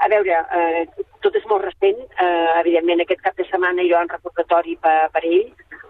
A 0.04 0.08
veure, 0.12 0.36
eh, 0.52 1.04
tot 1.24 1.36
és 1.38 1.44
molt 1.48 1.62
recent. 1.64 2.00
Eh, 2.20 2.48
evidentment, 2.60 3.00
aquest 3.00 3.22
cap 3.24 3.36
de 3.40 3.44
setmana 3.48 3.82
hi 3.82 3.92
ha 3.94 4.02
un 4.04 4.10
recordatori 4.12 4.76
per, 4.84 4.96
per 5.14 5.22
ell. 5.24 5.46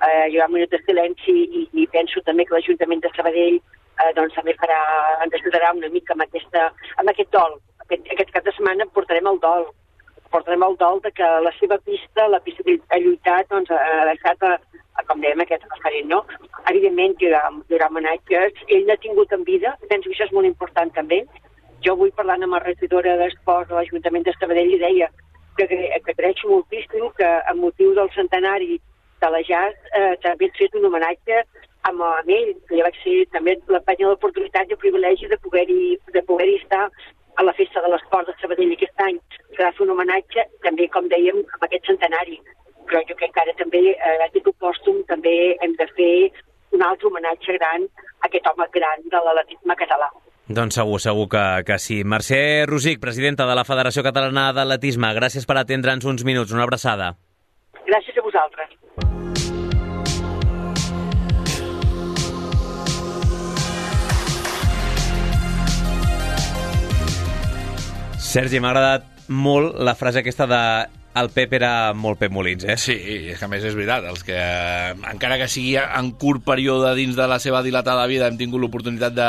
Eh, 0.06 0.26
hi 0.30 0.38
ha 0.38 0.46
un 0.46 0.52
minut 0.54 0.70
de 0.70 0.78
silenci 0.84 1.34
i, 1.60 1.62
i 1.82 1.86
penso 1.90 2.22
també 2.28 2.46
que 2.46 2.54
l'Ajuntament 2.54 3.02
de 3.02 3.10
Sabadell 3.16 3.56
eh, 3.58 4.12
doncs, 4.18 4.36
també 4.38 4.54
farà, 4.60 4.78
ens 5.24 5.34
ajudarà 5.40 5.72
una 5.74 5.90
mica 5.90 6.14
amb, 6.14 6.22
aquesta, 6.28 6.68
amb 7.02 7.10
aquest 7.10 7.32
dol. 7.34 7.58
Aquest, 7.86 8.06
aquest 8.14 8.30
cap 8.36 8.46
de 8.46 8.54
setmana 8.54 8.86
portarem 8.94 9.26
el 9.32 9.40
dol. 9.42 9.66
Portarem 10.30 10.62
el 10.66 10.78
dol 10.78 11.02
de 11.02 11.10
que 11.18 11.34
la 11.48 11.52
seva 11.58 11.80
pista, 11.88 12.28
la 12.30 12.42
pista 12.46 12.62
que 12.66 12.78
ha 12.94 13.02
lluitat, 13.02 13.50
doncs, 13.50 13.72
ha 13.74 14.04
deixat, 14.12 14.46
a, 14.46 14.82
a, 14.94 15.06
com 15.08 15.26
dèiem, 15.26 15.42
aquest 15.42 15.66
referent, 15.74 16.06
no? 16.14 16.22
Evidentment, 16.70 17.18
hi 17.18 17.32
haurà, 17.32 17.48
hi 17.50 17.74
haurà 17.74 17.90
homenatges. 17.90 18.62
Ell 18.68 18.86
n'ha 18.86 18.98
tingut 19.02 19.34
en 19.34 19.42
vida, 19.46 19.74
penso 19.88 20.06
que 20.06 20.14
això 20.14 20.30
és 20.30 20.36
molt 20.38 20.50
important 20.50 20.94
també, 20.94 21.24
jo 21.84 21.92
avui 21.92 22.10
parlant 22.16 22.42
amb 22.44 22.56
la 22.56 22.62
regidora 22.64 23.16
d'Esports 23.20 23.68
de 23.68 23.76
l'Ajuntament 23.76 24.24
de 24.26 24.34
Sabadell 24.38 24.72
i 24.74 24.80
deia 24.80 25.10
que, 25.58 25.66
que 25.68 26.12
agraeixo 26.14 26.48
moltíssim 26.50 27.10
que 27.18 27.30
amb 27.50 27.60
motiu 27.66 27.94
del 27.98 28.10
centenari 28.16 28.80
de 29.22 29.30
la 29.30 29.42
jazz 29.48 29.76
eh, 29.98 30.14
també 30.24 30.48
he 30.48 30.56
fet 30.58 30.74
un 30.80 30.88
homenatge 30.88 31.42
amb, 31.88 32.00
amb 32.02 32.30
ell, 32.38 32.54
que 32.68 32.78
ja 32.78 32.86
vaig 32.86 32.96
ser 33.02 33.18
també 33.36 33.56
la 33.68 33.82
penya 33.88 34.08
i 34.08 34.72
el 34.72 34.80
privilegi 34.84 35.28
de 35.28 35.38
poder-hi 35.44 35.98
de 36.16 36.22
poder 36.30 36.48
estar 36.56 36.88
a 37.36 37.42
la 37.42 37.52
festa 37.52 37.82
de 37.82 37.90
l'esport 37.92 38.28
de 38.28 38.34
Sabadell 38.40 38.72
aquest 38.72 39.00
any, 39.06 39.18
que 39.54 39.62
va 39.62 39.72
fer 39.76 39.84
un 39.84 39.94
homenatge 39.94 40.44
també, 40.66 40.88
com 40.88 41.08
dèiem, 41.10 41.40
amb 41.56 41.64
aquest 41.66 41.90
centenari. 41.90 42.38
Però 42.88 43.00
jo 43.08 43.16
crec 43.18 43.32
que 43.34 43.42
ara 43.42 43.54
també, 43.58 43.82
eh, 43.90 44.18
a 44.24 44.28
títol 44.34 44.54
pòstum, 44.62 45.02
també 45.10 45.34
hem 45.60 45.74
de 45.80 45.88
fer 45.96 46.14
un 46.76 46.82
altre 46.82 47.08
homenatge 47.08 47.58
gran 47.58 47.88
a 47.88 48.28
aquest 48.28 48.46
home 48.46 48.68
gran 48.76 49.02
de 49.10 49.24
l'atletisme 49.26 49.76
català. 49.82 50.10
Doncs 50.44 50.76
segur, 50.76 50.98
segur 51.00 51.24
que, 51.32 51.42
que 51.64 51.78
sí. 51.80 52.02
Mercè 52.04 52.66
Rosic, 52.68 52.98
presidenta 53.00 53.46
de 53.48 53.54
la 53.56 53.64
Federació 53.64 54.02
Catalana 54.04 54.50
d'Atletisme, 54.52 55.08
gràcies 55.16 55.46
per 55.48 55.56
atendre'ns 55.56 56.04
uns 56.04 56.24
minuts. 56.28 56.52
Una 56.52 56.66
abraçada. 56.68 57.14
Gràcies 57.88 58.18
a 58.20 58.24
vosaltres. 58.26 58.74
Sergi, 68.20 68.60
m'ha 68.60 68.74
agradat 68.74 69.08
molt 69.28 69.78
la 69.80 69.94
frase 69.96 70.20
aquesta 70.20 70.44
de 70.50 70.60
el 71.14 71.30
Pep 71.30 71.52
era 71.54 71.92
molt 71.94 72.18
Pep 72.18 72.32
Molins, 72.34 72.64
eh? 72.66 72.76
Sí, 72.80 72.94
és 73.30 73.38
que 73.38 73.46
a 73.46 73.50
més 73.50 73.62
és 73.66 73.76
veritat, 73.76 74.06
els 74.10 74.24
que, 74.26 74.38
encara 75.12 75.38
que 75.38 75.48
sigui 75.50 75.76
en 75.78 76.10
curt 76.20 76.42
període 76.46 76.90
dins 76.98 77.14
de 77.14 77.26
la 77.30 77.38
seva 77.42 77.62
dilatada 77.62 78.06
vida, 78.10 78.26
hem 78.26 78.38
tingut 78.40 78.62
l'oportunitat 78.62 79.14
de, 79.14 79.28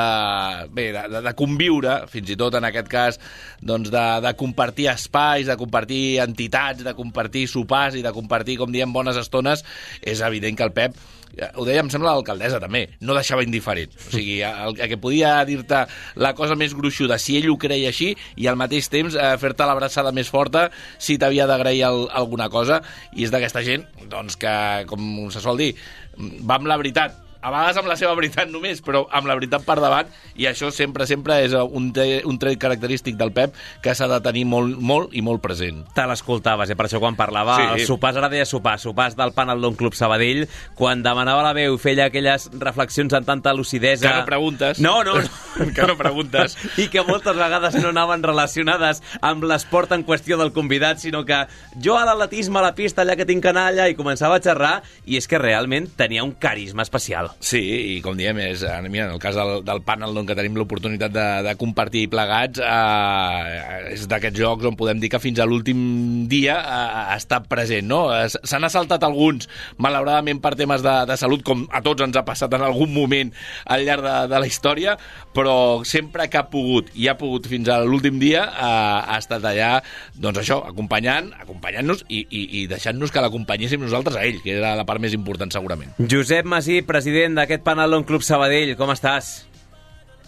bé, 0.73 0.87
de, 0.95 1.21
de 1.27 1.35
conviure, 1.37 1.99
fins 2.11 2.33
i 2.33 2.39
tot 2.41 2.57
en 2.57 2.65
aquest 2.71 2.89
cas, 2.91 3.19
doncs 3.61 3.93
de, 3.93 4.05
de 4.25 4.33
compartir 4.39 4.89
espais, 4.93 5.45
de 5.45 5.57
compartir 5.61 6.03
entitats, 6.25 6.81
de 6.85 6.95
compartir 6.97 7.45
sopars 7.51 7.99
i 7.99 8.05
de 8.05 8.13
compartir, 8.15 8.57
com 8.61 8.73
diem, 8.73 8.93
bones 8.95 9.21
estones, 9.21 9.61
és 10.01 10.25
evident 10.25 10.57
que 10.57 10.65
el 10.65 10.73
Pep 10.73 10.97
ho 11.35 11.65
deia, 11.67 11.83
em 11.83 11.89
sembla, 11.91 12.13
l'alcaldessa 12.15 12.59
també, 12.63 12.85
no 13.01 13.15
deixava 13.17 13.43
indiferent. 13.45 13.93
O 14.07 14.13
sigui, 14.13 14.37
el, 14.45 14.77
el 14.77 14.91
que 14.91 14.99
podia 15.01 15.35
dir-te 15.47 15.85
la 16.21 16.33
cosa 16.37 16.57
més 16.59 16.75
gruixuda, 16.77 17.19
si 17.21 17.37
ell 17.39 17.49
ho 17.51 17.57
creia 17.61 17.91
així, 17.91 18.13
i 18.39 18.47
al 18.47 18.59
mateix 18.59 18.89
temps 18.91 19.17
eh, 19.17 19.33
fer-te 19.41 19.67
l'abraçada 19.67 20.13
més 20.15 20.31
forta 20.31 20.69
si 20.97 21.19
t'havia 21.21 21.47
d'agrair 21.49 21.83
alguna 21.85 22.49
cosa, 22.53 22.81
i 23.15 23.27
és 23.27 23.33
d'aquesta 23.33 23.63
gent, 23.65 23.85
doncs, 24.11 24.39
que, 24.39 24.55
com 24.89 25.27
se 25.33 25.43
sol 25.43 25.59
dir, 25.59 25.73
va 26.17 26.59
amb 26.59 26.71
la 26.71 26.79
veritat, 26.79 27.24
a 27.45 27.51
vegades 27.53 27.77
amb 27.77 27.89
la 27.91 27.95
seva 27.99 28.15
veritat 28.17 28.49
només, 28.49 28.79
però 28.81 29.03
amb 29.13 29.27
la 29.29 29.35
veritat 29.37 29.61
per 29.67 29.75
davant, 29.77 30.09
i 30.33 30.47
això 30.49 30.71
sempre, 30.73 31.05
sempre 31.05 31.37
és 31.45 31.53
un, 31.53 31.91
tre, 31.93 32.23
un 32.25 32.39
tret 32.41 32.57
característic 32.57 33.19
del 33.19 33.29
Pep 33.35 33.53
que 33.85 33.93
s'ha 33.93 34.07
de 34.09 34.17
tenir 34.25 34.47
molt, 34.49 34.79
molt 34.81 35.13
i 35.13 35.21
molt 35.21 35.43
present. 35.43 35.83
Te 35.93 36.07
l'escoltaves, 36.09 36.71
eh? 36.73 36.77
per 36.79 36.87
això 36.87 37.01
quan 37.03 37.17
parlava, 37.19 37.55
Sí. 37.55 37.67
els 37.75 37.87
sopars, 37.87 38.17
ara 38.17 38.29
deia 38.33 38.47
sopar, 38.49 38.79
sopars 38.81 39.15
del 39.15 39.31
panel 39.37 39.61
d'un 39.61 39.77
club 39.77 39.93
Sabadell, 39.93 40.47
quan 40.75 41.03
demanava 41.05 41.43
la 41.45 41.53
veu 41.53 41.75
i 41.77 41.81
feia 41.81 42.07
aquelles 42.09 42.49
reflexions 42.57 43.13
amb 43.13 43.29
tanta 43.29 43.53
lucidesa... 43.53 44.09
Que 44.09 44.23
no 44.23 44.25
preguntes. 44.25 44.81
No, 44.81 44.95
no, 45.05 45.15
no. 45.21 45.69
que 45.77 45.85
no 45.87 45.95
preguntes. 46.01 46.57
I 46.81 46.89
que 46.89 47.05
moltes 47.05 47.37
vegades 47.37 47.77
no 47.77 47.93
anaven 47.93 48.25
relacionades 48.25 49.03
amb 49.21 49.45
l'esport 49.45 49.93
en 49.93 50.03
qüestió 50.07 50.39
del 50.41 50.53
convidat, 50.55 50.97
sinó 51.03 51.21
que 51.29 51.43
jo 51.77 51.99
a 51.99 52.07
l'atletisme, 52.09 52.57
a 52.59 52.65
la 52.71 52.73
pista, 52.75 53.05
allà 53.05 53.15
que 53.19 53.29
tinc 53.29 53.45
canalla, 53.45 53.85
i 53.87 53.95
començava 53.95 54.41
a 54.41 54.43
xerrar, 54.43 54.79
i 55.05 55.21
és 55.21 55.29
que 55.29 55.37
realment 55.37 55.91
tenia 55.95 56.25
un 56.25 56.33
carisma 56.33 56.81
especial. 56.81 57.34
Sí, 57.43 57.59
i 57.95 57.97
com 58.01 58.15
diem, 58.17 58.37
és, 58.41 58.63
eh, 58.63 58.75
mira, 58.89 59.05
en 59.07 59.15
el 59.15 59.19
cas 59.21 59.35
del, 59.35 59.59
del 59.65 59.81
panel 59.85 60.17
on 60.17 60.25
que 60.25 60.35
tenim 60.37 60.55
l'oportunitat 60.57 61.11
de, 61.13 61.25
de 61.45 61.53
compartir 61.59 62.05
plegats, 62.09 62.61
eh, 62.63 63.91
és 63.93 64.05
d'aquests 64.09 64.39
jocs 64.39 64.65
on 64.65 64.77
podem 64.79 65.01
dir 65.01 65.11
que 65.13 65.21
fins 65.21 65.39
a 65.39 65.47
l'últim 65.47 66.27
dia 66.31 66.55
eh, 66.57 67.01
ha 67.11 67.17
estat 67.17 67.49
present, 67.51 67.87
no? 67.89 68.07
Eh, 68.15 68.27
S'han 68.45 68.65
assaltat 68.65 69.03
alguns, 69.05 69.49
malauradament 69.81 70.41
per 70.41 70.55
temes 70.57 70.83
de, 70.85 70.95
de 71.09 71.17
salut, 71.19 71.43
com 71.45 71.65
a 71.71 71.83
tots 71.85 72.05
ens 72.05 72.17
ha 72.17 72.25
passat 72.27 72.53
en 72.55 72.65
algun 72.65 72.93
moment 72.95 73.33
al 73.65 73.85
llarg 73.85 74.05
de, 74.05 74.15
de 74.31 74.41
la 74.41 74.49
història, 74.49 74.95
però 75.35 75.83
sempre 75.85 76.29
que 76.31 76.39
ha 76.41 76.47
pogut, 76.49 76.89
i 76.95 77.09
ha 77.11 77.17
pogut 77.19 77.49
fins 77.51 77.69
a 77.69 77.81
l'últim 77.83 78.17
dia, 78.21 78.45
eh, 78.47 79.11
ha 79.11 79.19
estat 79.19 79.45
allà, 79.45 79.73
doncs 80.15 80.41
això, 80.41 80.61
acompanyant, 80.71 81.33
acompanyant-nos 81.43 82.05
i, 82.07 82.23
i, 82.29 82.43
i 82.61 82.65
deixant-nos 82.71 83.13
que 83.13 83.21
l'acompanyéssim 83.23 83.83
nosaltres 83.83 84.17
a 84.17 84.25
ell, 84.25 84.41
que 84.43 84.55
era 84.57 84.75
la 84.79 84.87
part 84.87 85.03
més 85.03 85.13
important 85.17 85.51
segurament. 85.53 85.93
Josep 85.99 86.47
Masí, 86.49 86.81
president 86.85 87.24
d'aquest 87.33 87.63
panel 87.65 87.89
d'un 87.95 88.03
club 88.05 88.21
Sabadell, 88.21 88.75
com 88.77 88.91
estàs? 88.93 89.47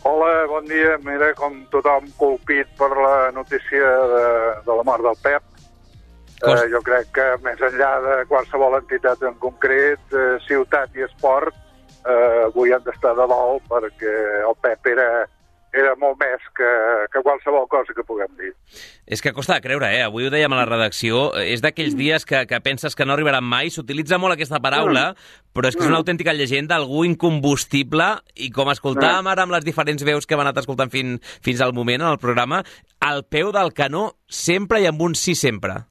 Hola, 0.07 0.47
bon 0.47 0.65
dia. 0.65 0.95
Mira, 1.03 1.33
com 1.35 1.59
tothom 1.69 2.07
colpit 2.17 2.67
per 2.79 2.89
la 2.95 3.29
notícia 3.35 3.91
de, 4.13 4.25
de 4.65 4.77
la 4.79 4.83
mort 4.87 5.03
del 5.05 5.19
Pep. 5.21 5.43
Cos- 6.41 6.63
Eh, 6.63 6.69
jo 6.71 6.81
crec 6.85 7.07
que 7.13 7.25
més 7.43 7.59
enllà 7.65 7.91
de 8.01 8.15
qualsevol 8.29 8.75
entitat 8.77 9.21
en 9.25 9.33
concret, 9.41 9.99
eh, 10.13 10.37
ciutat 10.47 10.95
i 10.95 11.01
esport, 11.03 11.53
eh, 12.05 12.43
avui 12.45 12.71
han 12.71 12.83
d'estar 12.85 13.15
de 13.17 13.25
dol 13.27 13.59
perquè 13.67 14.13
el 14.47 14.55
Pep 14.61 14.85
era, 14.87 15.27
era 15.73 15.95
molt 15.99 16.17
més 16.21 16.41
que, 16.57 16.67
que 17.13 17.21
qualsevol 17.25 17.67
cosa 17.69 17.93
que 17.93 18.03
puguem 18.07 18.31
dir. 18.39 18.53
És 19.05 19.21
que 19.21 19.33
costa 19.35 19.57
de 19.57 19.63
creure, 19.65 19.89
eh? 19.93 20.03
Avui 20.05 20.25
ho 20.27 20.31
dèiem 20.33 20.53
a 20.53 20.59
la 20.61 20.65
redacció. 20.69 21.33
És 21.41 21.61
d'aquells 21.63 21.95
dies 21.99 22.25
que, 22.25 22.45
que 22.49 22.59
penses 22.63 22.95
que 22.95 23.05
no 23.05 23.13
arribaran 23.13 23.43
mai. 23.45 23.69
S'utilitza 23.73 24.17
molt 24.17 24.33
aquesta 24.37 24.61
paraula, 24.63 25.11
però 25.53 25.69
és 25.69 25.75
que 25.77 25.83
és 25.85 25.89
una 25.91 25.99
autèntica 26.01 26.33
llegenda, 26.33 26.75
algú 26.79 27.03
incombustible, 27.05 28.07
i 28.35 28.49
com 28.53 28.71
escoltàvem 28.73 29.27
ara 29.31 29.45
amb 29.45 29.53
les 29.55 29.65
diferents 29.67 30.03
veus 30.07 30.25
que 30.25 30.35
hem 30.37 30.43
anat 30.43 30.57
escoltant 30.63 30.91
fin, 30.93 31.17
fins 31.45 31.61
al 31.61 31.73
moment 31.77 32.01
en 32.01 32.09
el 32.11 32.19
programa, 32.21 32.63
al 32.99 33.23
peu 33.25 33.51
del 33.55 33.73
canó, 33.77 34.11
sempre 34.27 34.81
i 34.81 34.87
amb 34.89 35.01
un 35.01 35.15
sí 35.15 35.35
sempre. 35.35 35.83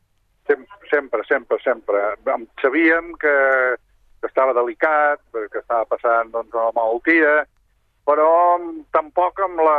Sem 0.51 0.65
sempre, 0.91 1.23
sempre, 1.29 1.59
sempre. 1.65 2.03
Em- 2.35 2.47
Sabíem 2.62 3.12
que, 3.21 3.35
que 4.21 4.27
estava 4.31 4.55
delicat, 4.57 5.21
que 5.33 5.59
estava 5.59 5.85
passant 5.91 6.31
doncs, 6.33 6.53
una 6.55 6.73
malaltia, 6.77 7.45
però 8.07 8.31
tampoc 8.95 9.40
amb 9.42 9.61
la, 9.66 9.79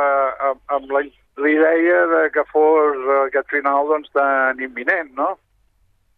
amb, 0.50 0.62
amb 0.76 0.94
la, 0.94 1.04
la 1.38 1.50
idea 1.50 2.06
de 2.12 2.24
que 2.36 2.44
fos 2.52 3.12
aquest 3.24 3.50
final 3.54 3.88
doncs, 3.92 4.12
tan 4.16 4.60
imminent, 4.64 5.14
no? 5.16 5.36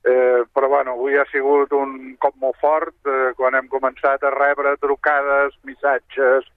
Eh, 0.10 0.46
però 0.56 0.70
bueno, 0.72 0.96
avui 0.96 1.18
ha 1.20 1.26
sigut 1.28 1.74
un 1.76 2.16
cop 2.24 2.36
molt 2.40 2.56
fort 2.62 2.96
eh, 3.12 3.34
quan 3.36 3.58
hem 3.58 3.68
començat 3.68 4.24
a 4.24 4.32
rebre 4.32 4.78
trucades, 4.80 5.58
missatges 5.68 6.48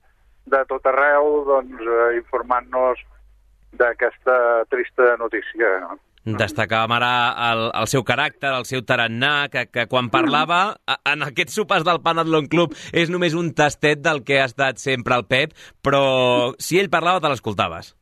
de 0.47 0.61
tot 0.71 0.87
arreu, 0.87 1.43
doncs, 1.49 1.83
eh, 1.83 2.13
informant-nos 2.21 3.03
d'aquesta 3.81 4.37
trista 4.71 5.17
notícia. 5.19 5.75
No? 5.83 5.99
Destacàvem 6.23 6.93
ara 6.95 7.13
el, 7.49 7.65
el 7.81 7.89
seu 7.91 8.05
caràcter, 8.07 8.53
el 8.55 8.67
seu 8.69 8.85
tarannà, 8.87 9.49
que, 9.51 9.65
que 9.67 9.89
quan 9.91 10.07
parlava, 10.13 10.61
en 11.11 11.25
aquests 11.27 11.57
sopars 11.59 11.83
del 11.89 11.99
Panadlon 12.05 12.47
Club, 12.53 12.77
és 12.95 13.11
només 13.11 13.35
un 13.35 13.51
tastet 13.59 14.05
del 14.05 14.23
que 14.23 14.39
ha 14.39 14.47
estat 14.47 14.79
sempre 14.79 15.19
el 15.19 15.27
Pep, 15.27 15.57
però 15.83 16.55
si 16.63 16.79
ell 16.79 16.93
parlava 16.93 17.23
te 17.25 17.33
l'escoltaves. 17.33 17.97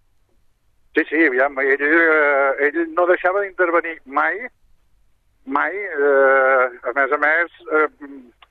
Sí, 0.98 1.06
sí, 1.08 1.22
aviam, 1.30 1.56
ell, 1.62 1.86
eh, 1.86 2.68
ell 2.68 2.80
no 2.92 3.06
deixava 3.08 3.40
d'intervenir 3.40 3.96
mai, 4.04 4.36
mai. 5.46 5.72
Eh, 5.72 6.68
a 6.90 6.94
més 6.96 7.16
a 7.16 7.20
més, 7.24 7.56
eh, 7.72 7.88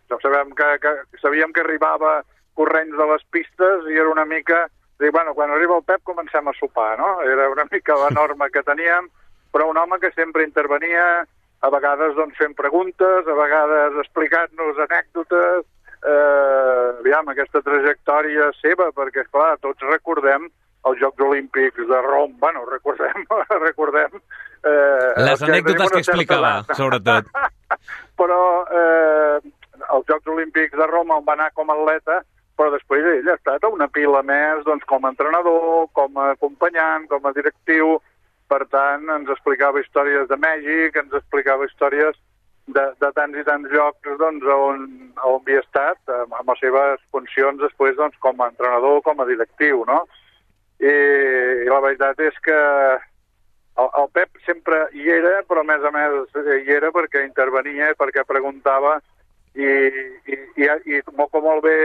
no 0.10 0.19
sabem 0.23 0.55
que, 0.58 0.69
que, 0.82 0.93
sabíem 1.21 1.53
que 1.53 1.62
arribava 1.62 2.23
corrents 2.58 2.97
de 2.97 3.10
les 3.13 3.25
pistes 3.29 3.89
i 3.91 4.01
era 4.01 4.10
una 4.10 4.25
mica... 4.25 4.65
Dic, 4.99 5.13
bueno, 5.15 5.32
quan 5.32 5.51
arriba 5.53 5.77
el 5.77 5.86
Pep 5.88 6.01
comencem 6.03 6.47
a 6.49 6.53
sopar, 6.58 6.97
no? 6.99 7.21
Era 7.23 7.45
una 7.53 7.63
mica 7.71 7.95
la 7.95 8.10
norma 8.12 8.49
que 8.51 8.65
teníem, 8.67 9.05
però 9.51 9.69
un 9.69 9.77
home 9.77 9.99
que 9.99 10.12
sempre 10.15 10.45
intervenia, 10.45 11.25
a 11.59 11.69
vegades 11.73 12.15
doncs, 12.15 12.38
fent 12.39 12.55
preguntes, 12.55 13.27
a 13.27 13.35
vegades 13.35 13.99
explicant-nos 14.03 14.79
anècdotes, 14.85 15.65
eh, 16.03 16.99
aviam, 16.99 17.31
aquesta 17.31 17.62
trajectòria 17.65 18.49
seva, 18.62 18.89
perquè, 18.95 19.25
clar, 19.31 19.57
tots 19.63 19.83
recordem 19.89 20.47
els 20.88 20.99
Jocs 21.01 21.25
Olímpics 21.25 21.88
de 21.89 22.01
Rom, 22.05 22.38
bueno, 22.39 22.63
recordem, 22.69 23.25
recordem... 23.67 24.21
Eh, 24.63 25.13
Les 25.23 25.39
que 25.39 25.51
anècdotes 25.51 25.91
que 25.91 26.03
explicava, 26.03 26.59
edat. 26.63 26.75
sobretot. 26.79 27.29
però 28.19 28.41
eh, 28.67 29.39
els 29.95 30.07
Jocs 30.07 30.27
Olímpics 30.27 30.75
de 30.77 30.88
Roma 30.88 31.19
on 31.19 31.25
va 31.27 31.35
anar 31.35 31.51
com 31.55 31.71
a 31.71 31.75
atleta, 31.77 32.21
però 32.59 32.71
després 32.73 33.05
ell 33.07 33.29
ha 33.31 33.38
estat 33.38 33.67
una 33.69 33.88
pila 33.88 34.21
més 34.27 34.65
doncs, 34.67 34.83
com 34.88 35.05
a 35.05 35.12
entrenador, 35.13 35.88
com 35.95 36.17
a 36.19 36.31
acompanyant, 36.35 37.07
com 37.12 37.27
a 37.27 37.35
directiu, 37.35 37.99
per 38.49 38.65
tant, 38.73 39.05
ens 39.13 39.29
explicava 39.29 39.81
històries 39.81 40.27
de 40.29 40.38
Mèxic, 40.41 40.97
ens 40.97 41.13
explicava 41.21 41.67
històries 41.69 42.17
de, 42.73 42.85
de 43.01 43.12
tants 43.17 43.38
i 43.38 43.43
tants 43.47 43.69
llocs 43.73 44.17
doncs, 44.21 44.45
on, 44.53 44.88
on 45.17 45.38
havia 45.39 45.62
estat, 45.63 46.01
amb, 46.13 46.33
amb 46.39 46.51
les 46.53 46.63
seves 46.63 47.05
funcions 47.13 47.62
després 47.62 47.97
doncs, 47.97 48.17
com 48.25 48.41
a 48.41 48.49
entrenador, 48.51 49.01
com 49.05 49.21
a 49.21 49.27
directiu, 49.29 49.85
no? 49.89 50.03
I, 50.79 50.95
i 51.65 51.69
la 51.69 51.81
veritat 51.83 52.21
és 52.23 52.35
que 52.45 52.57
el, 53.79 53.89
el 54.01 54.12
Pep 54.15 54.41
sempre 54.45 54.85
hi 54.95 55.09
era, 55.19 55.39
però 55.47 55.63
a 55.63 55.67
més 55.67 55.85
a 55.85 55.91
més 55.95 56.38
hi 56.63 56.75
era 56.75 56.93
perquè 56.95 57.25
intervenia, 57.25 57.91
perquè 57.99 58.25
preguntava 58.27 58.99
i, 59.55 59.65
i, 59.65 60.38
i, 60.62 60.69
i 60.95 61.01
molt, 61.17 61.33
molt 61.33 61.65
bé 61.65 61.77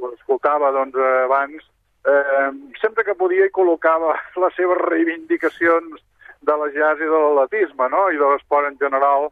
ho 0.00 0.14
escoltava 0.14 0.72
doncs, 0.74 0.96
abans, 1.26 1.66
eh, 2.06 2.50
sempre 2.80 3.04
que 3.04 3.14
podia 3.18 3.46
hi 3.46 3.52
col·locava 3.54 4.14
les 4.44 4.56
seves 4.56 4.80
reivindicacions 4.86 6.00
de 6.40 6.56
la 6.56 6.70
jazz 6.72 7.02
i 7.02 7.10
de 7.10 7.20
l'atletisme, 7.20 7.90
no? 7.92 8.08
i 8.08 8.18
de 8.20 8.30
l'esport 8.32 8.68
en 8.68 8.78
general, 8.80 9.28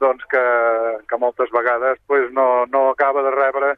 doncs 0.00 0.24
que, 0.30 0.44
que 1.10 1.18
moltes 1.20 1.50
vegades 1.52 1.98
pues, 2.06 2.30
no, 2.32 2.64
no 2.72 2.88
acaba 2.90 3.22
de 3.26 3.32
rebre 3.34 3.74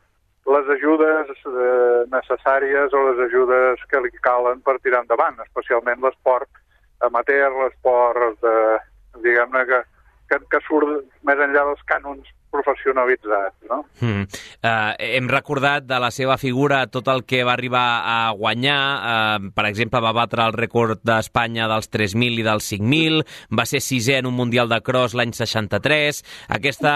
les 0.50 0.68
ajudes 0.76 1.30
eh, 1.46 2.02
necessàries 2.12 2.92
o 2.96 3.02
les 3.08 3.22
ajudes 3.26 3.82
que 3.90 4.00
li 4.00 4.10
calen 4.24 4.60
per 4.64 4.78
tirar 4.80 5.02
endavant, 5.04 5.38
especialment 5.46 6.02
l'esport 6.04 6.48
amateur, 7.06 7.50
l'esport 7.56 8.36
de, 8.44 8.54
diguem-ne, 9.24 9.64
que, 9.68 9.80
que, 10.30 10.40
que 10.52 10.62
surt 10.66 11.04
més 11.28 11.40
enllà 11.40 11.64
dels 11.68 11.84
cànons 11.88 12.28
professionalitzats, 12.50 13.56
no? 13.70 13.82
Mm. 14.00 14.26
Uh, 14.60 14.92
hem 15.16 15.28
recordat 15.30 15.86
de 15.88 15.98
la 16.02 16.10
seva 16.14 16.36
figura 16.40 16.82
tot 16.90 17.08
el 17.12 17.24
que 17.28 17.42
va 17.46 17.54
arribar 17.54 17.84
a 18.04 18.18
guanyar. 18.36 18.80
Uh, 19.00 19.50
per 19.54 19.66
exemple, 19.68 20.02
va 20.02 20.14
batre 20.16 20.44
el 20.46 20.56
rècord 20.56 21.02
d'Espanya 21.06 21.68
dels 21.70 21.90
3.000 21.92 22.40
i 22.40 22.46
dels 22.46 22.70
5.000, 22.72 23.24
va 23.56 23.66
ser 23.68 23.82
sisè 23.84 24.18
en 24.20 24.28
un 24.30 24.36
Mundial 24.40 24.70
de 24.70 24.80
Cross 24.84 25.16
l'any 25.18 25.34
63. 25.36 26.22
Aquesta 26.56 26.92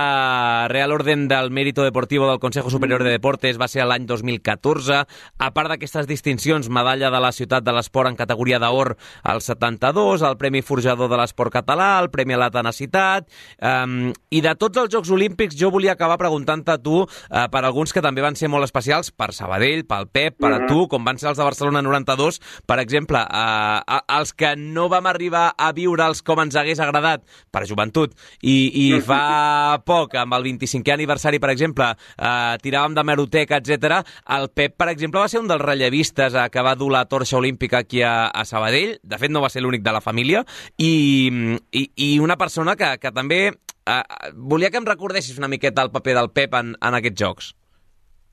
Real 0.72 0.92
Orden 0.92 1.26
del 1.28 1.50
Mérito 1.50 1.84
Deportivo 1.84 2.28
del 2.28 2.40
Consejo 2.40 2.70
Superior 2.70 3.04
de 3.04 3.14
Deportes 3.14 3.60
va 3.60 3.68
ser 3.68 3.84
l'any 3.86 4.06
2014. 4.08 5.02
A 5.38 5.50
part 5.54 5.72
d'aquestes 5.72 6.08
distincions, 6.10 6.70
medalla 6.72 7.10
de 7.12 7.20
la 7.20 7.32
Ciutat 7.36 7.64
de 7.66 7.74
l'Esport 7.76 8.10
en 8.10 8.18
categoria 8.18 8.60
d'or 8.62 8.94
al 9.22 9.42
72, 9.44 10.24
el 10.24 10.38
Premi 10.40 10.62
Forjador 10.62 11.10
de 11.12 11.20
l'Esport 11.20 11.52
Català, 11.54 11.98
el 12.00 12.10
Premi 12.14 12.36
a 12.36 12.42
la 12.44 12.50
Tenacitat, 12.54 13.28
um, 13.60 14.12
i 14.30 14.40
de 14.44 14.54
tots 14.58 14.80
els 14.80 14.92
Jocs 14.92 15.12
Olímpics 15.14 15.43
jo 15.52 15.70
volia 15.74 15.92
acabar 15.92 16.16
preguntant-te 16.20 16.72
a 16.74 16.80
tu 16.80 17.02
uh, 17.04 17.08
per 17.52 17.64
alguns 17.64 17.92
que 17.92 18.02
també 18.04 18.24
van 18.24 18.36
ser 18.38 18.48
molt 18.52 18.64
especials, 18.64 19.10
per 19.12 19.32
Sabadell, 19.36 19.84
pel 19.88 20.08
Pep, 20.08 20.38
per 20.40 20.52
a 20.56 20.60
tu, 20.68 20.86
com 20.90 21.04
van 21.04 21.20
ser 21.20 21.30
els 21.32 21.40
de 21.40 21.46
Barcelona 21.46 21.82
92, 21.84 22.40
per 22.66 22.78
exemple, 22.82 23.20
uh, 23.20 24.00
els 24.16 24.32
que 24.32 24.54
no 24.56 24.88
vam 24.92 25.08
arribar 25.10 25.50
a 25.58 25.72
viure'ls 25.76 26.22
com 26.24 26.40
ens 26.44 26.56
hagués 26.56 26.80
agradat 26.80 27.24
per 27.52 27.64
joventut, 27.68 28.14
i, 28.40 28.56
i 28.86 28.86
fa 29.04 29.78
poc, 29.90 30.16
amb 30.20 30.38
el 30.38 30.48
25è 30.50 30.94
aniversari, 30.94 31.40
per 31.42 31.52
exemple, 31.52 31.90
uh, 31.92 32.54
tiràvem 32.62 32.96
de 32.96 33.06
meroteca, 33.06 33.60
etc. 33.60 34.00
El 34.38 34.48
Pep, 34.54 34.78
per 34.80 34.90
exemple, 34.94 35.20
va 35.20 35.30
ser 35.30 35.42
un 35.42 35.50
dels 35.50 35.62
rellevistes 35.62 36.38
uh, 36.38 36.48
que 36.52 36.64
va 36.64 36.76
dur 36.78 36.92
la 36.94 37.04
torxa 37.10 37.38
olímpica 37.40 37.84
aquí 37.84 38.02
a, 38.02 38.30
a 38.30 38.46
Sabadell, 38.48 38.96
de 39.02 39.20
fet 39.20 39.32
no 39.32 39.44
va 39.44 39.52
ser 39.52 39.64
l'únic 39.64 39.84
de 39.84 39.94
la 39.94 40.02
família, 40.04 40.44
i, 40.78 41.58
i, 41.72 41.84
i 41.96 42.10
una 42.22 42.38
persona 42.40 42.76
que, 42.78 42.94
que 43.02 43.12
també 43.14 43.42
Uh, 43.84 44.32
volia 44.32 44.70
que 44.72 44.80
em 44.80 44.86
recordessis 44.88 45.36
una 45.38 45.50
miqueta 45.52 45.82
el 45.84 45.92
paper 45.92 46.14
del 46.16 46.30
Pep 46.32 46.54
en, 46.56 46.72
en 46.80 46.98
aquests 46.98 47.20
jocs. 47.20 47.50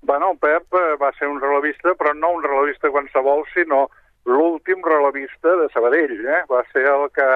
Bueno, 0.01 0.31
Pep 0.41 0.73
eh, 0.73 0.95
va 0.97 1.11
ser 1.17 1.27
un 1.29 1.41
relevista, 1.41 1.93
però 1.99 2.13
no 2.17 2.31
un 2.37 2.43
relevista 2.43 2.89
qualsevol, 2.89 3.43
sinó 3.53 3.89
l'últim 4.25 4.81
relevista 4.85 5.57
de 5.59 5.67
Sabadell. 5.73 6.15
Eh? 6.25 6.39
Va 6.49 6.63
ser 6.71 6.85
el 6.89 7.09
que, 7.13 7.27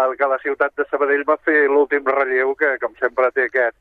el 0.00 0.16
que 0.18 0.30
la 0.32 0.40
ciutat 0.42 0.74
de 0.80 0.88
Sabadell 0.90 1.22
va 1.28 1.36
fer 1.46 1.68
l'últim 1.68 2.08
relleu, 2.08 2.56
que 2.58 2.72
com 2.82 2.96
sempre 2.98 3.30
té 3.36 3.46
aquest, 3.46 3.76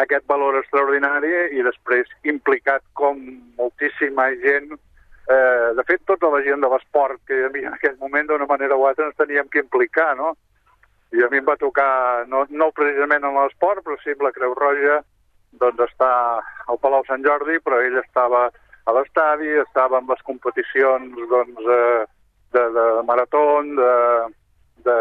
aquest 0.00 0.24
valor 0.30 0.56
extraordinari 0.62 1.34
i 1.58 1.66
després 1.66 2.08
implicat 2.24 2.86
com 2.96 3.20
moltíssima 3.58 4.30
gent 4.40 4.72
eh, 4.72 5.68
de 5.76 5.84
fet, 5.84 6.00
tota 6.08 6.30
la 6.32 6.40
gent 6.46 6.62
de 6.64 6.70
l'esport 6.72 7.20
que 7.28 7.36
hi 7.36 7.44
havia 7.48 7.68
en 7.68 7.76
aquell 7.76 7.98
moment, 8.00 8.30
d'una 8.30 8.48
manera 8.48 8.78
o 8.78 8.86
altra, 8.88 9.10
ens 9.10 9.18
teníem 9.20 9.48
que 9.52 9.60
implicar, 9.64 10.14
no? 10.16 10.32
I 11.12 11.22
a 11.24 11.28
mi 11.28 11.42
em 11.42 11.44
va 11.44 11.58
tocar, 11.60 12.24
no, 12.28 12.46
no 12.48 12.70
precisament 12.72 13.24
en 13.28 13.36
l'esport, 13.36 13.84
però 13.84 13.98
sí 14.00 14.14
amb 14.14 14.24
la 14.24 14.32
Creu 14.32 14.54
Roja, 14.56 15.02
doncs 15.60 15.82
està 15.84 16.10
al 16.72 16.80
Palau 16.80 17.04
Sant 17.08 17.24
Jordi, 17.24 17.58
però 17.60 17.80
ell 17.84 17.98
estava 18.00 18.46
a 18.84 18.94
l'estadi, 18.96 19.50
estava 19.62 20.00
en 20.00 20.08
les 20.08 20.22
competicions 20.26 21.18
doncs, 21.30 21.66
eh, 21.76 22.04
de, 22.56 22.62
de 22.76 22.86
marató, 23.08 23.44
de, 23.62 23.92
de, 24.88 24.96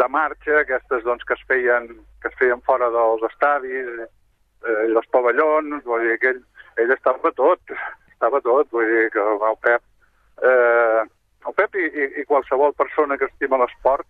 de 0.00 0.08
marxa, 0.08 0.62
aquestes 0.62 1.04
doncs, 1.04 1.24
que, 1.28 1.36
es 1.36 1.44
feien, 1.48 1.88
que 2.22 2.32
es 2.32 2.38
feien 2.40 2.64
fora 2.66 2.90
dels 2.94 3.24
estadis, 3.30 3.92
eh, 4.04 4.82
i 4.88 4.96
els 4.96 5.10
pavellons, 5.14 5.84
vull 5.84 6.06
dir 6.08 6.18
que 6.22 6.34
ell, 6.34 6.42
ell 6.82 6.94
estava 6.96 7.32
tot, 7.36 7.76
estava 8.14 8.40
tot, 8.44 8.70
vull 8.72 8.88
dir 8.88 9.08
que 9.14 9.22
el 9.22 9.58
Pep, 9.66 9.84
eh, 10.48 11.04
el 11.46 11.56
Pep 11.60 11.76
i, 11.76 11.86
i, 11.88 12.08
i 12.22 12.26
qualsevol 12.28 12.74
persona 12.80 13.20
que 13.20 13.28
estima 13.30 13.60
l'esport, 13.60 14.08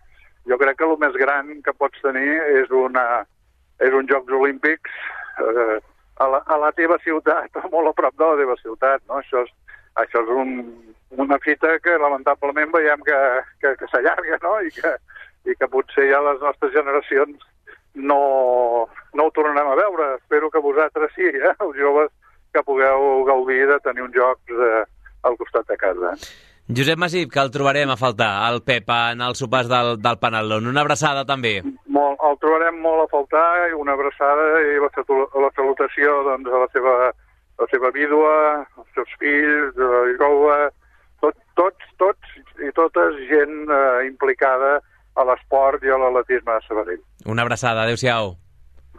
jo 0.49 0.57
crec 0.57 0.79
que 0.79 0.87
el 0.87 0.97
més 1.01 1.15
gran 1.19 1.51
que 1.65 1.73
pots 1.77 2.01
tenir 2.01 2.37
és, 2.61 2.71
una, 2.73 3.23
és 3.79 3.93
un 3.93 4.07
Jocs 4.09 4.33
Olímpics 4.39 4.95
eh, 5.41 5.77
a, 6.21 6.27
la, 6.27 6.41
a 6.45 6.57
la 6.61 6.71
teva 6.77 6.97
ciutat, 7.03 7.57
molt 7.73 7.91
a 7.91 7.95
prop 7.97 8.17
de 8.17 8.29
la 8.29 8.39
teva 8.39 8.57
ciutat, 8.61 9.03
no? 9.09 9.21
Això 9.21 9.45
és, 9.45 9.53
això 10.01 10.23
és 10.23 10.33
un, 10.43 10.57
una 11.21 11.37
fita 11.43 11.77
que 11.83 11.97
lamentablement 11.99 12.73
veiem 12.73 13.05
que, 13.07 13.17
que, 13.61 13.75
que 13.79 13.89
s'allarga, 13.91 14.39
no? 14.43 14.57
I 14.65 14.73
que, 14.75 14.95
I 15.49 15.57
que 15.57 15.69
potser 15.73 16.09
ja 16.11 16.21
les 16.25 16.41
nostres 16.43 16.73
generacions 16.75 17.41
no, 17.93 18.87
no 19.13 19.25
ho 19.25 19.31
tornarem 19.35 19.71
a 19.71 19.77
veure. 19.79 20.15
Espero 20.19 20.51
que 20.51 20.63
vosaltres 20.63 21.13
sí, 21.15 21.27
eh? 21.27 21.55
els 21.59 21.77
joves, 21.77 22.11
que 22.53 22.63
pugueu 22.67 23.23
gaudir 23.27 23.65
de 23.69 23.79
tenir 23.83 24.05
uns 24.05 24.15
jocs 24.15 24.63
eh, 24.69 24.83
al 25.27 25.37
costat 25.39 25.67
de 25.71 25.77
casa. 25.79 26.15
Josep 26.71 26.97
Masip, 26.97 27.31
que 27.33 27.39
el 27.41 27.49
trobarem 27.51 27.89
a 27.91 27.97
faltar, 27.99 28.29
el 28.47 28.61
Pep, 28.63 28.87
en 29.11 29.21
els 29.25 29.41
sopars 29.43 29.67
del, 29.67 29.97
del 29.99 30.19
Panalón. 30.21 30.69
Una 30.71 30.85
abraçada, 30.85 31.25
també. 31.27 31.57
Molt, 31.91 32.21
el 32.23 32.37
trobarem 32.39 32.77
molt 32.79 33.03
a 33.03 33.09
faltar, 33.11 33.47
i 33.67 33.75
una 33.75 33.95
abraçada 33.97 34.45
i 34.63 34.77
la, 34.79 34.91
la 35.43 35.49
salutació 35.57 36.13
doncs, 36.29 36.47
a 36.47 36.61
la 36.63 36.69
seva, 36.71 36.93
la 37.59 37.67
seva 37.73 37.91
vídua, 37.91 38.35
els 38.79 38.95
seus 38.95 39.17
fills, 39.19 39.81
la 39.81 40.05
jove, 40.21 40.59
tot, 41.25 41.35
tots, 41.59 41.91
tots 41.99 42.39
i 42.63 42.71
totes 42.77 43.19
gent 43.27 43.67
eh, 43.67 44.07
implicada 44.07 44.77
a 45.19 45.27
l'esport 45.27 45.83
i 45.83 45.91
a 45.91 45.99
l'atletisme 45.99 46.55
de 46.55 46.67
Sabadell. 46.69 47.03
Una 47.27 47.43
abraçada, 47.43 47.83
adeu-siau. 47.83 48.37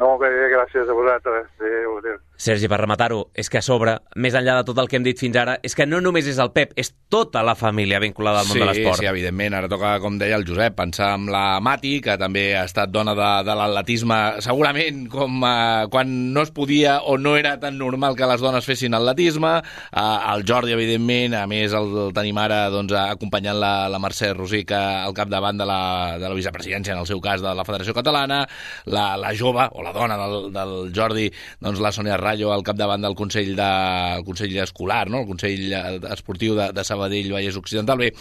Molt 0.01 0.23
bé, 0.23 0.31
gràcies 0.49 0.89
a 0.89 0.95
vosaltres. 0.97 1.49
Adéu, 1.61 1.99
adéu. 2.01 2.21
Sergi, 2.43 2.67
per 2.67 2.81
rematar-ho, 2.81 3.29
és 3.39 3.47
que 3.53 3.61
a 3.61 3.63
sobre, 3.63 3.93
més 4.19 4.35
enllà 4.35 4.57
de 4.59 4.65
tot 4.67 4.79
el 4.83 4.89
que 4.91 4.97
hem 4.99 5.05
dit 5.05 5.21
fins 5.21 5.37
ara, 5.39 5.59
és 5.63 5.77
que 5.79 5.85
no 5.87 6.01
només 6.03 6.27
és 6.27 6.41
el 6.43 6.49
Pep, 6.51 6.73
és 6.81 6.89
tota 7.13 7.43
la 7.47 7.53
família 7.55 8.01
vinculada 8.03 8.41
al 8.41 8.49
món 8.49 8.57
sí, 8.57 8.63
de 8.63 8.67
l'esport. 8.67 8.99
Sí, 8.99 9.07
evidentment. 9.07 9.55
Ara 9.55 9.69
toca, 9.71 9.93
com 10.03 10.17
deia 10.19 10.39
el 10.41 10.47
Josep, 10.49 10.75
pensar 10.75 11.13
en 11.19 11.29
la 11.31 11.61
Mati, 11.63 11.93
que 12.03 12.17
també 12.19 12.49
ha 12.59 12.65
estat 12.67 12.91
dona 12.91 13.15
de, 13.15 13.29
de 13.47 13.57
l'atletisme, 13.61 14.19
segurament 14.43 15.05
com 15.13 15.45
eh, 15.47 15.85
quan 15.93 16.17
no 16.35 16.43
es 16.43 16.51
podia 16.57 16.97
o 17.07 17.19
no 17.21 17.37
era 17.39 17.59
tan 17.63 17.77
normal 17.79 18.17
que 18.19 18.27
les 18.33 18.43
dones 18.43 18.67
fessin 18.67 18.97
atletisme. 18.99 19.53
Eh, 19.93 20.03
el 20.33 20.43
Jordi, 20.49 20.75
evidentment, 20.75 21.37
a 21.39 21.45
més 21.47 21.77
el, 21.79 21.93
el 22.09 22.17
tenim 22.17 22.43
ara 22.43 22.65
doncs, 22.75 22.97
acompanyant 23.05 23.61
la, 23.61 23.75
la 23.93 24.03
Mercè 24.03 24.33
Rosic 24.33 24.75
al 24.75 25.15
capdavant 25.15 25.63
de 25.63 25.69
la, 25.69 25.81
de 26.19 26.27
la 26.27 26.41
vicepresidència, 26.41 26.97
en 26.97 27.05
el 27.05 27.11
seu 27.13 27.23
cas, 27.23 27.45
de 27.45 27.55
la 27.55 27.69
Federació 27.69 27.95
Catalana, 27.95 28.43
la, 28.91 29.13
la 29.21 29.37
jove, 29.39 29.69
o 29.71 29.82
la 29.85 29.93
dona 29.95 30.19
del, 30.21 30.49
del 30.55 30.75
Jordi, 30.95 31.29
doncs 31.63 31.83
la 31.83 31.93
Sònia 31.95 32.19
Rayo 32.21 32.53
al 32.55 32.65
capdavant 32.67 33.05
del 33.05 33.17
Consell, 33.19 33.55
de, 33.59 33.71
el 34.19 34.27
Consell 34.27 34.57
Escolar, 34.63 35.05
no? 35.11 35.23
el 35.23 35.31
Consell 35.31 35.73
Esportiu 36.13 36.57
de, 36.59 36.71
de 36.77 36.85
Sabadell 36.87 37.33
Vallès 37.35 37.59
Occidental. 37.61 38.01
Bé, 38.03 38.13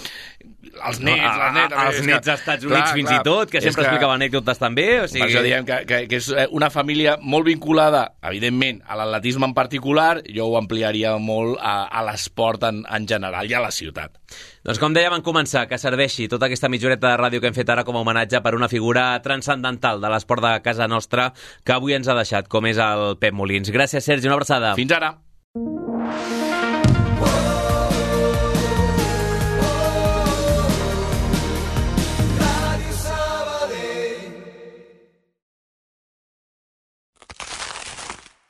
els 0.62 1.00
nets, 1.02 1.22
no, 1.22 1.38
les 1.42 1.54
netes... 1.56 1.78
Els 1.82 2.06
nets 2.06 2.26
dels 2.28 2.40
Estats 2.40 2.68
Units 2.68 2.84
clar, 2.84 2.96
fins 2.98 3.10
clar, 3.10 3.20
i 3.22 3.26
tot, 3.26 3.52
que 3.52 3.62
sempre 3.64 3.82
que, 3.82 3.88
explicava 3.90 4.16
anècdotes 4.18 4.62
també. 4.62 4.86
O 5.02 5.08
sigui... 5.10 5.24
Per 5.24 5.30
això 5.30 5.44
diem 5.46 5.66
que, 5.68 5.80
que, 5.90 6.02
que 6.12 6.20
és 6.22 6.28
una 6.54 6.70
família 6.74 7.16
molt 7.22 7.50
vinculada, 7.50 8.04
evidentment, 8.30 8.82
a 8.86 9.00
l'atletisme 9.00 9.50
en 9.50 9.56
particular, 9.58 10.12
jo 10.30 10.52
ho 10.52 10.60
ampliaria 10.60 11.16
molt 11.22 11.58
a, 11.58 11.76
a 11.90 12.04
l'esport 12.08 12.68
en, 12.70 12.84
en 12.86 13.08
general 13.10 13.50
i 13.50 13.58
a 13.58 13.64
la 13.64 13.72
ciutat. 13.74 14.20
Doncs 14.62 14.78
com 14.82 14.94
dèiem 14.94 15.18
en 15.18 15.26
començar, 15.26 15.66
que 15.70 15.82
serveixi 15.82 16.30
tota 16.30 16.46
aquesta 16.46 16.70
mitjoreta 16.70 17.10
de 17.10 17.18
ràdio 17.18 17.42
que 17.42 17.50
hem 17.50 17.58
fet 17.58 17.74
ara 17.74 17.86
com 17.88 17.98
a 17.98 18.06
homenatge 18.06 18.44
per 18.46 18.54
una 18.58 18.70
figura 18.70 19.10
transcendental 19.26 20.04
de 20.04 20.14
l'esport 20.14 20.46
de 20.46 20.54
casa 20.62 20.88
nostra 20.92 21.32
que 21.66 21.74
avui 21.74 21.98
ens 21.98 22.12
ha 22.12 22.18
deixat, 22.18 22.52
com 22.52 22.70
és 22.70 22.78
el 22.78 23.18
Pep 23.22 23.34
Molins. 23.34 23.74
Gràcies, 23.74 24.06
Sergi, 24.06 24.30
una 24.30 24.38
abraçada. 24.38 24.76
Fins 24.78 24.94
ara. 24.94 25.16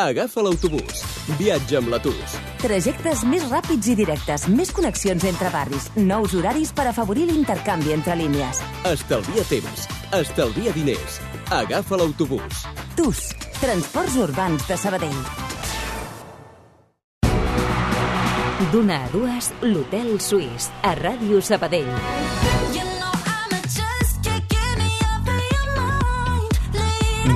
Agafa 0.00 0.40
l'autobús. 0.40 1.02
Viatja 1.36 1.76
amb 1.82 1.90
l'Atus. 1.92 2.36
Trajectes 2.62 3.26
més 3.28 3.42
ràpids 3.50 3.90
i 3.92 3.96
directes, 3.98 4.46
més 4.48 4.70
connexions 4.72 5.26
entre 5.28 5.50
barris, 5.52 5.90
nous 5.98 6.32
horaris 6.32 6.70
per 6.72 6.86
afavorir 6.88 7.26
l'intercanvi 7.28 7.92
entre 7.92 8.16
línies. 8.16 8.62
Estalvia 8.88 9.44
temps. 9.50 9.84
Estalvia 10.16 10.72
diners. 10.72 11.18
Agafa 11.52 12.00
l'autobús. 12.00 12.64
TUS. 12.96 13.20
Transports 13.60 14.16
Urbans 14.16 14.64
de 14.64 14.80
Sabadell. 14.80 15.20
D'una 18.72 19.02
a 19.04 19.12
dues, 19.12 19.52
l'Hotel 19.60 20.16
Suís, 20.24 20.72
a 20.80 20.96
Ràdio 20.96 21.44
Sabadell. 21.44 21.92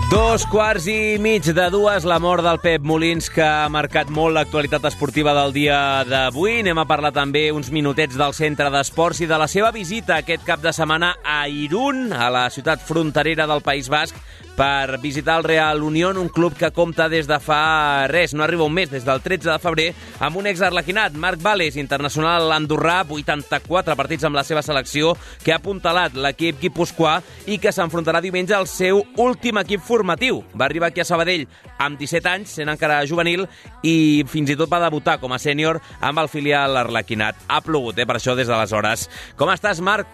Dos 0.07 0.45
quarts 0.47 0.85
i 0.87 1.17
mig 1.19 1.43
de 1.51 1.65
dues, 1.75 2.05
la 2.07 2.21
mort 2.23 2.45
del 2.47 2.61
Pep 2.63 2.85
Molins, 2.87 3.27
que 3.27 3.43
ha 3.43 3.67
marcat 3.75 4.07
molt 4.15 4.37
l'actualitat 4.37 4.85
esportiva 4.87 5.33
del 5.35 5.51
dia 5.51 5.79
d'avui. 6.07 6.61
Anem 6.61 6.79
a 6.79 6.85
parlar 6.87 7.11
també 7.11 7.49
uns 7.51 7.73
minutets 7.75 8.15
del 8.15 8.31
centre 8.37 8.71
d'esports 8.71 9.25
i 9.25 9.27
de 9.27 9.39
la 9.43 9.49
seva 9.51 9.73
visita 9.75 10.21
aquest 10.21 10.47
cap 10.47 10.63
de 10.63 10.71
setmana 10.71 11.17
a 11.27 11.41
Irún, 11.51 12.13
a 12.15 12.31
la 12.31 12.45
ciutat 12.55 12.87
fronterera 12.87 13.49
del 13.51 13.65
País 13.67 13.91
Basc, 13.91 14.15
per 14.57 14.99
visitar 14.99 15.37
el 15.39 15.45
Real 15.45 15.83
Unión, 15.83 16.17
un 16.17 16.31
club 16.31 16.57
que 16.57 16.73
compta 16.73 17.11
des 17.13 17.29
de 17.29 17.37
fa 17.45 18.09
res, 18.09 18.33
no 18.35 18.43
arriba 18.43 18.65
un 18.65 18.73
mes, 18.73 18.91
des 18.91 19.05
del 19.05 19.21
13 19.21 19.51
de 19.51 19.59
febrer, 19.61 19.87
amb 20.19 20.41
un 20.41 20.49
exarlequinat, 20.49 21.15
Marc 21.21 21.43
Vales, 21.45 21.77
internacional 21.77 22.51
andorrà, 22.57 23.03
84 23.05 23.97
partits 23.97 24.25
amb 24.25 24.39
la 24.41 24.45
seva 24.49 24.65
selecció, 24.65 25.13
que 25.45 25.53
ha 25.53 25.61
apuntalat 25.61 26.17
l'equip 26.17 26.61
guipuscoà 26.63 27.19
i 27.47 27.61
que 27.61 27.73
s'enfrontarà 27.73 28.23
diumenge 28.25 28.57
al 28.57 28.67
seu 28.71 29.05
últim 29.21 29.61
equip 29.61 29.85
formatiu. 29.85 30.41
Va 30.57 30.65
arribar 30.71 30.89
aquí 30.89 31.05
a 31.05 31.09
Sabadell 31.09 31.45
amb 31.79 32.01
17 32.01 32.33
anys, 32.33 32.57
sent 32.57 32.73
encara 32.73 33.05
juvenil, 33.07 33.45
i 33.85 34.25
fins 34.33 34.51
i 34.51 34.57
tot 34.57 34.73
va 34.73 34.81
debutar 34.89 35.21
com 35.21 35.37
a 35.37 35.43
sènior 35.43 35.83
amb 36.01 36.25
el 36.25 36.33
filial 36.33 36.81
Arlequinat. 36.81 37.45
Ha 37.49 37.61
plogut, 37.61 37.99
eh, 37.99 38.09
per 38.09 38.17
això, 38.17 38.35
des 38.35 38.49
d'aleshores. 38.49 39.11
Com 39.37 39.53
estàs, 39.53 39.85
Marc? 39.85 40.09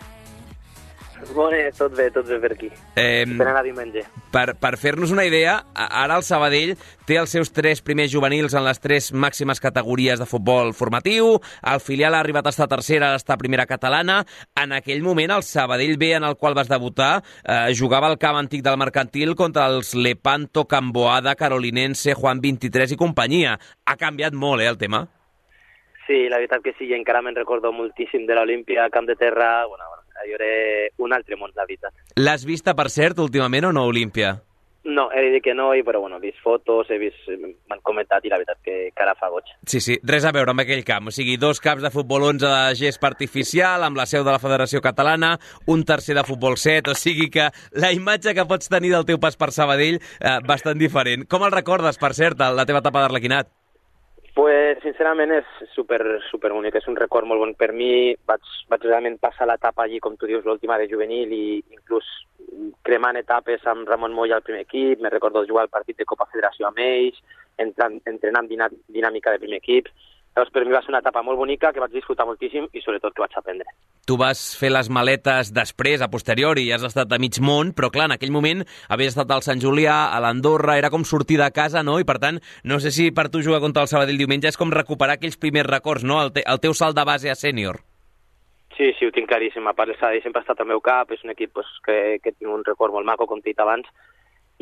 Bones, 1.30 1.76
tot 1.78 1.94
bé, 1.96 2.10
tot 2.10 2.26
bé 2.26 2.38
per 2.42 2.50
aquí. 2.52 2.68
Eh, 2.96 3.22
Esperant 3.22 3.56
a 3.56 3.62
diumenge. 3.62 4.02
per, 4.32 4.56
per 4.58 4.76
fer-nos 4.76 5.12
una 5.14 5.24
idea, 5.24 5.54
ara 5.74 6.16
el 6.18 6.24
Sabadell 6.26 6.74
té 7.06 7.16
els 7.20 7.30
seus 7.30 7.52
tres 7.52 7.80
primers 7.80 8.10
juvenils 8.12 8.54
en 8.54 8.64
les 8.64 8.80
tres 8.80 9.12
màximes 9.14 9.60
categories 9.60 10.18
de 10.18 10.26
futbol 10.26 10.72
formatiu, 10.74 11.38
el 11.62 11.80
filial 11.80 12.14
ha 12.14 12.20
arribat 12.20 12.46
a 12.46 12.50
estar 12.50 12.68
tercera, 12.68 13.08
ara 13.12 13.20
està 13.20 13.36
primera 13.38 13.66
catalana. 13.66 14.24
En 14.60 14.72
aquell 14.72 15.02
moment, 15.02 15.30
el 15.30 15.42
Sabadell 15.46 15.96
B, 15.96 16.12
en 16.16 16.24
el 16.24 16.36
qual 16.36 16.54
vas 16.54 16.68
debutar, 16.68 17.22
eh, 17.44 17.72
jugava 17.78 18.08
al 18.08 18.18
camp 18.18 18.36
antic 18.36 18.62
del 18.62 18.76
mercantil 18.78 19.34
contra 19.36 19.66
els 19.68 19.94
Lepanto, 19.94 20.66
Camboada, 20.66 21.34
Carolinense, 21.36 22.14
Juan 22.14 22.40
23 22.40 22.92
i 22.92 22.96
companyia. 22.96 23.58
Ha 23.86 23.96
canviat 23.96 24.32
molt, 24.34 24.62
eh, 24.62 24.68
el 24.68 24.78
tema? 24.78 25.06
Sí, 26.06 26.28
la 26.28 26.36
veritat 26.36 26.62
que 26.64 26.72
sí, 26.78 26.88
i 26.90 26.94
encara 26.96 27.22
me'n 27.22 27.36
recordo 27.38 27.70
moltíssim 27.72 28.26
de 28.26 28.34
l'Olímpia, 28.34 28.88
Camp 28.90 29.06
de 29.06 29.14
Terra, 29.16 29.64
bueno, 29.70 29.84
allò 30.22 30.38
era 30.38 30.88
un 31.02 31.12
altre 31.12 31.36
món, 31.36 31.52
la 31.54 31.66
veritat. 31.66 31.94
L'has 32.16 32.46
vista, 32.48 32.76
per 32.78 32.88
cert, 32.90 33.20
últimament 33.22 33.70
o 33.70 33.76
no, 33.76 33.86
Olímpia? 33.90 34.38
No, 34.84 35.12
he 35.12 35.20
de 35.22 35.30
dir 35.30 35.42
que 35.42 35.54
no, 35.54 35.68
i, 35.78 35.84
però 35.86 36.00
bueno, 36.00 36.16
he 36.18 36.24
vist 36.24 36.40
fotos, 36.42 36.88
he 36.90 36.98
vist, 36.98 37.28
m'han 37.70 37.82
comentat, 37.86 38.24
i 38.26 38.32
la 38.32 38.40
veritat 38.40 38.58
que 38.66 38.90
cara 38.98 39.14
fa 39.14 39.28
goig. 39.30 39.52
Sí, 39.68 39.78
sí, 39.78 39.98
res 40.02 40.26
a 40.26 40.32
veure 40.34 40.50
amb 40.50 40.64
aquell 40.64 40.82
camp. 40.86 41.12
O 41.12 41.14
sigui, 41.14 41.36
dos 41.38 41.62
camps 41.62 41.86
de 41.86 41.92
futbol 41.94 42.26
11 42.32 42.50
de 42.50 42.74
gespa 42.80 43.12
artificial, 43.12 43.86
amb 43.86 44.00
la 44.00 44.08
seu 44.10 44.26
de 44.26 44.34
la 44.34 44.42
Federació 44.42 44.82
Catalana, 44.82 45.36
un 45.70 45.86
tercer 45.86 46.18
de 46.18 46.26
futbol 46.26 46.58
7, 46.58 46.90
o 46.90 46.98
sigui 46.98 47.30
que 47.30 47.48
la 47.78 47.92
imatge 47.94 48.34
que 48.34 48.48
pots 48.50 48.72
tenir 48.72 48.90
del 48.96 49.06
teu 49.06 49.22
pas 49.22 49.38
per 49.38 49.52
Sabadell, 49.54 50.02
eh, 50.02 50.38
bastant 50.48 50.82
diferent. 50.82 51.28
Com 51.30 51.46
el 51.46 51.54
recordes, 51.54 52.02
per 52.02 52.14
cert, 52.18 52.42
la 52.42 52.66
teva 52.66 52.82
etapa 52.82 53.06
d'Arlequinat? 53.06 53.54
Pues, 54.34 54.78
sincerament, 54.80 55.28
és 55.36 55.48
super, 55.74 56.00
super 56.30 56.50
bonic, 56.54 56.78
és 56.80 56.86
un 56.88 56.96
record 56.96 57.28
molt 57.28 57.42
bon 57.42 57.50
per 57.52 57.68
mi. 57.76 58.14
Vaig, 58.28 58.52
vaig 58.72 58.86
realment 58.86 59.18
passar 59.20 59.44
l'etapa 59.48 59.84
allí, 59.84 60.00
com 60.00 60.16
tu 60.16 60.30
dius, 60.30 60.46
l'última 60.48 60.78
de 60.80 60.88
juvenil, 60.88 61.34
i 61.36 61.58
inclús 61.76 62.08
cremant 62.86 63.18
etapes 63.20 63.66
amb 63.68 63.88
Ramon 63.88 64.14
Moya 64.16 64.38
al 64.38 64.46
primer 64.46 64.64
equip, 64.64 65.00
me 65.00 65.12
recordo 65.12 65.44
jugar 65.48 65.66
el 65.66 65.74
partit 65.74 65.98
de 65.98 66.08
Copa 66.08 66.26
Federació 66.32 66.68
amb 66.68 66.80
ells, 66.80 67.20
entrenant 67.58 68.48
dinà, 68.48 68.70
dinàmica 68.88 69.34
de 69.34 69.42
primer 69.42 69.60
equip. 69.60 69.92
Llavors, 70.32 70.52
per 70.52 70.62
mi 70.64 70.72
va 70.72 70.80
ser 70.80 70.88
una 70.88 71.02
etapa 71.02 71.20
molt 71.20 71.36
bonica, 71.36 71.74
que 71.76 71.80
vaig 71.82 71.92
disfrutar 71.92 72.24
moltíssim 72.24 72.64
i 72.72 72.80
sobretot 72.80 73.12
que 73.12 73.20
vaig 73.20 73.34
aprendre. 73.36 73.68
Tu 74.08 74.16
vas 74.16 74.40
fer 74.56 74.70
les 74.72 74.88
maletes 74.88 75.50
després, 75.52 76.00
a 76.00 76.08
posteriori, 76.08 76.64
i 76.64 76.72
has 76.72 76.86
estat 76.88 77.12
a 77.12 77.18
mig 77.20 77.36
món, 77.44 77.74
però 77.76 77.90
clar, 77.92 78.06
en 78.08 78.16
aquell 78.16 78.32
moment 78.32 78.64
havies 78.88 79.12
estat 79.12 79.30
al 79.30 79.44
Sant 79.44 79.60
Julià, 79.60 79.98
a 80.08 80.22
l'Andorra, 80.24 80.78
era 80.80 80.88
com 80.94 81.04
sortir 81.04 81.36
de 81.36 81.50
casa, 81.52 81.84
no? 81.84 81.98
I 82.00 82.08
per 82.08 82.16
tant, 82.22 82.40
no 82.64 82.80
sé 82.80 82.94
si 82.96 83.10
per 83.12 83.28
tu 83.28 83.44
jugar 83.44 83.60
contra 83.60 83.84
el 83.84 83.92
Sabadell 83.92 84.20
diumenge 84.20 84.48
és 84.48 84.56
com 84.56 84.72
recuperar 84.72 85.18
aquells 85.20 85.36
primers 85.36 85.68
records, 85.68 86.08
no? 86.08 86.22
El, 86.24 86.32
te, 86.32 86.46
el 86.48 86.64
teu 86.64 86.72
salt 86.72 86.96
de 86.96 87.04
base 87.04 87.28
a 87.28 87.36
sènior. 87.36 87.82
Sí, 88.78 88.88
sí, 88.96 89.04
ho 89.04 89.12
tinc 89.12 89.28
claríssim. 89.28 89.68
A 89.68 89.76
part, 89.76 89.92
el 89.92 90.00
Sabadell 90.00 90.24
sempre 90.24 90.40
ha 90.40 90.46
estat 90.46 90.64
al 90.64 90.72
meu 90.72 90.80
cap, 90.80 91.12
és 91.12 91.20
un 91.28 91.36
equip 91.36 91.52
pues, 91.60 91.68
que, 91.84 92.16
que 92.24 92.32
tinc 92.32 92.48
un 92.48 92.64
record 92.64 92.96
molt 92.96 93.04
maco, 93.04 93.28
com 93.28 93.44
t'he 93.44 93.52
dit 93.52 93.60
abans, 93.60 93.84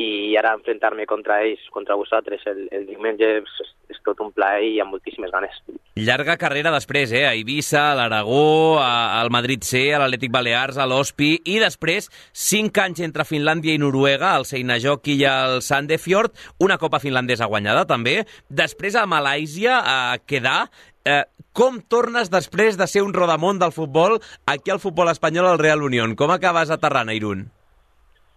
i 0.00 0.36
ara 0.38 0.54
enfrontar-me 0.56 1.06
contra 1.06 1.40
ells, 1.44 1.62
contra 1.74 1.98
vosaltres, 1.98 2.42
el, 2.50 2.66
el 2.74 2.86
diumenge 2.88 3.28
és, 3.40 3.70
és 3.92 4.00
tot 4.06 4.20
un 4.24 4.32
plaer 4.32 4.64
i 4.70 4.80
amb 4.82 4.94
moltíssimes 4.94 5.32
ganes. 5.34 5.56
Llarga 6.00 6.38
carrera 6.40 6.72
després, 6.72 7.12
eh? 7.12 7.24
A 7.28 7.34
Eivissa, 7.36 7.90
a 7.90 7.96
l'Aragó, 7.98 8.78
al 8.80 9.32
Madrid 9.34 9.66
C, 9.66 9.90
a 9.92 10.00
l'Atlètic 10.00 10.32
Balears, 10.32 10.78
a 10.78 10.86
l'Hospi, 10.88 11.32
i 11.44 11.58
després 11.62 12.08
cinc 12.32 12.78
anys 12.80 13.02
entre 13.04 13.26
Finlàndia 13.28 13.76
i 13.76 13.82
Noruega, 13.82 14.34
al 14.34 14.46
Seinäjoki 14.48 15.18
i 15.20 15.26
al 15.28 15.60
Sandefjord, 15.66 16.36
una 16.64 16.78
copa 16.80 17.02
finlandesa 17.02 17.50
guanyada 17.50 17.84
també, 17.90 18.20
després 18.48 18.96
a 18.96 19.08
Malàisia, 19.10 19.80
a 19.80 19.98
Quedar, 20.24 20.62
Eh, 21.04 21.24
com 21.56 21.78
tornes 21.80 22.28
després 22.28 22.76
de 22.76 22.86
ser 22.86 23.00
un 23.02 23.14
rodamont 23.16 23.58
del 23.58 23.72
futbol 23.72 24.18
aquí 24.44 24.70
al 24.70 24.82
futbol 24.82 25.08
espanyol 25.08 25.48
al 25.48 25.58
Real 25.58 25.82
Unión? 25.82 26.12
Com 26.14 26.30
acabes 26.34 26.70
aterrant 26.70 27.08
a 27.08 27.16
Irún? 27.16 27.48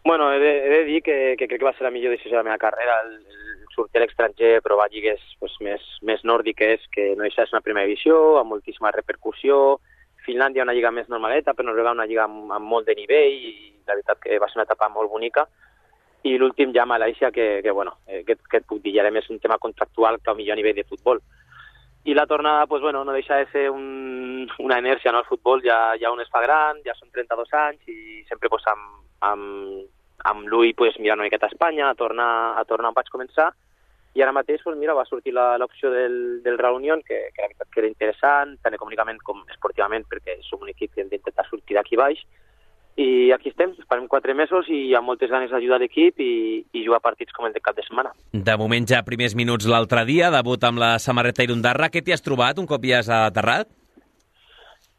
Bueno, 0.06 0.34
he 0.34 0.39
de, 0.39 0.51
he 0.66 0.70
de 0.70 0.84
dir 0.84 1.01
que, 1.01 1.36
que 1.38 1.47
crec 1.47 1.62
que 1.62 1.66
va 1.66 1.74
ser 1.74 1.88
la 1.88 1.91
millor 1.91 2.12
decisió 2.12 2.36
de 2.36 2.41
la 2.41 2.49
meva 2.49 2.60
carrera, 2.60 2.99
el, 3.06 3.14
el 3.24 3.66
sortir 3.72 4.01
a 4.01 4.04
l'estranger, 4.04 4.62
provar 4.62 4.89
lligues 4.91 5.22
pues, 5.39 5.56
més, 5.64 5.84
més 6.04 6.24
nòrdiques, 6.28 6.84
que 6.91 7.14
no 7.16 7.30
ser 7.32 7.47
una 7.54 7.64
primera 7.64 7.88
divisió, 7.88 8.38
amb 8.39 8.51
moltíssima 8.51 8.91
repercussió, 8.91 9.80
Finlàndia 10.24 10.64
una 10.64 10.74
lliga 10.76 10.91
més 10.91 11.10
normaleta, 11.12 11.54
però 11.54 11.68
Noruega 11.68 11.91
una 11.95 12.08
lliga 12.08 12.24
amb, 12.26 12.51
amb 12.56 12.68
molt 12.68 12.88
de 12.88 12.95
nivell, 12.95 13.34
i 13.43 13.74
la 13.88 13.97
veritat 13.97 14.22
que 14.24 14.39
va 14.39 14.47
ser 14.47 14.60
una 14.60 14.68
etapa 14.68 14.88
molt 14.89 15.12
bonica. 15.12 15.45
I 16.24 16.38
l'últim 16.39 16.72
ja 16.76 16.86
Malàisia, 16.88 17.32
que, 17.36 17.60
que 17.64 17.72
bueno, 17.72 17.97
eh, 18.08 18.24
que, 18.24 18.38
que 18.49 18.62
et 18.62 18.68
puc 18.68 18.80
dir, 18.84 18.95
ja 18.95 19.12
més 19.12 19.28
un 19.30 19.41
tema 19.43 19.60
contractual 19.60 20.22
que 20.24 20.36
millor 20.36 20.56
a 20.56 20.60
nivell 20.62 20.78
de 20.80 20.88
futbol. 20.88 21.20
I 22.08 22.16
la 22.16 22.28
tornada, 22.28 22.68
pues, 22.68 22.82
bueno, 22.82 23.04
no 23.04 23.16
deixa 23.16 23.36
de 23.39 23.47
ser 23.51 23.70
un, 23.70 24.49
una 24.60 24.80
inèrcia, 24.80 25.12
no? 25.12 25.20
El 25.24 25.28
futbol 25.28 25.64
ja, 25.64 25.95
ja 25.99 26.12
un 26.12 26.24
es 26.24 26.32
fa 26.32 26.41
gran, 26.43 26.80
ja 26.88 26.95
són 26.95 27.12
32 27.12 27.54
anys 27.60 27.91
i 27.91 28.24
sempre 28.28 28.51
pues, 28.51 28.64
amb, 28.72 29.04
amb, 29.24 29.84
amb 30.30 30.47
l'ull 30.51 30.74
pues, 30.76 30.95
mirant 30.99 31.19
una 31.21 31.28
miqueta 31.30 31.47
a 31.49 31.53
Espanya, 31.53 31.89
a 31.89 31.95
tornar, 31.99 32.32
a 32.59 32.63
tornar 32.69 32.91
on 32.93 32.97
vaig 32.97 33.09
començar, 33.11 33.49
i 34.13 34.21
ara 34.21 34.32
mateix 34.36 34.61
pues, 34.63 34.78
mira, 34.78 34.93
va 34.93 35.07
sortir 35.09 35.34
la- 35.34 35.57
l'opció 35.57 35.89
del, 35.91 36.41
del 36.43 36.57
Real 36.59 36.76
Unión, 36.78 37.01
que, 37.01 37.17
que 37.34 37.41
la 37.41 37.49
veritat 37.49 37.69
que 37.74 37.82
era 37.82 37.89
interessant, 37.89 38.57
tant 38.61 38.76
econòmicament 38.78 39.19
com 39.26 39.41
esportivament, 39.49 40.05
perquè 40.11 40.38
som 40.45 40.61
un 40.61 40.69
equip 40.69 40.93
que 40.93 41.01
hem 41.01 41.09
d'intentar 41.11 41.47
sortir 41.49 41.80
d'aquí 41.80 41.97
baix, 41.97 42.21
i 42.95 43.32
aquí 43.34 43.49
estem, 43.49 43.71
esperem 43.82 44.05
quatre 44.05 44.36
mesos 44.38 44.67
i 44.69 44.93
amb 44.93 45.07
moltes 45.09 45.32
ganes 45.34 45.49
d'ajudar 45.49 45.80
l'equip 45.82 46.19
i, 46.21 46.34
i 46.78 46.84
jugar 46.86 46.99
partits 47.01 47.34
com 47.34 47.47
el 47.47 47.53
de 47.55 47.61
cap 47.65 47.74
de 47.74 47.82
setmana. 47.88 48.11
De 48.32 48.53
moment 48.61 48.86
ja 48.86 48.99
primers 49.01 49.34
minuts 49.34 49.65
l'altre 49.65 50.03
dia, 50.05 50.30
debut 50.30 50.61
amb 50.69 50.78
la 50.78 50.91
samarreta 51.01 51.41
Irundarra. 51.41 51.89
Què 51.89 52.03
t'hi 52.05 52.13
has 52.13 52.21
trobat 52.21 52.61
un 52.61 52.69
cop 52.69 52.86
ja 52.86 52.99
has 53.01 53.09
aterrat? 53.09 53.65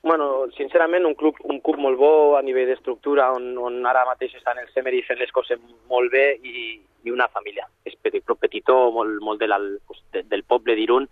Bueno, 0.03 0.51
sincerament, 0.59 1.07
un 1.07 1.15
club, 1.15 1.39
un 1.49 1.63
club 1.65 1.79
molt 1.81 1.97
bo 1.97 2.11
a 2.37 2.43
nivell 2.43 2.67
d'estructura, 2.71 3.31
on, 3.37 3.53
on 3.59 3.81
ara 3.87 4.05
mateix 4.09 4.35
estan 4.39 4.59
els 4.63 4.75
Emery 4.77 5.03
fent 5.07 5.19
les 5.21 5.33
coses 5.33 5.61
molt 5.91 6.11
bé 6.13 6.39
i, 6.43 6.81
i 7.05 7.11
una 7.15 7.29
família. 7.29 7.67
És 7.85 7.95
petit, 8.03 8.25
petitó, 8.41 8.91
molt, 8.93 9.21
molt 9.23 9.41
de 9.41 9.49
la, 9.49 9.59
de, 9.61 10.23
del 10.23 10.45
poble 10.45 10.75
d'Irun, 10.75 11.09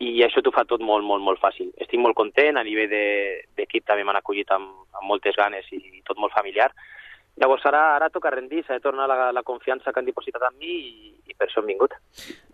i 0.00 0.22
això 0.24 0.40
t'ho 0.40 0.52
fa 0.54 0.64
tot 0.64 0.80
molt, 0.80 1.04
molt, 1.04 1.20
molt 1.22 1.40
fàcil. 1.42 1.72
Estic 1.76 2.00
molt 2.00 2.16
content, 2.16 2.56
a 2.56 2.64
nivell 2.64 2.88
de- 2.88 3.42
d'equip 3.56 3.84
també 3.84 4.04
m'han 4.04 4.16
acollit 4.16 4.48
amb, 4.56 4.70
amb 4.96 5.04
moltes 5.10 5.36
ganes 5.36 5.66
i 5.76 6.00
tot 6.08 6.16
molt 6.16 6.32
familiar. 6.32 6.70
Llavors 7.40 7.62
ara, 7.68 7.94
ara 7.96 8.08
toca 8.12 8.30
rendir, 8.32 8.64
s'ha 8.66 8.74
de 8.78 8.80
tornar 8.84 9.06
la, 9.08 9.30
la 9.32 9.42
confiança 9.46 9.92
que 9.92 10.00
han 10.00 10.08
dipositat 10.08 10.42
en 10.48 10.56
mi 10.58 10.72
i, 10.72 11.12
i 11.30 11.34
per 11.36 11.46
això 11.46 11.60
hem 11.62 11.68
vingut. 11.70 11.94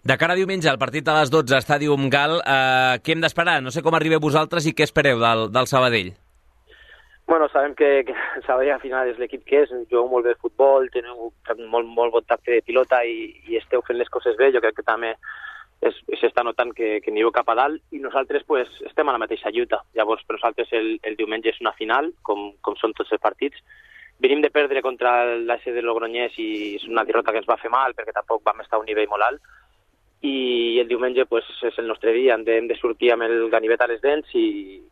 De 0.06 0.16
cara 0.18 0.34
a 0.34 0.38
diumenge, 0.38 0.68
el 0.70 0.78
partit 0.78 1.06
a 1.08 1.14
les 1.20 1.30
12, 1.32 1.56
Estàdium 1.62 2.10
Gal, 2.12 2.36
eh, 2.42 2.98
què 3.02 3.14
hem 3.14 3.22
d'esperar? 3.24 3.60
No 3.62 3.70
sé 3.74 3.82
com 3.82 3.94
arribeu 3.98 4.20
vosaltres 4.22 4.66
i 4.68 4.74
què 4.76 4.84
espereu 4.86 5.18
del, 5.22 5.48
del 5.54 5.66
Sabadell. 5.70 6.12
Bueno, 7.26 7.48
sabem 7.48 7.74
que, 7.74 8.04
que 8.04 8.14
el 8.36 8.44
Sabadell 8.46 8.76
al 8.76 8.80
final 8.80 9.08
és 9.10 9.16
l'equip 9.18 9.42
que 9.48 9.64
és, 9.64 9.72
jugueu 9.90 10.06
molt 10.06 10.28
bé 10.28 10.36
de 10.36 10.38
futbol, 10.38 10.86
teniu 10.94 11.32
molt, 11.72 11.88
molt 11.90 12.14
bon 12.14 12.22
tacte 12.22 12.54
de 12.54 12.62
pilota 12.62 13.00
i, 13.02 13.32
i 13.50 13.58
esteu 13.58 13.82
fent 13.82 13.98
les 13.98 14.12
coses 14.14 14.38
bé, 14.38 14.52
jo 14.54 14.62
crec 14.62 14.76
que 14.78 14.86
també 14.86 15.10
s'està 16.20 16.44
notant 16.46 16.70
que, 16.72 17.00
que 17.02 17.10
anireu 17.10 17.32
cap 17.34 17.50
a 17.50 17.56
dalt 17.58 17.82
i 17.90 17.98
nosaltres 17.98 18.46
pues, 18.46 18.70
estem 18.86 19.10
a 19.10 19.16
la 19.16 19.22
mateixa 19.22 19.50
lluita. 19.50 19.82
Llavors, 19.98 20.22
per 20.22 20.38
nosaltres 20.38 20.70
el, 20.78 20.94
el 21.02 21.18
diumenge 21.18 21.50
és 21.50 21.60
una 21.60 21.74
final, 21.74 22.12
com, 22.22 22.52
com 22.62 22.78
són 22.78 22.94
tots 22.94 23.10
els 23.12 23.22
partits. 23.26 23.58
Venim 24.22 24.40
de 24.40 24.54
perdre 24.54 24.80
contra 24.86 25.18
l'AS 25.34 25.66
de 25.66 25.82
Logroñés 25.82 26.38
i 26.38 26.48
és 26.78 26.86
una 26.86 27.04
derrota 27.04 27.34
que 27.34 27.42
ens 27.42 27.50
va 27.50 27.58
fer 27.60 27.74
mal 27.74 27.92
perquè 27.98 28.14
tampoc 28.14 28.46
vam 28.46 28.62
estar 28.62 28.78
a 28.78 28.84
un 28.84 28.88
nivell 28.88 29.10
molt 29.10 29.26
alt 29.26 29.42
i 30.24 30.78
el 30.80 30.88
diumenge 30.88 31.26
pues, 31.28 31.44
és 31.66 31.76
el 31.78 31.88
nostre 31.88 32.12
dia, 32.12 32.34
hem 32.34 32.44
de, 32.46 32.56
hem 32.58 32.68
de 32.68 32.76
sortir 32.78 33.12
amb 33.12 33.26
el 33.26 33.50
ganivet 33.52 33.80
a 33.82 33.88
les 33.90 34.00
dents 34.00 34.32
i, 34.34 34.46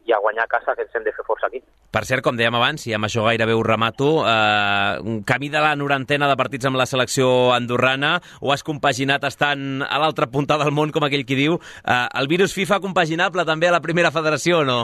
i 0.05 0.13
a 0.13 0.21
guanyar 0.21 0.45
a 0.45 0.51
casa 0.53 0.75
que 0.77 0.85
ens 0.85 0.95
hem 0.95 1.07
de 1.07 1.15
fer 1.17 1.25
força 1.27 1.49
aquí. 1.49 1.63
Per 1.95 2.03
cert, 2.05 2.25
com 2.27 2.37
dèiem 2.37 2.57
abans, 2.59 2.85
i 2.87 2.95
amb 2.97 3.09
això 3.09 3.25
gairebé 3.27 3.57
ho 3.57 3.63
remato, 3.65 4.11
eh, 4.29 5.01
un 5.01 5.23
camí 5.25 5.49
de 5.53 5.63
la 5.65 5.75
norantena 5.81 6.29
de 6.29 6.37
partits 6.37 6.69
amb 6.69 6.81
la 6.81 6.89
selecció 6.91 7.55
andorrana, 7.57 8.19
o 8.41 8.53
has 8.53 8.67
compaginat 8.67 9.25
estant 9.25 9.85
a 9.87 10.03
l'altra 10.03 10.29
punta 10.29 10.59
del 10.61 10.75
món, 10.77 10.93
com 10.93 11.09
aquell 11.09 11.25
qui 11.25 11.39
diu, 11.41 11.57
eh, 11.57 12.05
el 12.21 12.29
virus 12.29 12.55
FIFA 12.57 12.83
compaginable 12.85 13.49
també 13.49 13.73
a 13.73 13.77
la 13.79 13.83
primera 13.85 14.13
federació 14.13 14.61
o 14.61 14.69
no? 14.69 14.81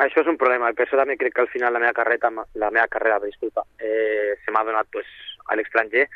Això 0.00 0.22
és 0.22 0.28
un 0.30 0.38
problema, 0.40 0.72
per 0.72 0.86
això 0.86 0.96
també 0.96 1.18
crec 1.20 1.34
que 1.36 1.42
al 1.44 1.52
final 1.52 1.74
la 1.74 1.82
meva 1.82 1.92
carrera, 1.92 2.30
la 2.56 2.70
meva 2.72 2.88
carrera 2.88 3.20
disculpa, 3.20 3.66
eh, 3.76 4.38
se 4.40 4.50
m'ha 4.50 4.64
donat 4.64 4.88
pues, 4.90 5.06
a 5.52 5.56
l'estranger, 5.58 6.06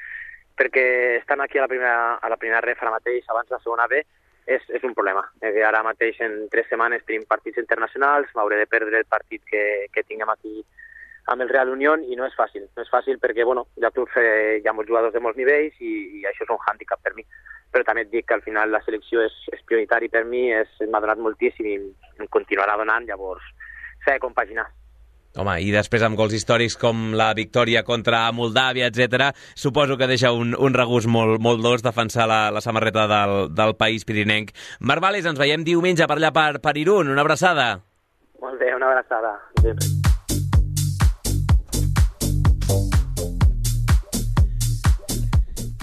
perquè 0.57 0.87
estant 1.21 1.43
aquí 1.45 1.59
a 1.59 1.67
la 1.67 1.69
primera, 1.69 2.15
a 2.17 2.31
la 2.33 2.39
primera 2.41 2.63
ref 2.65 2.83
ara 2.83 2.95
mateix, 2.95 3.25
abans 3.29 3.49
de 3.49 3.57
la 3.57 3.63
segona 3.63 3.87
B, 3.91 4.01
és, 4.47 4.63
és 4.71 4.85
un 4.87 4.95
problema. 4.95 5.25
Eh, 5.43 5.61
ara 5.67 5.83
mateix 5.85 6.19
en 6.25 6.47
tres 6.53 6.69
setmanes 6.71 7.05
tenim 7.05 7.27
partits 7.29 7.59
internacionals, 7.61 8.31
m'hauré 8.35 8.61
de 8.63 8.71
perdre 8.71 9.03
el 9.03 9.09
partit 9.11 9.43
que, 9.51 9.65
que 9.93 10.07
tinguem 10.07 10.31
aquí 10.33 10.63
amb 11.27 11.43
el 11.43 11.51
Real 11.51 11.73
Unión 11.75 12.05
i 12.07 12.17
no 12.17 12.27
és 12.29 12.37
fàcil. 12.39 12.69
No 12.77 12.85
és 12.87 12.93
fàcil 12.93 13.19
perquè, 13.23 13.45
bueno, 13.45 13.67
hi 13.77 13.85
ha 13.85 13.91
clubs, 13.91 14.15
hi 14.17 14.63
ha 14.63 14.75
molts 14.77 14.89
jugadors 14.89 15.15
de 15.15 15.23
molts 15.23 15.39
nivells 15.39 15.75
i, 15.83 15.93
i 16.21 16.25
això 16.31 16.47
és 16.47 16.55
un 16.55 16.63
hàndicap 16.63 17.03
per 17.03 17.17
mi. 17.19 17.27
Però 17.75 17.83
també 17.85 18.07
et 18.07 18.13
dic 18.13 18.29
que 18.31 18.39
al 18.39 18.47
final 18.47 18.71
la 18.71 18.83
selecció 18.87 19.25
és, 19.27 19.35
és 19.53 19.65
prioritari 19.67 20.09
per 20.09 20.23
mi, 20.25 20.47
m'ha 20.55 21.03
donat 21.03 21.19
moltíssim 21.19 21.67
i 21.67 21.77
em 22.23 22.31
continuarà 22.31 22.79
donant, 22.79 23.11
llavors 23.11 23.43
s'ha 24.05 24.15
de 24.15 24.23
compaginar. 24.23 24.69
Home, 25.37 25.59
i 25.61 25.69
després 25.75 26.05
amb 26.07 26.17
gols 26.17 26.33
històrics 26.37 26.79
com 26.81 27.11
la 27.17 27.29
victòria 27.37 27.83
contra 27.85 28.25
Moldàvia, 28.33 28.89
etc, 28.89 29.31
suposo 29.55 29.99
que 30.01 30.09
deixa 30.09 30.33
un, 30.33 30.55
un 30.57 30.77
regust 30.77 31.11
molt, 31.13 31.41
molt 31.45 31.61
dolç 31.65 31.85
defensar 31.85 32.25
la, 32.31 32.41
la 32.55 32.65
samarreta 32.65 33.05
del, 33.11 33.37
del 33.53 33.77
país 33.77 34.09
pirinenc. 34.09 34.55
Marc 34.81 35.05
Vales, 35.05 35.29
ens 35.29 35.41
veiem 35.41 35.67
diumenge 35.67 36.09
per 36.09 36.17
allà 36.17 36.33
per, 36.33 36.51
per 36.65 36.77
Irún. 36.81 37.13
Una 37.13 37.25
abraçada. 37.27 37.75
Molt 38.41 38.61
bé, 38.61 38.73
una 38.77 38.93
abraçada. 38.95 39.37
Adéu. 39.61 40.06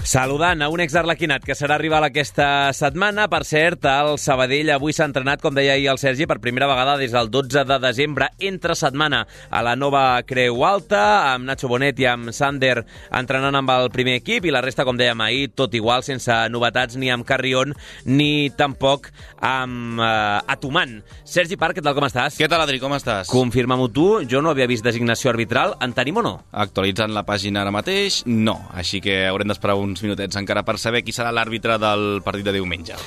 Saludant 0.04 0.60
a 0.60 0.66
un 0.68 0.82
exarlequinat 0.84 1.46
que 1.48 1.54
serà 1.56 1.78
rival 1.80 2.04
aquesta 2.04 2.68
setmana. 2.76 3.24
Per 3.32 3.38
cert, 3.48 3.86
el 3.88 4.18
Sabadell 4.20 4.68
avui 4.74 4.92
s'ha 4.92 5.06
entrenat, 5.08 5.40
com 5.40 5.54
deia 5.56 5.78
ahir 5.78 5.86
el 5.88 5.96
Sergi, 5.96 6.26
per 6.28 6.42
primera 6.44 6.66
vegada 6.68 6.98
des 7.00 7.14
del 7.16 7.30
12 7.32 7.62
de 7.64 7.78
desembre, 7.80 8.28
entre 8.36 8.76
setmana 8.76 9.22
a 9.48 9.62
la 9.64 9.72
nova 9.80 10.02
Creu 10.28 10.60
Alta, 10.68 11.32
amb 11.32 11.48
Nacho 11.48 11.70
Bonet 11.72 12.02
i 12.04 12.08
amb 12.10 12.34
Sander 12.36 12.82
entrenant 13.16 13.56
amb 13.56 13.72
el 13.72 13.88
primer 13.94 14.18
equip, 14.20 14.44
i 14.44 14.52
la 14.52 14.60
resta, 14.60 14.84
com 14.84 15.00
dèiem 15.00 15.22
ahir, 15.24 15.46
tot 15.56 15.72
igual, 15.72 16.04
sense 16.04 16.36
novetats 16.52 17.00
ni 17.00 17.08
amb 17.08 17.24
Carrion, 17.24 17.72
ni 18.04 18.52
tampoc 18.52 19.08
amb 19.40 20.04
uh, 20.04 20.44
Atuman. 20.52 20.98
Sergi 21.24 21.56
Parc, 21.56 21.80
què 21.80 21.86
tal, 21.88 21.96
com 21.96 22.04
estàs? 22.10 22.36
Què 22.36 22.50
tal, 22.52 22.66
Adri, 22.66 22.76
com 22.82 22.92
estàs? 22.92 23.32
Confirma-m'ho 23.32 23.88
tu, 23.88 24.06
jo 24.28 24.44
no 24.44 24.52
havia 24.52 24.68
vist 24.68 24.84
designació 24.84 25.32
arbitral, 25.32 25.78
en 25.80 25.96
tenim 25.96 26.20
o 26.20 26.28
no? 26.28 26.36
Actualitzant 26.52 27.16
la 27.16 27.24
pàgina 27.24 27.64
ara 27.64 27.72
mateix, 27.72 28.20
no. 28.28 28.60
Així 28.76 29.00
que 29.00 29.22
haurem 29.32 29.48
d'esperar 29.48 29.80
uns 29.94 30.02
minutets 30.02 30.36
encara 30.40 30.66
per 30.66 30.76
saber 30.82 31.04
qui 31.06 31.14
serà 31.14 31.30
l'àrbitre 31.32 31.78
del 31.78 32.18
partit 32.26 32.44
de 32.46 32.58
diumenge. 32.58 32.98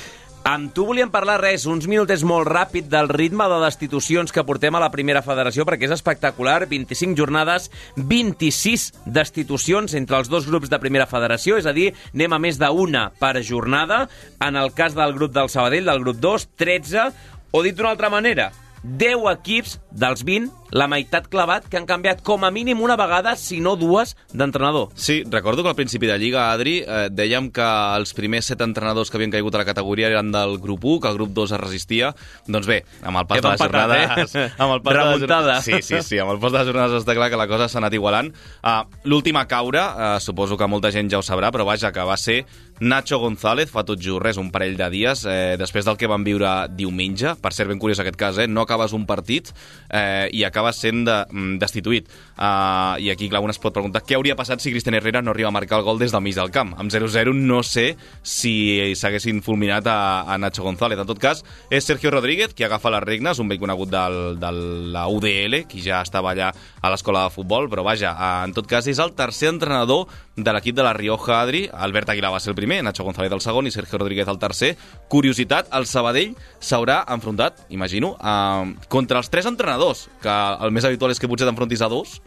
Amb 0.48 0.70
tu 0.72 0.86
volíem 0.88 1.10
parlar 1.12 1.34
res, 1.42 1.66
uns 1.68 1.84
minutets 1.90 2.22
molt 2.24 2.48
ràpid 2.48 2.86
del 2.88 3.10
ritme 3.10 3.44
de 3.50 3.58
destitucions 3.60 4.32
que 4.32 4.44
portem 4.48 4.72
a 4.78 4.80
la 4.80 4.88
primera 4.88 5.20
federació, 5.20 5.66
perquè 5.68 5.84
és 5.84 5.92
espectacular, 5.92 6.62
25 6.70 7.18
jornades, 7.18 7.66
26 7.98 8.86
destitucions 9.04 9.92
entre 9.98 10.16
els 10.16 10.30
dos 10.32 10.46
grups 10.48 10.70
de 10.72 10.78
primera 10.80 11.08
federació, 11.10 11.58
és 11.60 11.68
a 11.68 11.74
dir, 11.76 11.90
anem 12.14 12.32
a 12.32 12.38
més 12.40 12.60
d'una 12.62 13.10
per 13.20 13.34
jornada, 13.44 14.06
en 14.40 14.56
el 14.56 14.72
cas 14.72 14.96
del 14.96 15.12
grup 15.18 15.34
del 15.36 15.52
Sabadell, 15.52 15.90
del 15.90 16.00
grup 16.06 16.22
2, 16.22 16.48
13, 16.56 17.10
o 17.52 17.62
dit 17.66 17.76
d'una 17.76 17.92
altra 17.92 18.08
manera, 18.08 18.48
10 18.82 19.26
equips 19.32 19.78
dels 19.90 20.22
20, 20.24 20.52
la 20.70 20.84
meitat 20.86 21.26
clavat, 21.32 21.64
que 21.68 21.78
han 21.78 21.86
canviat 21.88 22.20
com 22.22 22.44
a 22.44 22.50
mínim 22.52 22.82
una 22.84 22.96
vegada, 23.00 23.34
si 23.40 23.58
no 23.60 23.74
dues, 23.80 24.14
d'entrenador. 24.36 24.90
Sí, 24.94 25.22
recordo 25.26 25.62
que 25.62 25.70
al 25.70 25.74
principi 25.78 26.06
de 26.06 26.18
Lliga, 26.20 26.50
Adri, 26.52 26.78
eh, 26.84 27.08
dèiem 27.10 27.48
que 27.54 27.64
els 27.96 28.12
primers 28.14 28.50
set 28.52 28.60
entrenadors 28.60 29.10
que 29.10 29.16
havien 29.16 29.32
caigut 29.32 29.56
a 29.56 29.62
la 29.62 29.66
categoria 29.68 30.10
eren 30.12 30.30
del 30.32 30.58
grup 30.60 30.84
1, 30.84 31.00
que 31.00 31.08
el 31.08 31.16
grup 31.16 31.32
2 31.32 31.54
es 31.56 31.60
resistia. 31.60 32.12
Doncs 32.46 32.68
bé, 32.68 32.82
amb 33.02 33.22
el 33.22 33.26
pas 33.26 33.38
Hem 33.40 33.46
de 33.46 33.54
les 33.54 33.64
empatat, 33.64 33.88
jornades... 33.88 34.34
eh? 34.34 34.46
Amb 34.62 34.76
el 34.76 34.82
pas 34.82 34.94
de 34.94 34.98
les 35.00 35.08
Remuntada. 35.08 35.58
Sí, 35.62 35.80
sí, 35.82 36.02
sí, 36.02 36.18
amb 36.18 36.34
el 36.34 36.38
pas 36.42 36.52
de 36.52 36.58
les 36.58 36.68
jornades 36.68 37.00
està 37.00 37.16
clar 37.16 37.30
que 37.32 37.40
la 37.40 37.48
cosa 37.48 37.68
s'ha 37.68 37.80
anat 37.80 37.96
igualant. 37.96 38.30
Uh, 38.62 38.84
L'última 39.08 39.46
caure, 39.48 39.80
uh, 39.80 40.20
suposo 40.20 40.58
que 40.60 40.68
molta 40.68 40.92
gent 40.92 41.08
ja 41.10 41.18
ho 41.18 41.24
sabrà, 41.24 41.50
però 41.54 41.64
vaja, 41.64 41.92
que 41.92 42.04
va 42.04 42.16
ser 42.20 42.42
Nacho 42.80 43.18
González, 43.18 43.70
fa 43.72 43.84
tot 43.86 44.00
just 44.02 44.22
res, 44.22 44.38
un 44.38 44.52
parell 44.54 44.76
de 44.78 44.88
dies, 44.92 45.24
eh, 45.26 45.56
després 45.58 45.84
del 45.84 45.96
que 45.98 46.08
van 46.10 46.24
viure 46.24 46.68
diumenge. 46.70 47.34
Per 47.42 47.52
cert, 47.52 47.68
ben 47.68 47.78
curiós 47.78 47.98
aquest 48.00 48.16
cas, 48.16 48.38
eh? 48.38 48.46
No 48.46 48.62
acabes 48.62 48.94
un 48.94 49.06
partit 49.06 49.50
eh, 49.90 50.28
i 50.32 50.44
acabes 50.44 50.78
sent 50.78 51.04
de, 51.06 51.18
mm, 51.30 51.58
destituït. 51.58 52.08
Uh, 52.38 52.94
I 53.02 53.10
aquí, 53.10 53.28
clar, 53.28 53.42
un 53.42 53.50
es 53.50 53.58
pot 53.58 53.74
preguntar 53.74 54.04
què 54.06 54.14
hauria 54.14 54.36
passat 54.38 54.62
si 54.62 54.70
Cristian 54.70 54.94
Herrera 54.94 55.22
no 55.22 55.32
arriba 55.32 55.48
a 55.48 55.54
marcar 55.54 55.80
el 55.80 55.84
gol 55.84 55.98
des 55.98 56.12
del 56.14 56.22
mig 56.22 56.36
del 56.36 56.52
camp. 56.54 56.74
Amb 56.78 56.92
0-0 56.92 57.34
no 57.34 57.62
sé 57.66 57.96
si 58.22 58.94
s'haguessin 58.94 59.42
fulminat 59.42 59.88
a, 59.90 59.98
a 60.22 60.38
Nacho 60.38 60.62
González. 60.62 60.98
En 60.98 61.08
tot 61.08 61.18
cas, 61.18 61.42
és 61.70 61.84
Sergio 61.84 62.12
Rodríguez 62.14 62.54
qui 62.54 62.64
agafa 62.64 62.92
les 62.94 63.02
regnes, 63.02 63.38
un 63.42 63.50
vell 63.50 63.58
conegut 63.58 63.90
del, 63.90 64.38
de 64.38 64.52
la 64.94 65.08
UDL, 65.10 65.64
qui 65.66 65.82
ja 65.82 66.02
estava 66.06 66.30
allà 66.32 66.52
a 66.54 66.92
l'escola 66.92 67.26
de 67.26 67.34
futbol, 67.34 67.66
però 67.72 67.82
vaja, 67.86 68.14
en 68.44 68.54
tot 68.54 68.68
cas 68.70 68.86
és 68.86 69.02
el 69.02 69.14
tercer 69.18 69.50
entrenador 69.50 70.06
de 70.38 70.52
l'equip 70.54 70.76
de 70.76 70.84
la 70.86 70.94
Rioja 70.94 71.40
Adri. 71.40 71.64
Albert 71.72 72.12
Aguilar 72.12 72.30
va 72.36 72.40
ser 72.40 72.52
el 72.52 72.58
primer, 72.58 72.67
Nacho 72.82 73.04
González 73.04 73.32
el 73.32 73.40
segon 73.40 73.66
i 73.66 73.70
Sergio 73.70 73.98
Rodríguez 73.98 74.28
el 74.28 74.38
tercer. 74.38 74.76
Curiositat, 75.08 75.68
el 75.72 75.86
Sabadell 75.86 76.34
s'haurà 76.60 77.04
enfrontat, 77.08 77.64
imagino, 77.70 78.16
eh, 78.20 78.74
contra 78.88 79.18
els 79.18 79.30
tres 79.30 79.46
entrenadors, 79.46 80.08
que 80.22 80.28
el 80.60 80.70
més 80.76 80.84
habitual 80.84 81.10
és 81.12 81.18
que 81.20 81.28
potser 81.28 81.46
t'enfrontis 81.48 81.82
a 81.82 81.88
dos. 81.88 82.20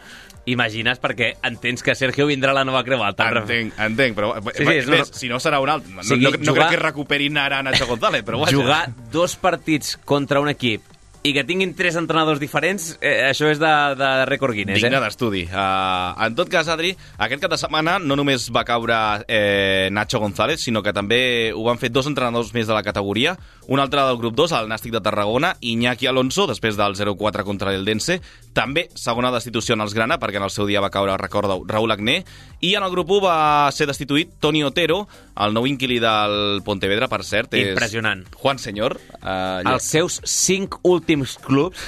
Imagines 0.49 0.97
perquè 0.99 1.35
entens 1.45 1.83
que 1.85 1.93
Sergio 1.93 2.25
vindrà 2.25 2.49
a 2.49 2.57
la 2.57 2.63
nova 2.65 2.83
Creu 2.83 3.03
Alta. 3.05 3.27
Entenc, 3.29 3.75
entenc, 3.77 4.17
però 4.17 4.33
Sí, 4.55 4.65
sí, 4.65 4.71
és 4.73 4.87
una- 4.87 4.97
ves, 4.97 5.11
si 5.13 5.29
no 5.29 5.37
serà 5.39 5.59
un 5.61 5.69
altre. 5.69 5.93
No, 5.93 6.01
sigui, 6.03 6.23
no, 6.25 6.31
no 6.31 6.37
jugar- 6.39 6.55
crec 6.67 6.69
que 6.79 6.83
recuperin 6.83 7.37
ara 7.37 7.61
Nacho 7.61 7.85
González, 7.85 8.23
però 8.25 8.39
vaja. 8.41 8.55
Jugar 8.55 8.89
dos 9.11 9.35
partits 9.35 9.97
contra 10.03 10.39
un 10.41 10.49
equip 10.49 10.81
i 11.23 11.33
que 11.35 11.43
tinguin 11.45 11.75
tres 11.77 11.95
entrenadors 11.99 12.39
diferents, 12.41 12.95
eh, 12.97 13.27
això 13.27 13.51
és 13.51 13.59
de, 13.61 13.71
de 13.97 14.09
rècord 14.25 14.55
Guinness, 14.57 14.81
Digne 14.81 14.97
eh? 14.97 15.01
d'estudi. 15.03 15.43
Uh, 15.45 16.17
en 16.25 16.37
tot 16.37 16.49
cas, 16.49 16.69
Adri, 16.73 16.95
aquest 17.21 17.43
cap 17.43 17.53
de 17.53 17.59
setmana 17.61 17.99
no 18.01 18.17
només 18.17 18.47
va 18.53 18.63
caure 18.65 18.97
eh, 19.27 19.89
Nacho 19.93 20.21
González, 20.23 20.63
sinó 20.65 20.81
que 20.81 20.95
també 20.97 21.21
ho 21.53 21.65
van 21.67 21.81
fer 21.81 21.91
dos 21.93 22.09
entrenadors 22.09 22.53
més 22.57 22.65
de 22.69 22.73
la 22.73 22.81
categoria, 22.85 23.35
un 23.69 23.83
altre 23.83 24.01
del 24.07 24.17
grup 24.17 24.33
2, 24.39 24.55
el 24.57 24.71
Nàstic 24.71 24.95
de 24.97 25.03
Tarragona, 25.05 25.53
Iñaki 25.61 26.09
Alonso, 26.09 26.47
després 26.49 26.79
del 26.79 26.97
0-4 26.97 27.45
contra 27.45 27.69
l'Eldense, 27.69 28.17
també 28.53 28.87
segona 28.99 29.31
destitució 29.33 29.75
en 29.75 29.83
els 29.85 29.93
Grana, 29.95 30.17
perquè 30.21 30.39
en 30.41 30.45
el 30.47 30.53
seu 30.53 30.67
dia 30.69 30.81
va 30.83 30.91
caure, 30.93 31.15
recordo, 31.19 31.61
Raúl 31.67 31.93
Agné, 31.93 32.21
i 32.59 32.73
en 32.75 32.83
el 32.83 32.91
grup 32.93 33.11
1 33.17 33.23
va 33.23 33.37
ser 33.75 33.87
destituït 33.89 34.33
Toni 34.43 34.63
Otero, 34.67 35.05
el 35.45 35.55
nou 35.55 35.67
inquilí 35.69 35.99
del 36.03 36.61
Pontevedra, 36.65 37.09
per 37.11 37.23
cert. 37.27 37.55
És 37.55 37.73
Impressionant. 37.73 38.25
Juan 38.41 38.59
Senyor. 38.61 38.97
Uh, 39.21 39.61
Els 39.73 39.87
seus 39.95 40.19
cinc 40.27 40.79
últims 40.87 41.37
clubs, 41.41 41.81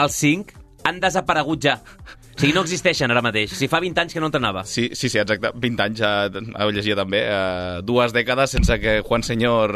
els 0.00 0.16
cinc, 0.16 0.54
han 0.88 1.00
desaparegut 1.02 1.60
ja. 1.62 1.78
O 2.40 2.42
sigui, 2.42 2.54
no 2.56 2.62
existeixen 2.64 3.12
ara 3.12 3.20
mateix. 3.20 3.50
Si 3.52 3.66
fa 3.68 3.82
20 3.84 4.00
anys 4.00 4.14
que 4.16 4.20
no 4.22 4.30
entrenava. 4.30 4.62
Sí, 4.64 4.86
sí, 4.96 5.10
sí, 5.12 5.18
exacte. 5.20 5.50
20 5.60 5.82
anys, 5.84 5.98
eh, 6.00 6.40
ho 6.64 6.70
llegia 6.72 6.94
també. 6.96 7.18
Eh, 7.28 7.82
dues 7.84 8.14
dècades 8.16 8.54
sense 8.56 8.78
que 8.80 8.94
Juan 9.04 9.20
Senyor... 9.20 9.74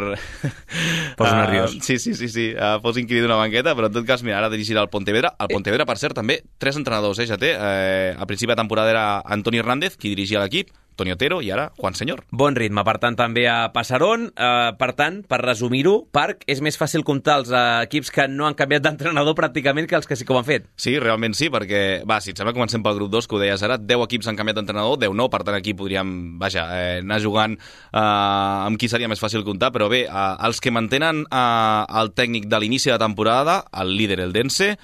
Fos 1.18 1.28
eh, 1.28 1.34
nerviós. 1.42 1.74
Sí, 1.84 1.98
sí, 2.00 2.14
sí, 2.16 2.30
sí 2.32 2.46
eh, 2.54 2.70
fos 2.80 2.96
inquirí 2.96 3.20
d'una 3.20 3.36
banqueta, 3.36 3.74
però 3.76 3.90
en 3.92 3.98
tot 3.98 4.08
cas, 4.08 4.24
mira, 4.24 4.38
ara 4.38 4.48
dirigirà 4.48 4.80
el 4.80 4.88
Pontevedra. 4.88 5.34
El 5.44 5.52
Pontevedra, 5.52 5.84
per 5.84 5.98
cert, 6.00 6.16
també, 6.16 6.38
tres 6.56 6.80
entrenadors, 6.80 7.20
eh, 7.20 7.28
ja 7.28 7.36
té. 7.36 7.52
Eh, 7.52 8.16
a 8.16 8.30
principi 8.32 8.54
de 8.54 8.60
temporada 8.62 8.96
era 8.96 9.04
Antoni 9.20 9.60
Hernández, 9.60 10.00
qui 10.00 10.14
dirigia 10.16 10.40
l'equip, 10.40 10.72
Toni 10.96 11.12
Otero, 11.14 11.40
i 11.42 11.50
ara 11.54 11.70
Juan 11.78 11.96
Senyor. 11.98 12.24
Bon 12.30 12.54
ritme, 12.56 12.84
per 12.86 12.96
tant, 13.02 13.16
també 13.18 13.46
a 13.50 13.72
Passaron. 13.74 14.28
Eh, 14.30 14.70
per 14.78 14.90
tant, 14.98 15.20
per 15.28 15.40
resumir-ho, 15.42 15.96
Parc, 16.14 16.44
és 16.50 16.62
més 16.64 16.78
fàcil 16.80 17.04
comptar 17.06 17.40
els 17.42 17.52
eh, 17.52 17.62
equips 17.88 18.12
que 18.14 18.26
no 18.30 18.48
han 18.48 18.56
canviat 18.58 18.84
d'entrenador 18.86 19.36
pràcticament 19.38 19.88
que 19.90 19.98
els 19.98 20.08
que 20.08 20.18
sí 20.18 20.26
que 20.26 20.34
ho 20.34 20.40
han 20.40 20.48
fet. 20.48 20.68
Sí, 20.80 20.96
realment 21.02 21.36
sí, 21.36 21.50
perquè, 21.52 21.84
va, 22.08 22.20
si 22.24 22.32
et 22.32 22.40
sembla, 22.40 22.54
comencem 22.56 22.84
pel 22.84 22.98
grup 22.98 23.12
2, 23.14 23.28
que 23.28 23.38
ho 23.38 23.42
deies 23.42 23.66
ara, 23.66 23.78
10 23.78 24.06
equips 24.08 24.30
han 24.30 24.38
canviat 24.40 24.60
d'entrenador, 24.60 24.98
10 25.02 25.16
no, 25.18 25.28
per 25.32 25.42
tant 25.46 25.58
aquí 25.58 25.76
podríem, 25.76 26.14
vaja, 26.40 26.66
eh, 26.78 26.98
anar 27.02 27.20
jugant 27.22 27.56
eh, 27.58 28.00
amb 28.00 28.80
qui 28.80 28.90
seria 28.90 29.10
més 29.10 29.22
fàcil 29.22 29.46
comptar, 29.46 29.72
però 29.74 29.90
bé, 29.92 30.04
eh, 30.06 30.26
els 30.48 30.62
que 30.62 30.74
mantenen 30.74 31.24
eh, 31.26 32.00
el 32.00 32.14
tècnic 32.16 32.50
de 32.50 32.60
l'inici 32.62 32.92
de 32.92 33.00
temporada, 33.02 33.64
el 33.82 33.96
líder, 33.98 34.20
el 34.24 34.34
Dense, 34.36 34.74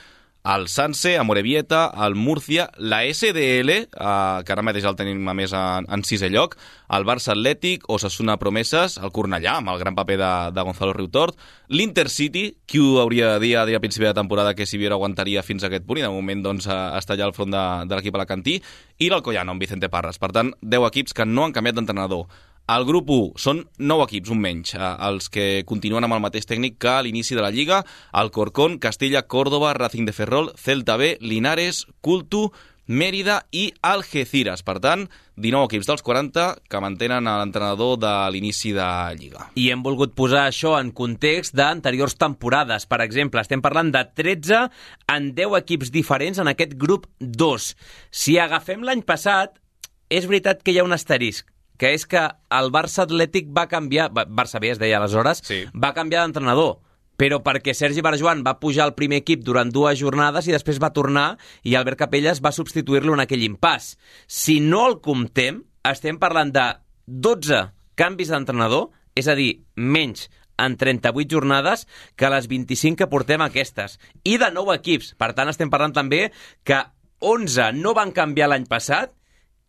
el 0.45 0.69
Sanse, 0.69 1.19
Amorebieta, 1.19 1.93
el 2.07 2.15
Murcia, 2.15 2.71
la 2.79 3.03
SDL, 3.05 3.71
eh, 3.71 3.87
que 3.93 4.53
ara 4.55 4.65
mateix 4.65 4.87
el 4.89 4.97
tenim 4.97 5.29
a 5.29 5.35
més 5.37 5.53
en, 5.57 5.87
en 5.93 6.05
sisè 6.07 6.31
lloc, 6.33 6.57
el 6.97 7.05
Barça 7.05 7.35
Atlètic, 7.35 7.85
Osasuna 7.93 8.39
Promeses, 8.41 8.97
el 8.99 9.13
Cornellà, 9.13 9.59
amb 9.61 9.73
el 9.75 9.81
gran 9.83 9.99
paper 9.99 10.17
de, 10.21 10.33
de 10.57 10.65
Gonzalo 10.65 10.95
Riutort, 10.97 11.37
l'Intercity, 11.69 12.47
qui 12.67 12.81
ho 12.81 12.99
hauria 13.03 13.35
de 13.35 13.45
dir 13.45 13.57
a 13.59 13.67
a 13.71 13.81
principi 13.81 14.07
de 14.07 14.15
temporada 14.15 14.55
que 14.55 14.67
si 14.67 14.79
Viera 14.79 14.97
aguantaria 14.97 15.43
fins 15.43 15.63
a 15.63 15.69
aquest 15.69 15.85
punt, 15.87 16.01
i 16.01 16.03
de 16.03 16.11
moment 16.11 16.43
doncs, 16.43 16.67
eh, 16.67 16.79
està 16.99 17.15
allà 17.15 17.29
al 17.29 17.37
front 17.37 17.53
de, 17.53 17.65
de 17.87 17.97
l'equip 17.97 18.17
alacantí, 18.17 18.61
i 18.99 19.11
l'Alcoyano, 19.11 19.53
amb 19.53 19.61
Vicente 19.61 19.89
Parras. 19.93 20.19
Per 20.19 20.33
tant, 20.33 20.55
10 20.63 20.89
equips 20.89 21.15
que 21.15 21.29
no 21.29 21.45
han 21.45 21.53
canviat 21.53 21.77
d'entrenador. 21.77 22.27
El 22.71 22.85
grup 22.87 23.09
1 23.11 23.41
són 23.43 23.65
9 23.83 24.05
equips, 24.07 24.31
un 24.31 24.39
menys, 24.39 24.77
eh, 24.77 24.89
els 25.09 25.27
que 25.33 25.65
continuen 25.67 26.05
amb 26.07 26.15
el 26.15 26.21
mateix 26.23 26.45
tècnic 26.47 26.77
que 26.79 26.91
a 26.93 27.01
l'inici 27.03 27.35
de 27.35 27.43
la 27.43 27.51
Lliga, 27.51 27.81
el 28.21 28.31
Corcón, 28.31 28.77
Castilla, 28.79 29.25
Córdoba, 29.27 29.73
Racing 29.75 30.07
de 30.07 30.15
Ferrol, 30.15 30.53
Celta 30.55 30.97
B, 30.97 31.17
Linares, 31.21 31.89
Cultu, 32.01 32.53
Mèrida 32.87 33.41
i 33.51 33.73
Algeciras. 33.83 34.63
Per 34.63 34.77
tant, 34.79 35.09
19 35.35 35.67
equips 35.67 35.91
dels 35.91 36.07
40 36.07 36.47
que 36.71 36.83
mantenen 36.85 37.27
l'entrenador 37.27 37.99
de 37.99 38.15
l'inici 38.31 38.71
de 38.77 38.87
Lliga. 39.19 39.49
I 39.59 39.71
hem 39.75 39.83
volgut 39.83 40.15
posar 40.15 40.47
això 40.47 40.77
en 40.79 40.95
context 40.95 41.59
d'anteriors 41.59 42.15
temporades. 42.23 42.87
Per 42.87 43.01
exemple, 43.03 43.43
estem 43.43 43.63
parlant 43.63 43.91
de 43.91 44.05
13 44.15 44.69
en 45.11 45.33
10 45.35 45.59
equips 45.59 45.91
diferents 45.91 46.39
en 46.39 46.55
aquest 46.55 46.79
grup 46.79 47.11
2. 47.19 47.73
Si 48.11 48.39
agafem 48.39 48.87
l'any 48.87 49.03
passat, 49.03 49.59
és 50.11 50.27
veritat 50.27 50.63
que 50.63 50.71
hi 50.71 50.79
ha 50.79 50.87
un 50.87 50.95
asterisc, 50.95 51.50
que 51.81 51.95
és 51.97 52.05
que 52.07 52.21
el 52.53 52.69
Barça 52.75 53.07
Atlètic 53.07 53.49
va 53.57 53.65
canviar, 53.71 54.11
ba- 54.13 54.27
Barça 54.29 54.61
B 54.61 54.69
es 54.75 54.79
deia 54.79 54.99
aleshores, 55.01 55.41
Sí. 55.47 55.65
va 55.73 55.95
canviar 55.97 56.23
d'entrenador 56.27 56.79
però 57.21 57.43
perquè 57.45 57.75
Sergi 57.77 58.01
Barjuan 58.01 58.41
va 58.47 58.55
pujar 58.61 58.85
al 58.87 58.95
primer 58.97 59.19
equip 59.21 59.43
durant 59.45 59.69
dues 59.69 59.99
jornades 60.01 60.47
i 60.49 60.53
després 60.55 60.79
va 60.81 60.89
tornar 60.97 61.37
i 61.63 61.75
Albert 61.77 61.99
Capelles 61.99 62.41
va 62.41 62.49
substituir-lo 62.51 63.13
en 63.13 63.21
aquell 63.21 63.43
impàs. 63.45 63.99
Si 64.27 64.59
no 64.65 64.87
el 64.89 65.01
comptem, 65.05 65.59
estem 65.85 66.17
parlant 66.19 66.49
de 66.55 66.65
12 67.07 67.75
canvis 67.95 68.31
d'entrenador, 68.33 68.89
és 69.15 69.29
a 69.29 69.35
dir, 69.37 69.67
menys 69.77 70.31
en 70.57 70.79
38 70.81 71.29
jornades 71.29 71.87
que 72.17 72.31
les 72.33 72.49
25 72.49 72.97
que 72.97 73.07
portem 73.13 73.43
aquestes. 73.45 73.99
I 74.25 74.39
de 74.39 74.49
9 74.51 74.77
equips. 74.81 75.13
Per 75.21 75.35
tant, 75.37 75.49
estem 75.53 75.69
parlant 75.69 75.93
també 75.93 76.31
que 76.65 76.81
11 77.21 77.75
no 77.77 77.93
van 77.93 78.13
canviar 78.17 78.49
l'any 78.49 78.65
passat 78.65 79.13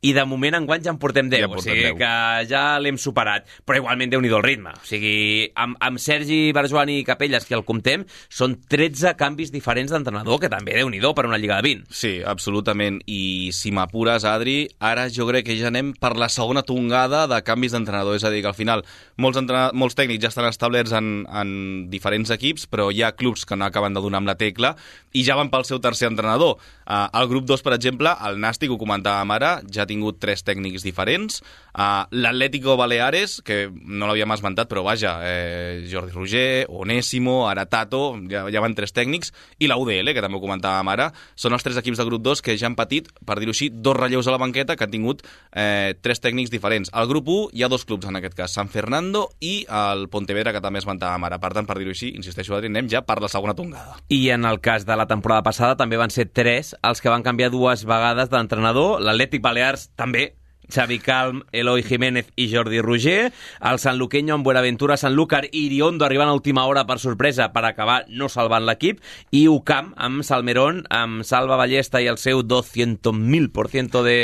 i 0.02 0.14
de 0.18 0.24
moment 0.26 0.58
enguany 0.58 0.82
ja 0.82 0.89
en 0.93 0.97
portem 1.02 1.30
10, 1.30 1.43
Ja 1.43 1.45
en 1.45 1.52
o 1.52 1.56
portem 1.56 1.76
sigui 1.76 1.86
10. 1.91 1.97
que 1.99 2.12
ja 2.49 2.64
l'hem 2.82 2.97
superat, 2.97 3.45
però 3.66 3.78
igualment 3.78 4.10
déu 4.10 4.22
nhi 4.24 4.32
el 4.34 4.41
ritme. 4.41 4.74
O 4.74 4.88
sigui, 4.88 5.52
amb, 5.56 5.78
amb 5.80 6.02
Sergi 6.02 6.52
Barjoan 6.58 6.89
i 6.89 7.04
Capelles, 7.06 7.45
que 7.45 7.54
el 7.58 7.66
comptem, 7.68 8.08
són 8.30 8.58
13 8.72 9.14
canvis 9.20 9.54
diferents 9.54 9.93
d'entrenador, 9.93 10.39
que 10.41 10.49
també 10.49 10.74
déu 10.80 10.89
nhi 10.89 11.02
per 11.02 11.26
una 11.28 11.38
Lliga 11.38 11.60
de 11.62 11.68
20. 11.68 11.86
Sí, 11.93 12.22
absolutament. 12.26 13.02
I 13.06 13.52
si 13.54 13.72
m'apures, 13.72 14.26
Adri, 14.26 14.70
ara 14.80 15.08
jo 15.10 15.28
crec 15.30 15.45
que 15.45 15.58
ja 15.60 15.70
anem 15.70 15.93
per 15.93 16.16
la 16.18 16.30
segona 16.30 16.64
tongada 16.64 17.28
de 17.28 17.41
canvis 17.45 17.74
d'entrenador. 17.76 18.16
És 18.16 18.26
a 18.26 18.32
dir, 18.34 18.41
que 18.41 18.49
al 18.49 18.58
final 18.58 18.86
molts, 19.18 19.41
molts 19.74 19.97
tècnics 19.97 20.24
ja 20.24 20.32
estan 20.34 20.49
establerts 20.49 20.95
en, 20.97 21.28
en 21.30 21.54
diferents 21.91 22.34
equips, 22.34 22.66
però 22.72 22.89
hi 22.89 23.04
ha 23.04 23.14
clubs 23.14 23.45
que 23.45 23.58
no 23.58 23.66
acaben 23.66 23.93
de 23.93 24.02
donar 24.02 24.22
amb 24.22 24.32
la 24.32 24.38
tecla 24.39 24.76
i 25.14 25.26
ja 25.28 25.36
van 25.38 25.52
pel 25.54 25.66
seu 25.68 25.82
tercer 25.84 26.10
entrenador. 26.10 26.58
Uh, 26.86 27.06
el 27.22 27.30
grup 27.30 27.45
2, 27.49 27.62
per 27.66 27.76
exemple, 27.76 28.14
el 28.28 28.39
Nàstic, 28.41 28.72
ho 28.72 28.80
comentàvem 28.82 29.34
ara, 29.36 29.54
ja 29.70 29.86
tingut 29.91 30.21
tres 30.23 30.45
tècnics 30.47 30.85
diferents. 30.87 31.41
Uh, 31.71 32.07
L'Atlético 32.15 32.77
Baleares, 32.79 33.39
que 33.45 33.65
no 33.71 34.07
l'havíem 34.07 34.35
esmentat, 34.35 34.69
però 34.71 34.85
vaja, 34.87 35.17
eh, 35.27 35.85
Jordi 35.91 36.15
Roger, 36.15 36.65
Onésimo, 36.69 37.49
ara 37.49 37.67
Tato, 37.67 38.15
ja, 38.31 38.45
ja 38.51 38.63
van 38.63 38.75
tres 38.77 38.95
tècnics, 38.95 39.33
i 39.59 39.69
la 39.69 39.77
UDL, 39.79 40.13
que 40.15 40.23
també 40.23 40.39
ho 40.39 40.43
comentàvem 40.43 40.91
ara, 40.93 41.11
són 41.35 41.55
els 41.55 41.65
tres 41.65 41.79
equips 41.81 41.99
de 41.99 42.07
grup 42.07 42.23
2 42.25 42.43
que 42.45 42.55
ja 42.59 42.69
han 42.69 42.77
patit, 42.79 43.09
per 43.27 43.37
dir-ho 43.39 43.53
així, 43.55 43.69
dos 43.71 43.97
relleus 43.97 44.27
a 44.27 44.35
la 44.35 44.41
banqueta 44.41 44.77
que 44.77 44.87
han 44.87 44.93
tingut 44.93 45.23
eh, 45.51 45.93
tres 46.01 46.23
tècnics 46.23 46.51
diferents. 46.53 46.91
Al 46.93 47.09
grup 47.11 47.29
1 47.29 47.57
hi 47.57 47.63
ha 47.63 47.71
dos 47.71 47.85
clubs, 47.85 48.07
en 48.07 48.19
aquest 48.19 48.37
cas, 48.37 48.55
San 48.55 48.71
Fernando 48.71 49.27
i 49.39 49.61
el 49.67 50.07
Pontevedra, 50.11 50.53
que 50.55 50.63
també 50.63 50.81
esmentàvem 50.81 51.27
ara. 51.27 51.39
Per 51.41 51.53
tant, 51.55 51.67
per 51.67 51.77
dir-ho 51.79 51.93
així, 51.95 52.13
insisteixo, 52.17 52.55
Adri, 52.57 52.71
anem 52.71 52.89
ja 52.91 53.03
per 53.05 53.19
la 53.23 53.29
segona 53.31 53.55
tongada. 53.57 53.99
I 54.09 54.21
en 54.35 54.45
el 54.47 54.61
cas 54.63 54.85
de 54.87 54.97
la 54.97 55.07
temporada 55.09 55.43
passada 55.45 55.77
també 55.79 55.99
van 55.99 56.13
ser 56.13 56.27
tres 56.29 56.75
els 56.81 57.01
que 57.01 57.11
van 57.11 57.25
canviar 57.25 57.51
dues 57.53 57.85
vegades 57.87 58.31
d'entrenador. 58.31 59.01
L'Atlètic 59.01 59.43
Balears 59.43 59.80
també, 59.99 60.32
Xavi 60.71 60.99
Calm, 60.99 61.43
Eloi 61.51 61.84
Jiménez 61.84 62.32
i 62.36 62.47
Jordi 62.51 62.82
Roger. 62.82 63.32
El 63.59 63.79
Sanluqueño 63.79 64.34
amb 64.34 64.45
Buenaventura, 64.45 64.97
Sanlúcar 64.97 65.45
i 65.51 65.65
Iriondo 65.67 66.05
arribant 66.05 66.32
a 66.32 66.38
última 66.38 66.65
hora 66.65 66.86
per 66.88 66.97
sorpresa 66.99 67.51
per 67.53 67.65
acabar 67.67 68.05
no 68.09 68.29
salvant 68.29 68.65
l'equip. 68.65 69.01
I 69.32 69.47
UCAM 69.51 69.93
amb 69.97 70.23
Salmerón, 70.23 70.86
amb 70.89 71.25
Salva 71.27 71.59
Ballesta 71.59 72.01
i 72.01 72.07
el 72.07 72.17
seu 72.17 72.41
200.000% 72.41 74.03
de... 74.07 74.17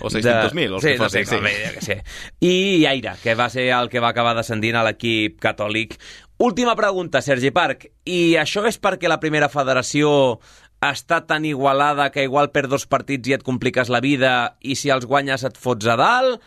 O 0.00 0.10
600.000, 0.10 0.74
els 0.74 0.82
sí, 0.82 0.94
que 0.94 0.98
no 0.98 1.10
sé, 1.12 1.24
sí. 1.28 1.42
bé, 1.44 1.54
què 1.76 1.84
sé. 1.84 2.00
I 2.40 2.86
Aire, 2.90 3.14
que 3.22 3.36
va 3.38 3.50
ser 3.52 3.68
el 3.76 3.92
que 3.92 4.02
va 4.02 4.14
acabar 4.14 4.34
descendint 4.38 4.80
a 4.80 4.86
l'equip 4.86 5.38
catòlic. 5.42 5.98
Última 6.40 6.72
pregunta, 6.72 7.20
Sergi 7.20 7.50
Parc. 7.52 7.90
I 8.08 8.38
això 8.40 8.64
és 8.64 8.80
perquè 8.80 9.10
la 9.12 9.20
primera 9.20 9.50
federació 9.52 10.40
està 10.80 11.20
tan 11.28 11.44
igualada 11.44 12.08
que 12.12 12.24
igual 12.24 12.50
per 12.54 12.64
dos 12.68 12.86
partits 12.88 13.28
i 13.28 13.36
et 13.36 13.44
compliques 13.44 13.90
la 13.92 14.00
vida 14.00 14.56
i 14.60 14.76
si 14.78 14.90
els 14.92 15.06
guanyes 15.06 15.44
et 15.44 15.58
fots 15.60 15.86
a 15.86 15.96
dalt? 16.00 16.40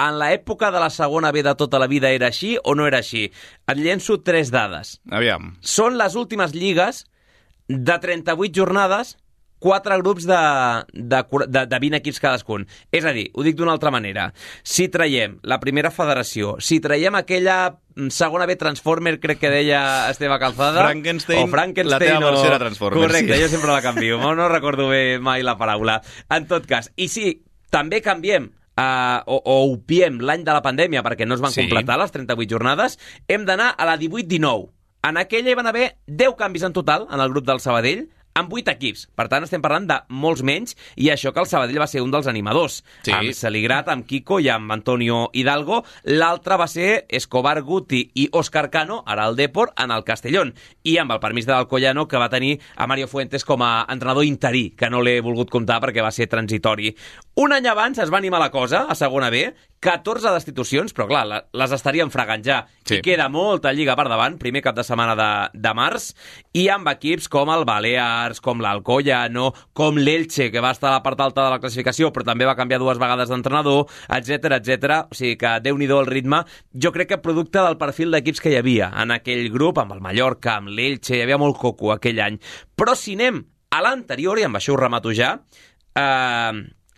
En 0.00 0.16
l'època 0.16 0.70
de 0.72 0.80
la 0.80 0.88
segona 0.88 1.32
B 1.34 1.42
de 1.44 1.52
tota 1.58 1.78
la 1.82 1.88
vida 1.90 2.08
era 2.14 2.30
així 2.30 2.54
o 2.64 2.74
no 2.78 2.86
era 2.88 3.02
així? 3.02 3.26
Et 3.68 3.80
llenço 3.80 4.20
tres 4.24 4.52
dades. 4.54 4.96
Aviam. 5.10 5.56
Són 5.60 5.98
les 6.00 6.16
últimes 6.16 6.54
lligues 6.56 7.04
de 7.68 7.98
38 8.00 8.54
jornades, 8.56 9.16
quatre 9.60 9.96
grups 10.00 10.24
de, 10.26 10.38
de, 10.92 11.20
de, 11.46 11.62
de 11.68 11.78
20 11.84 11.98
equips 12.00 12.20
cadascun. 12.22 12.64
És 12.90 13.04
a 13.06 13.12
dir, 13.16 13.28
ho 13.36 13.44
dic 13.46 13.58
d'una 13.58 13.74
altra 13.76 13.92
manera, 13.92 14.30
si 14.64 14.88
traiem 14.88 15.36
la 15.46 15.60
primera 15.60 15.92
federació, 15.94 16.56
si 16.64 16.80
traiem 16.80 17.14
aquella 17.20 17.58
mm, 17.94 18.08
segona 18.16 18.46
B 18.48 18.56
Transformer, 18.56 19.18
crec 19.20 19.38
que 19.42 19.50
deia 19.52 19.82
Esteve 20.10 20.38
Calzada, 20.40 20.86
Frankenstein, 20.88 21.44
o 21.44 21.50
Frankenstein, 21.52 21.92
la 21.92 22.00
teva 22.00 22.22
o... 22.24 22.30
versió 22.32 22.48
era 22.48 22.58
Transformer, 22.62 23.04
Correcte, 23.04 23.36
sí. 23.36 23.42
jo 23.44 23.50
sempre 23.52 23.70
la 23.76 23.82
canvio, 23.84 24.18
no, 24.18 24.34
no 24.34 24.48
recordo 24.48 24.88
bé 24.88 25.18
mai 25.20 25.44
la 25.44 25.58
paraula. 25.60 26.00
En 26.32 26.48
tot 26.50 26.64
cas, 26.66 26.90
i 26.96 27.06
si 27.12 27.36
també 27.70 28.00
canviem 28.02 28.48
uh, 28.80 29.20
o, 29.28 29.36
o 29.44 29.56
opiem 29.76 30.18
l'any 30.24 30.42
de 30.46 30.56
la 30.56 30.62
pandèmia 30.64 31.04
perquè 31.06 31.28
no 31.28 31.36
es 31.36 31.44
van 31.44 31.52
Sí. 31.52 31.60
completar 31.66 31.98
les 32.00 32.10
38 32.16 32.48
jornades, 32.50 32.96
hem 33.28 33.44
d'anar 33.44 33.74
a 33.76 33.84
la 33.86 33.98
18-19. 34.00 34.70
En 35.08 35.16
aquella 35.16 35.52
hi 35.52 35.56
van 35.56 35.68
haver 35.70 35.86
10 36.08 36.34
canvis 36.36 36.64
en 36.66 36.74
total 36.76 37.06
en 37.10 37.20
el 37.20 37.30
grup 37.32 37.46
del 37.48 37.60
Sabadell, 37.60 38.08
amb 38.34 38.52
8 38.52 38.74
equips. 38.74 39.06
Per 39.16 39.26
tant, 39.30 39.44
estem 39.44 39.62
parlant 39.62 39.86
de 39.88 39.96
molts 40.08 40.42
menys, 40.46 40.76
i 40.96 41.10
això 41.12 41.32
que 41.34 41.42
el 41.42 41.48
Sabadell 41.50 41.80
va 41.82 41.88
ser 41.90 42.02
un 42.04 42.12
dels 42.12 42.28
animadors. 42.30 42.80
Sí. 43.04 43.14
Amb 43.14 43.34
Saligrat, 43.36 43.90
amb 43.92 44.06
Kiko 44.06 44.40
i 44.40 44.48
amb 44.52 44.72
Antonio 44.72 45.28
Hidalgo. 45.32 45.82
L'altre 46.04 46.58
va 46.60 46.68
ser 46.70 47.06
Escobar 47.08 47.58
Guti 47.66 48.02
i 48.14 48.28
Òscar 48.32 48.68
Cano, 48.70 49.02
ara 49.06 49.26
al 49.26 49.36
Depor, 49.36 49.74
en 49.80 49.94
el 49.94 50.04
Castellón. 50.04 50.54
I 50.84 50.98
amb 51.02 51.16
el 51.16 51.22
permís 51.22 51.48
de 51.48 51.54
l'Alcoyano, 51.54 52.06
que 52.08 52.20
va 52.20 52.30
tenir 52.32 52.58
a 52.76 52.86
Mario 52.86 53.08
Fuentes 53.08 53.44
com 53.44 53.62
a 53.66 53.86
entrenador 53.88 54.24
interí, 54.24 54.70
que 54.76 54.90
no 54.90 55.02
l'he 55.02 55.20
volgut 55.24 55.50
comptar 55.50 55.80
perquè 55.82 56.04
va 56.04 56.14
ser 56.14 56.30
transitori. 56.30 56.94
Un 57.40 57.54
any 57.56 57.66
abans 57.70 57.98
es 57.98 58.12
va 58.12 58.18
animar 58.18 58.40
la 58.40 58.50
cosa, 58.50 58.86
a 58.88 58.94
segona 58.94 59.30
B, 59.30 59.48
14 59.80 60.28
destitucions, 60.34 60.92
però 60.92 61.06
clar, 61.08 61.22
la- 61.26 61.38
les 61.56 61.72
estaríem 61.72 62.10
fregant 62.12 62.42
ja. 62.44 62.58
Sí. 62.84 62.98
I 62.98 63.00
queda 63.04 63.30
molta 63.32 63.72
lliga 63.72 63.94
per 63.96 64.08
davant, 64.12 64.36
primer 64.38 64.60
cap 64.62 64.76
de 64.76 64.84
setmana 64.84 65.14
de, 65.16 65.28
de 65.58 65.72
març, 65.74 66.10
i 66.52 66.66
amb 66.68 66.88
equips 66.92 67.28
com 67.32 67.48
el 67.54 67.64
Balears, 67.64 68.42
com 68.44 68.60
l'Alcoyano, 68.60 69.54
com 69.72 69.96
l'Elche, 69.96 70.50
que 70.52 70.60
va 70.60 70.72
estar 70.76 70.90
a 70.90 70.98
la 70.98 71.02
part 71.02 71.20
alta 71.24 71.46
de 71.46 71.54
la 71.54 71.60
classificació, 71.62 72.10
però 72.12 72.26
també 72.28 72.44
va 72.44 72.56
canviar 72.58 72.78
dues 72.82 73.00
vegades 73.00 73.32
d'entrenador, 73.32 73.86
etc 74.08 74.58
etc. 74.58 74.98
O 75.10 75.16
sigui 75.16 75.38
que 75.40 75.54
déu 75.64 75.78
nhi 75.80 75.88
el 75.88 76.06
ritme. 76.06 76.42
Jo 76.76 76.92
crec 76.92 77.08
que 77.14 77.18
producte 77.24 77.58
del 77.64 77.78
perfil 77.80 78.10
d'equips 78.12 78.40
que 78.44 78.50
hi 78.52 78.58
havia 78.60 78.90
en 79.00 79.10
aquell 79.16 79.48
grup, 79.50 79.78
amb 79.80 79.92
el 79.96 80.00
Mallorca, 80.04 80.58
amb 80.58 80.68
l'Elche, 80.68 81.16
hi 81.16 81.22
havia 81.24 81.38
molt 81.40 81.56
coco 81.56 81.92
aquell 81.94 82.20
any. 82.20 82.36
Però 82.76 82.94
si 82.94 83.14
anem 83.16 83.40
a 83.70 83.80
l'anterior, 83.80 84.38
i 84.38 84.44
amb 84.44 84.56
això 84.60 84.74
ho 84.74 84.76
remato 84.76 85.14
ja, 85.14 85.38
eh, 85.96 86.52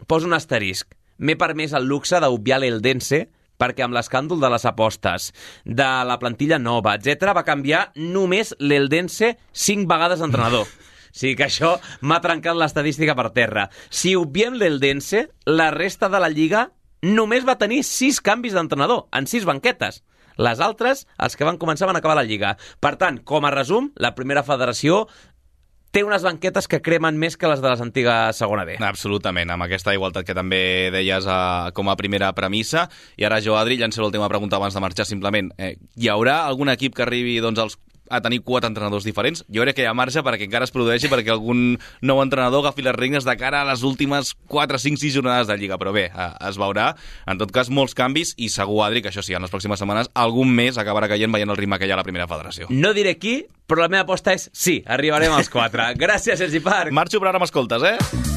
poso 0.07 0.27
un 0.27 0.35
asterisc. 0.35 0.97
M'he 1.23 1.39
permès 1.39 1.73
el 1.79 1.87
luxe 1.87 2.19
d'obviar 2.19 2.59
l'Eldense 2.61 3.29
perquè 3.63 3.85
amb 3.87 3.95
l'escàndol 3.95 4.41
de 4.43 4.51
les 4.51 4.65
apostes, 4.67 5.31
de 5.65 5.91
la 6.09 6.19
plantilla 6.19 6.59
nova, 6.59 6.97
etc 6.99 7.31
va 7.37 7.47
canviar 7.47 7.85
només 7.95 8.57
l'Eldense 8.59 9.37
cinc 9.53 9.89
vegades 9.91 10.23
d'entrenador. 10.23 10.67
O 11.13 11.15
sigui 11.21 11.37
que 11.37 11.45
això 11.45 11.75
m'ha 12.01 12.23
trencat 12.25 12.57
l'estadística 12.57 13.13
per 13.13 13.27
terra. 13.37 13.67
Si 13.93 14.15
obviem 14.17 14.55
l'Eldense, 14.57 15.27
la 15.45 15.67
resta 15.75 16.09
de 16.09 16.17
la 16.25 16.31
Lliga 16.33 16.71
només 17.05 17.45
va 17.45 17.59
tenir 17.61 17.83
sis 17.85 18.23
canvis 18.25 18.57
d'entrenador, 18.57 19.11
en 19.13 19.29
sis 19.29 19.45
banquetes. 19.45 20.01
Les 20.41 20.61
altres, 20.65 21.05
els 21.21 21.37
que 21.37 21.45
van 21.45 21.59
començar, 21.61 21.85
van 21.91 21.99
acabar 22.01 22.17
la 22.17 22.25
Lliga. 22.25 22.55
Per 22.81 22.95
tant, 22.97 23.21
com 23.29 23.45
a 23.45 23.53
resum, 23.53 23.91
la 24.01 24.15
primera 24.17 24.45
federació 24.47 25.03
té 25.93 26.03
unes 26.05 26.25
banquetes 26.25 26.67
que 26.73 26.81
cremen 26.81 27.19
més 27.21 27.37
que 27.37 27.49
les 27.51 27.61
de 27.61 27.69
les 27.69 27.83
antigues 27.85 28.41
segona 28.41 28.65
B. 28.65 28.79
Absolutament, 28.81 29.53
amb 29.53 29.67
aquesta 29.67 29.93
igualtat 29.95 30.27
que 30.27 30.37
també 30.37 30.91
deies 30.95 31.29
a, 31.29 31.71
com 31.77 31.93
a 31.93 31.97
primera 32.01 32.33
premissa. 32.37 32.89
I 33.21 33.29
ara 33.29 33.43
jo, 33.45 33.59
Adri, 33.61 33.77
llanço 33.81 34.01
l'última 34.01 34.31
pregunta 34.33 34.57
abans 34.57 34.75
de 34.75 34.83
marxar, 34.83 35.07
simplement. 35.07 35.53
Eh, 35.61 35.77
hi 36.01 36.09
haurà 36.09 36.43
algun 36.49 36.73
equip 36.73 36.97
que 36.97 37.05
arribi 37.05 37.37
doncs, 37.45 37.61
als 37.61 37.79
a 38.11 38.21
tenir 38.21 38.43
quatre 38.43 38.69
entrenadors 38.69 39.05
diferents. 39.05 39.45
Jo 39.53 39.63
crec 39.65 39.77
que 39.77 39.87
hi 39.87 39.89
ha 39.91 39.95
marge 39.97 40.23
perquè 40.25 40.47
encara 40.49 40.67
es 40.69 40.75
produeixi 40.75 41.11
perquè 41.13 41.33
algun 41.35 41.79
nou 42.03 42.23
entrenador 42.23 42.65
agafi 42.65 42.85
les 42.87 42.97
regnes 42.97 43.27
de 43.29 43.37
cara 43.41 43.63
a 43.63 43.69
les 43.69 43.85
últimes 43.87 44.35
4, 44.49 44.79
5, 44.79 45.01
6 45.01 45.15
jornades 45.15 45.51
de 45.51 45.57
Lliga. 45.59 45.79
Però 45.81 45.95
bé, 45.95 46.09
eh, 46.11 46.31
es 46.49 46.59
veurà. 46.61 46.93
En 47.27 47.41
tot 47.41 47.53
cas, 47.55 47.71
molts 47.71 47.97
canvis 47.99 48.35
i 48.37 48.51
segur, 48.53 48.83
Adri, 48.87 49.03
que 49.03 49.13
això 49.13 49.25
sí, 49.25 49.35
en 49.35 49.43
les 49.43 49.53
pròximes 49.53 49.81
setmanes 49.81 50.13
algun 50.15 50.53
mes 50.53 50.79
acabarà 50.79 51.09
caient 51.09 51.33
veient 51.33 51.51
el 51.51 51.59
ritme 51.59 51.79
que 51.79 51.87
hi 51.87 51.95
ha 51.95 51.99
a 51.99 52.03
la 52.03 52.07
primera 52.07 52.29
federació. 52.29 52.69
No 52.71 52.93
diré 52.97 53.17
qui, 53.19 53.43
però 53.67 53.87
la 53.87 53.93
meva 53.93 54.07
aposta 54.07 54.35
és 54.37 54.51
sí, 54.53 54.83
arribarem 54.87 55.33
als 55.33 55.51
quatre. 55.53 55.93
Gràcies, 56.03 56.39
Sergi 56.39 56.61
Parc. 56.61 56.93
Marxo, 56.93 57.23
però 57.23 57.35
ara 57.35 57.43
m'escoltes, 57.43 57.91
eh? 57.95 58.32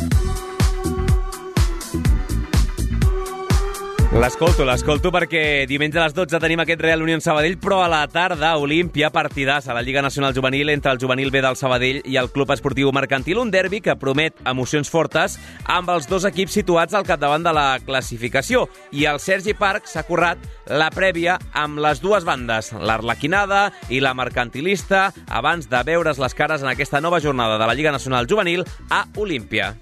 L'escolto, 4.16 4.64
l'escolto 4.64 5.10
perquè 5.12 5.66
diumenge 5.68 6.00
a 6.00 6.06
les 6.06 6.14
12 6.16 6.40
tenim 6.40 6.62
aquest 6.64 6.80
Real 6.80 7.02
Unión 7.04 7.20
Sabadell, 7.20 7.58
però 7.60 7.82
a 7.84 7.90
la 7.92 8.00
tarda 8.08 8.54
Olímpia 8.56 9.10
partidàs 9.12 9.68
a 9.68 9.76
la 9.76 9.82
Lliga 9.84 10.02
Nacional 10.02 10.34
Juvenil 10.34 10.72
entre 10.72 10.94
el 10.94 11.02
juvenil 11.02 11.34
B 11.34 11.42
del 11.44 11.58
Sabadell 11.60 12.00
i 12.08 12.16
el 12.16 12.32
Club 12.32 12.54
Esportiu 12.56 12.94
Mercantil, 12.96 13.42
un 13.44 13.52
derbi 13.52 13.82
que 13.84 13.98
promet 14.00 14.40
emocions 14.48 14.90
fortes 14.90 15.36
amb 15.68 15.92
els 15.92 16.08
dos 16.08 16.24
equips 16.32 16.56
situats 16.56 16.96
al 16.96 17.04
capdavant 17.04 17.44
de 17.44 17.52
la 17.54 17.68
classificació. 17.84 18.70
I 18.96 19.04
el 19.12 19.20
Sergi 19.20 19.54
Parc 19.54 19.92
s'ha 19.92 20.08
currat 20.08 20.40
la 20.72 20.88
prèvia 20.96 21.36
amb 21.52 21.84
les 21.84 22.00
dues 22.00 22.24
bandes, 22.24 22.72
l'Arlequinada 22.72 23.68
i 23.92 24.00
la 24.00 24.16
Mercantilista, 24.16 25.10
abans 25.28 25.68
de 25.68 25.84
veure's 25.84 26.24
les 26.24 26.40
cares 26.40 26.64
en 26.64 26.72
aquesta 26.72 27.04
nova 27.04 27.20
jornada 27.20 27.60
de 27.60 27.68
la 27.68 27.76
Lliga 27.76 27.92
Nacional 27.92 28.32
Juvenil 28.32 28.64
a 28.90 29.10
Olímpia. 29.20 29.74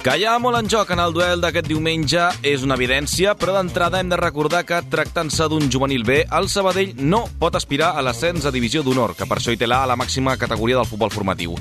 Que 0.00 0.14
hi 0.16 0.22
ha 0.24 0.38
molt 0.40 0.56
en 0.56 0.68
joc 0.72 0.94
en 0.94 1.00
el 1.02 1.12
duel 1.12 1.42
d'aquest 1.44 1.66
diumenge 1.68 2.22
és 2.48 2.62
una 2.64 2.78
evidència, 2.78 3.34
però 3.36 3.52
d'entrada 3.52 3.98
hem 4.00 4.08
de 4.08 4.16
recordar 4.16 4.62
que, 4.64 4.78
tractant-se 4.88 5.44
d'un 5.52 5.66
juvenil 5.68 6.06
B, 6.08 6.22
el 6.38 6.46
Sabadell 6.48 6.94
no 7.04 7.26
pot 7.42 7.58
aspirar 7.58 7.90
a 7.92 8.00
l'ascens 8.00 8.46
a 8.48 8.52
Divisió 8.54 8.80
d'Honor, 8.80 9.12
que 9.18 9.28
per 9.28 9.36
això 9.36 9.52
hi 9.52 9.58
té 9.60 9.68
la 9.68 9.82
a 9.84 9.90
la 9.90 9.98
màxima 10.00 10.38
categoria 10.40 10.78
del 10.78 10.88
futbol 10.88 11.12
formatiu. 11.12 11.52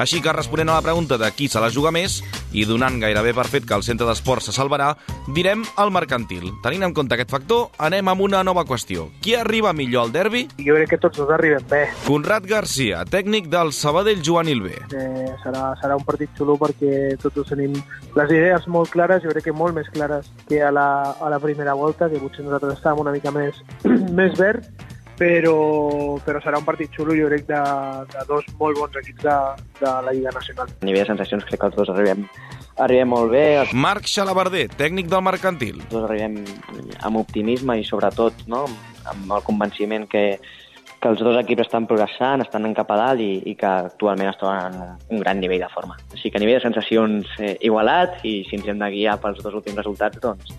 Així 0.00 0.22
que, 0.24 0.32
responent 0.32 0.72
a 0.72 0.78
la 0.78 0.86
pregunta 0.86 1.18
de 1.20 1.28
qui 1.36 1.50
se 1.52 1.60
la 1.60 1.68
juga 1.68 1.92
més, 1.92 2.22
i 2.56 2.64
donant 2.64 2.96
gairebé 3.00 3.34
per 3.36 3.44
fet 3.52 3.68
que 3.68 3.76
el 3.76 3.84
centre 3.84 4.08
d'esport 4.08 4.40
se 4.40 4.56
salvarà, 4.56 4.94
direm 5.36 5.60
el 5.84 5.92
mercantil. 5.92 6.48
Tenint 6.64 6.88
en 6.88 6.96
compte 6.96 7.12
aquest 7.12 7.36
factor, 7.36 7.68
anem 7.76 8.08
amb 8.08 8.24
una 8.24 8.40
nova 8.40 8.64
qüestió. 8.64 9.10
Qui 9.20 9.36
arriba 9.36 9.74
millor 9.76 10.06
al 10.06 10.16
derbi? 10.16 10.46
Jo 10.64 10.78
crec 10.80 10.94
que 10.94 11.00
tots 11.04 11.20
dos 11.20 11.34
arribem 11.36 11.68
bé. 11.68 11.82
Conrad 12.06 12.48
Garcia, 12.48 13.04
tècnic 13.04 13.52
del 13.52 13.76
Sabadell 13.76 14.24
Juvenil 14.24 14.64
B. 14.64 14.80
Eh, 14.96 15.28
serà, 15.44 15.74
serà 15.84 16.00
un 16.00 16.08
partit 16.08 16.32
xulo 16.40 16.56
perquè 16.56 17.18
tots 17.20 17.36
dos 17.36 17.52
tenim 17.52 17.81
les 18.16 18.32
idees 18.34 18.66
molt 18.68 18.92
clares, 18.92 19.22
jo 19.24 19.32
crec 19.32 19.48
que 19.48 19.56
molt 19.56 19.76
més 19.76 19.88
clares 19.92 20.28
que 20.48 20.60
a 20.62 20.70
la, 20.74 20.88
a 21.16 21.30
la 21.32 21.40
primera 21.40 21.74
volta, 21.78 22.10
que 22.12 22.20
potser 22.20 22.44
nosaltres 22.44 22.78
estàvem 22.78 23.06
una 23.06 23.14
mica 23.14 23.32
més, 23.32 23.62
més 24.18 24.36
verd, 24.38 24.68
però, 25.18 25.56
però 26.24 26.40
serà 26.44 26.60
un 26.60 26.66
partit 26.66 26.92
xulo, 26.96 27.16
jo 27.16 27.28
crec, 27.30 27.46
de, 27.48 27.60
de 28.12 28.24
dos 28.28 28.48
molt 28.60 28.80
bons 28.80 28.98
equips 29.02 29.24
de, 29.24 29.36
de 29.80 29.92
la 30.06 30.14
Lliga 30.14 30.32
Nacional. 30.34 30.72
A 30.80 30.88
nivell 30.88 31.04
de 31.04 31.12
sensacions 31.12 31.46
crec 31.48 31.62
que 31.62 31.70
els 31.70 31.78
dos 31.78 31.92
arribem, 31.94 32.26
arribem 32.82 33.12
molt 33.12 33.32
bé. 33.32 33.44
Marc 33.72 34.08
Xalabarder, 34.10 34.66
tècnic 34.80 35.10
del 35.12 35.24
mercantil. 35.24 35.78
Els 35.80 35.94
dos 35.94 36.08
arribem 36.08 36.40
amb 37.06 37.22
optimisme 37.22 37.78
i 37.80 37.86
sobretot 37.88 38.44
no, 38.50 38.66
amb 39.12 39.38
el 39.38 39.46
convenciment 39.46 40.08
que, 40.10 40.26
que 41.02 41.10
els 41.10 41.22
dos 41.26 41.36
equips 41.40 41.64
estan 41.64 41.88
progressant, 41.90 42.44
estan 42.44 42.68
en 42.68 42.74
cap 42.78 42.90
a 42.94 42.98
dalt 43.00 43.22
i, 43.24 43.32
i 43.50 43.56
que 43.58 43.70
actualment 43.88 44.30
es 44.30 44.38
troben 44.38 44.76
en 44.78 45.16
un 45.16 45.22
gran 45.24 45.40
nivell 45.42 45.64
de 45.64 45.70
forma. 45.72 45.96
Així 46.14 46.30
que 46.30 46.38
a 46.38 46.42
nivell 46.42 46.60
de 46.60 46.66
sensacions 46.68 47.32
eh, 47.42 47.56
igualat 47.66 48.22
i 48.22 48.36
si 48.46 48.60
ens 48.60 48.68
hem 48.70 48.78
de 48.78 48.90
guiar 48.94 49.16
pels 49.22 49.42
dos 49.42 49.56
últims 49.58 49.80
resultats, 49.82 50.22
doncs, 50.22 50.54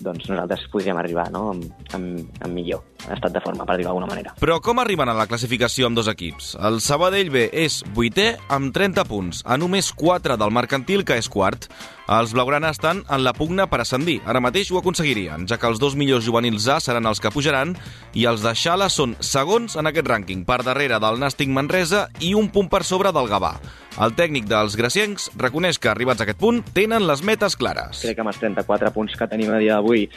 doncs 0.00 0.28
nosaltres 0.30 0.66
podríem 0.72 0.98
arribar 0.98 1.30
no? 1.34 1.50
amb, 1.54 1.86
amb, 1.94 2.42
amb 2.42 2.52
millor 2.54 2.82
estat 3.12 3.34
de 3.34 3.40
forma, 3.40 3.66
per 3.66 3.76
dir-ho 3.76 3.90
d'alguna 3.90 4.08
manera. 4.08 4.34
Però 4.40 4.58
com 4.64 4.80
arriben 4.80 5.10
a 5.10 5.16
la 5.16 5.26
classificació 5.28 5.88
amb 5.88 5.98
dos 5.98 6.08
equips? 6.10 6.54
El 6.56 6.80
Sabadell 6.84 7.30
B 7.34 7.48
és 7.52 7.82
vuitè 7.96 8.34
amb 8.52 8.72
30 8.74 9.04
punts, 9.08 9.42
a 9.44 9.58
només 9.60 9.92
4 9.92 10.38
del 10.40 10.54
mercantil, 10.54 11.04
que 11.04 11.18
és 11.20 11.28
quart. 11.28 11.68
Els 12.04 12.34
blaugrana 12.36 12.68
estan 12.74 13.00
en 13.08 13.22
la 13.24 13.32
pugna 13.32 13.64
per 13.70 13.80
ascendir. 13.80 14.18
Ara 14.28 14.42
mateix 14.44 14.70
ho 14.70 14.80
aconseguirien, 14.80 15.46
ja 15.48 15.56
que 15.60 15.68
els 15.68 15.80
dos 15.80 15.96
millors 15.96 16.26
juvenils 16.26 16.68
A 16.68 16.76
seran 16.80 17.08
els 17.08 17.20
que 17.20 17.32
pujaran 17.32 17.72
i 18.12 18.26
els 18.28 18.44
de 18.44 18.52
Xala 18.54 18.90
són 18.92 19.16
segons 19.20 19.76
en 19.80 19.88
aquest 19.88 20.08
rànquing, 20.08 20.44
per 20.44 20.62
darrere 20.64 21.00
del 21.00 21.20
Nàstic 21.20 21.48
Manresa 21.48 22.08
i 22.20 22.34
un 22.36 22.50
punt 22.52 22.68
per 22.68 22.84
sobre 22.84 23.12
del 23.12 23.28
Gavà. 23.28 23.56
El 23.94 24.10
tècnic 24.18 24.48
dels 24.50 24.74
graciencs 24.74 25.28
reconeix 25.38 25.78
que, 25.78 25.86
arribats 25.86 26.20
a 26.20 26.24
aquest 26.26 26.40
punt, 26.40 26.60
tenen 26.74 27.06
les 27.06 27.22
metes 27.22 27.54
clares. 27.54 28.00
Crec 28.02 28.18
que 28.18 28.24
amb 28.24 28.32
els 28.32 28.40
34 28.42 28.90
punts 28.90 29.14
que 29.14 29.28
tenim 29.30 29.52
a 29.54 29.60
dia 29.62 29.78
d'avui, 29.84 30.08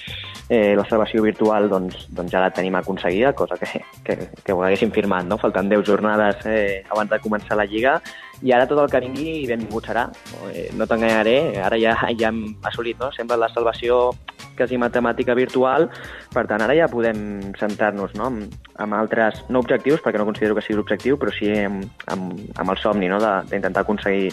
eh, 0.50 0.76
la 0.76 0.86
salvació 0.88 1.22
virtual 1.24 1.68
doncs, 1.70 2.08
doncs 2.10 2.32
ja 2.32 2.42
la 2.42 2.52
tenim 2.56 2.76
aconseguida, 2.76 3.34
cosa 3.34 3.58
que, 3.60 3.84
que, 4.04 4.18
que 4.44 4.54
ho 4.54 4.64
haguéssim 4.64 4.92
firmat, 4.92 5.28
no? 5.28 5.38
Faltant 5.38 5.70
10 5.70 5.84
jornades 5.86 6.46
eh, 6.46 6.84
abans 6.90 7.12
de 7.12 7.20
començar 7.20 7.58
la 7.58 7.68
Lliga, 7.68 8.00
i 8.42 8.54
ara 8.54 8.68
tot 8.70 8.80
el 8.80 8.90
que 8.90 9.02
vingui 9.02 9.46
benvingut 9.50 9.90
serà. 9.90 10.08
Eh, 10.54 10.70
no 10.78 10.88
t'enganyaré, 10.88 11.60
ara 11.60 11.78
ja, 11.82 11.98
ja 12.16 12.32
hem 12.32 12.56
assolit, 12.64 13.00
no? 13.02 13.12
Sembla 13.12 13.40
la 13.44 13.52
salvació 13.54 14.16
quasi 14.58 14.78
matemàtica 14.82 15.36
virtual, 15.38 15.86
per 16.34 16.48
tant, 16.50 16.64
ara 16.66 16.74
ja 16.74 16.88
podem 16.90 17.54
centrar-nos 17.60 18.16
no? 18.18 18.32
amb, 18.32 18.56
amb 18.82 18.98
altres, 18.98 19.44
no 19.54 19.62
objectius, 19.62 20.02
perquè 20.02 20.18
no 20.18 20.26
considero 20.26 20.58
que 20.58 20.64
sigui 20.66 20.80
l'objectiu, 20.80 21.20
però 21.22 21.34
sí 21.36 21.52
amb, 21.62 21.86
amb, 22.10 22.34
amb 22.58 22.74
el 22.74 22.82
somni 22.82 23.12
no? 23.12 23.20
d'intentar 23.22 23.86
aconseguir 23.86 24.32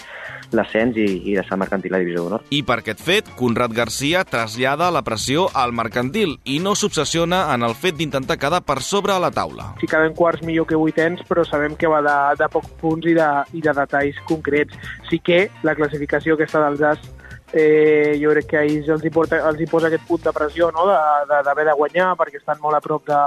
l'ascens 0.57 0.99
i, 1.01 1.07
i 1.31 1.37
deixar 1.37 1.57
el 1.57 1.63
mercantil 1.65 1.95
a 1.95 2.01
divisió 2.03 2.25
d'honor. 2.25 2.45
I 2.55 2.63
per 2.67 2.79
aquest 2.81 3.03
fet, 3.05 3.31
Conrad 3.39 3.75
Garcia 3.77 4.25
trasllada 4.29 4.91
la 4.95 5.05
pressió 5.07 5.49
al 5.55 5.75
mercantil 5.77 6.39
i 6.45 6.61
no 6.63 6.75
s'obsessiona 6.79 7.45
en 7.55 7.67
el 7.67 7.77
fet 7.79 7.99
d'intentar 7.99 8.39
quedar 8.41 8.63
per 8.67 8.81
sobre 8.83 9.15
a 9.15 9.21
la 9.23 9.33
taula. 9.35 9.73
Si 9.81 9.91
quedem 9.91 10.15
quarts 10.17 10.45
millor 10.47 10.69
que 10.71 10.79
vuitens, 10.79 11.25
però 11.29 11.45
sabem 11.49 11.77
que 11.77 11.91
va 11.91 12.01
de, 12.05 12.17
de 12.41 12.51
pocs 12.53 12.73
punts 12.81 13.11
i 13.11 13.17
de, 13.19 13.29
i 13.55 13.65
de 13.65 13.75
detalls 13.77 14.23
concrets. 14.29 14.79
Sí 15.11 15.21
que 15.25 15.47
la 15.67 15.77
classificació 15.79 16.39
aquesta 16.39 16.63
dels 16.65 16.83
AS 16.95 17.13
eh, 17.55 18.19
jo 18.21 18.33
crec 18.35 18.49
que 18.51 18.59
a 18.59 18.65
ells 18.67 18.89
els 18.91 19.05
hi, 19.05 19.13
porta, 19.15 19.39
els 19.49 19.61
hi 19.61 19.69
posa 19.71 19.87
aquest 19.89 20.05
punt 20.09 20.25
de 20.25 20.33
pressió 20.35 20.71
no? 20.75 20.89
d'haver 20.91 21.63
de, 21.63 21.71
de 21.71 21.77
guanyar 21.79 22.09
perquè 22.19 22.41
estan 22.41 22.59
molt 22.61 22.77
a 22.77 22.83
prop 22.83 23.07
de, 23.07 23.21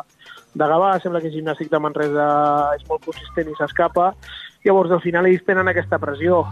de 0.58 0.68
Gavà, 0.68 0.98
sembla 1.00 1.22
que 1.24 1.32
el 1.32 1.38
gimnàstic 1.38 1.72
de 1.72 1.80
Manresa 1.80 2.28
és 2.76 2.84
molt 2.90 3.06
consistent 3.06 3.52
i 3.52 3.56
s'escapa, 3.58 4.12
llavors 4.66 4.92
al 4.92 5.04
final 5.04 5.30
ells 5.30 5.46
tenen 5.48 5.72
aquesta 5.72 6.00
pressió. 6.02 6.44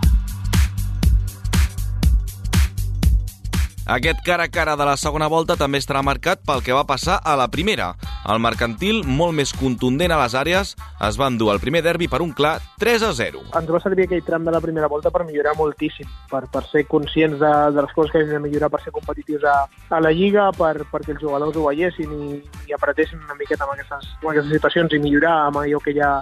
Aquest 3.85 4.23
cara 4.25 4.45
a 4.45 4.49
cara 4.49 4.73
de 4.75 4.85
la 4.87 4.95
segona 4.97 5.27
volta 5.29 5.53
també 5.59 5.77
estarà 5.77 5.99
marcat 6.01 6.39
pel 6.41 6.63
que 6.65 6.73
va 6.73 6.87
passar 6.89 7.19
a 7.21 7.35
la 7.37 7.45
primera. 7.53 7.91
El 8.33 8.39
mercantil, 8.41 9.03
molt 9.05 9.35
més 9.37 9.51
contundent 9.53 10.09
a 10.09 10.17
les 10.23 10.33
àrees, 10.33 10.71
es 11.05 11.19
va 11.21 11.27
endur 11.29 11.51
el 11.53 11.59
primer 11.61 11.83
derbi 11.85 12.07
per 12.09 12.23
un 12.25 12.31
clar 12.33 12.55
3 12.81 13.05
a 13.05 13.11
0. 13.13 13.43
Ens 13.59 13.69
va 13.69 13.81
servir 13.83 14.07
aquell 14.07 14.23
tram 14.25 14.47
de 14.47 14.55
la 14.55 14.61
primera 14.63 14.89
volta 14.89 15.11
per 15.13 15.21
millorar 15.27 15.53
moltíssim, 15.59 16.09
per, 16.31 16.47
per 16.49 16.63
ser 16.71 16.87
conscients 16.89 17.37
de, 17.37 17.51
de 17.75 17.83
les 17.85 17.93
coses 17.93 18.15
que 18.15 18.23
hem 18.23 18.33
de 18.33 18.39
millorar 18.47 18.71
per 18.73 18.81
ser 18.81 18.95
competitius 18.95 19.45
a, 19.45 19.53
a 19.69 19.99
la 20.01 20.13
Lliga, 20.17 20.47
per, 20.57 20.87
perquè 20.89 21.13
els 21.13 21.21
jugadors 21.21 21.53
ho 21.53 21.67
veiessin 21.67 22.15
i, 22.17 22.39
i 22.65 22.73
apretessin 22.73 23.21
una 23.21 23.37
miqueta 23.37 23.69
amb 23.69 23.75
aquestes, 23.77 24.09
amb 24.17 24.31
aquestes 24.33 24.57
situacions 24.57 24.97
i 24.97 25.03
millorar 25.05 25.35
amb 25.43 25.61
allò 25.61 25.83
que 25.85 25.93
ja, 25.93 26.15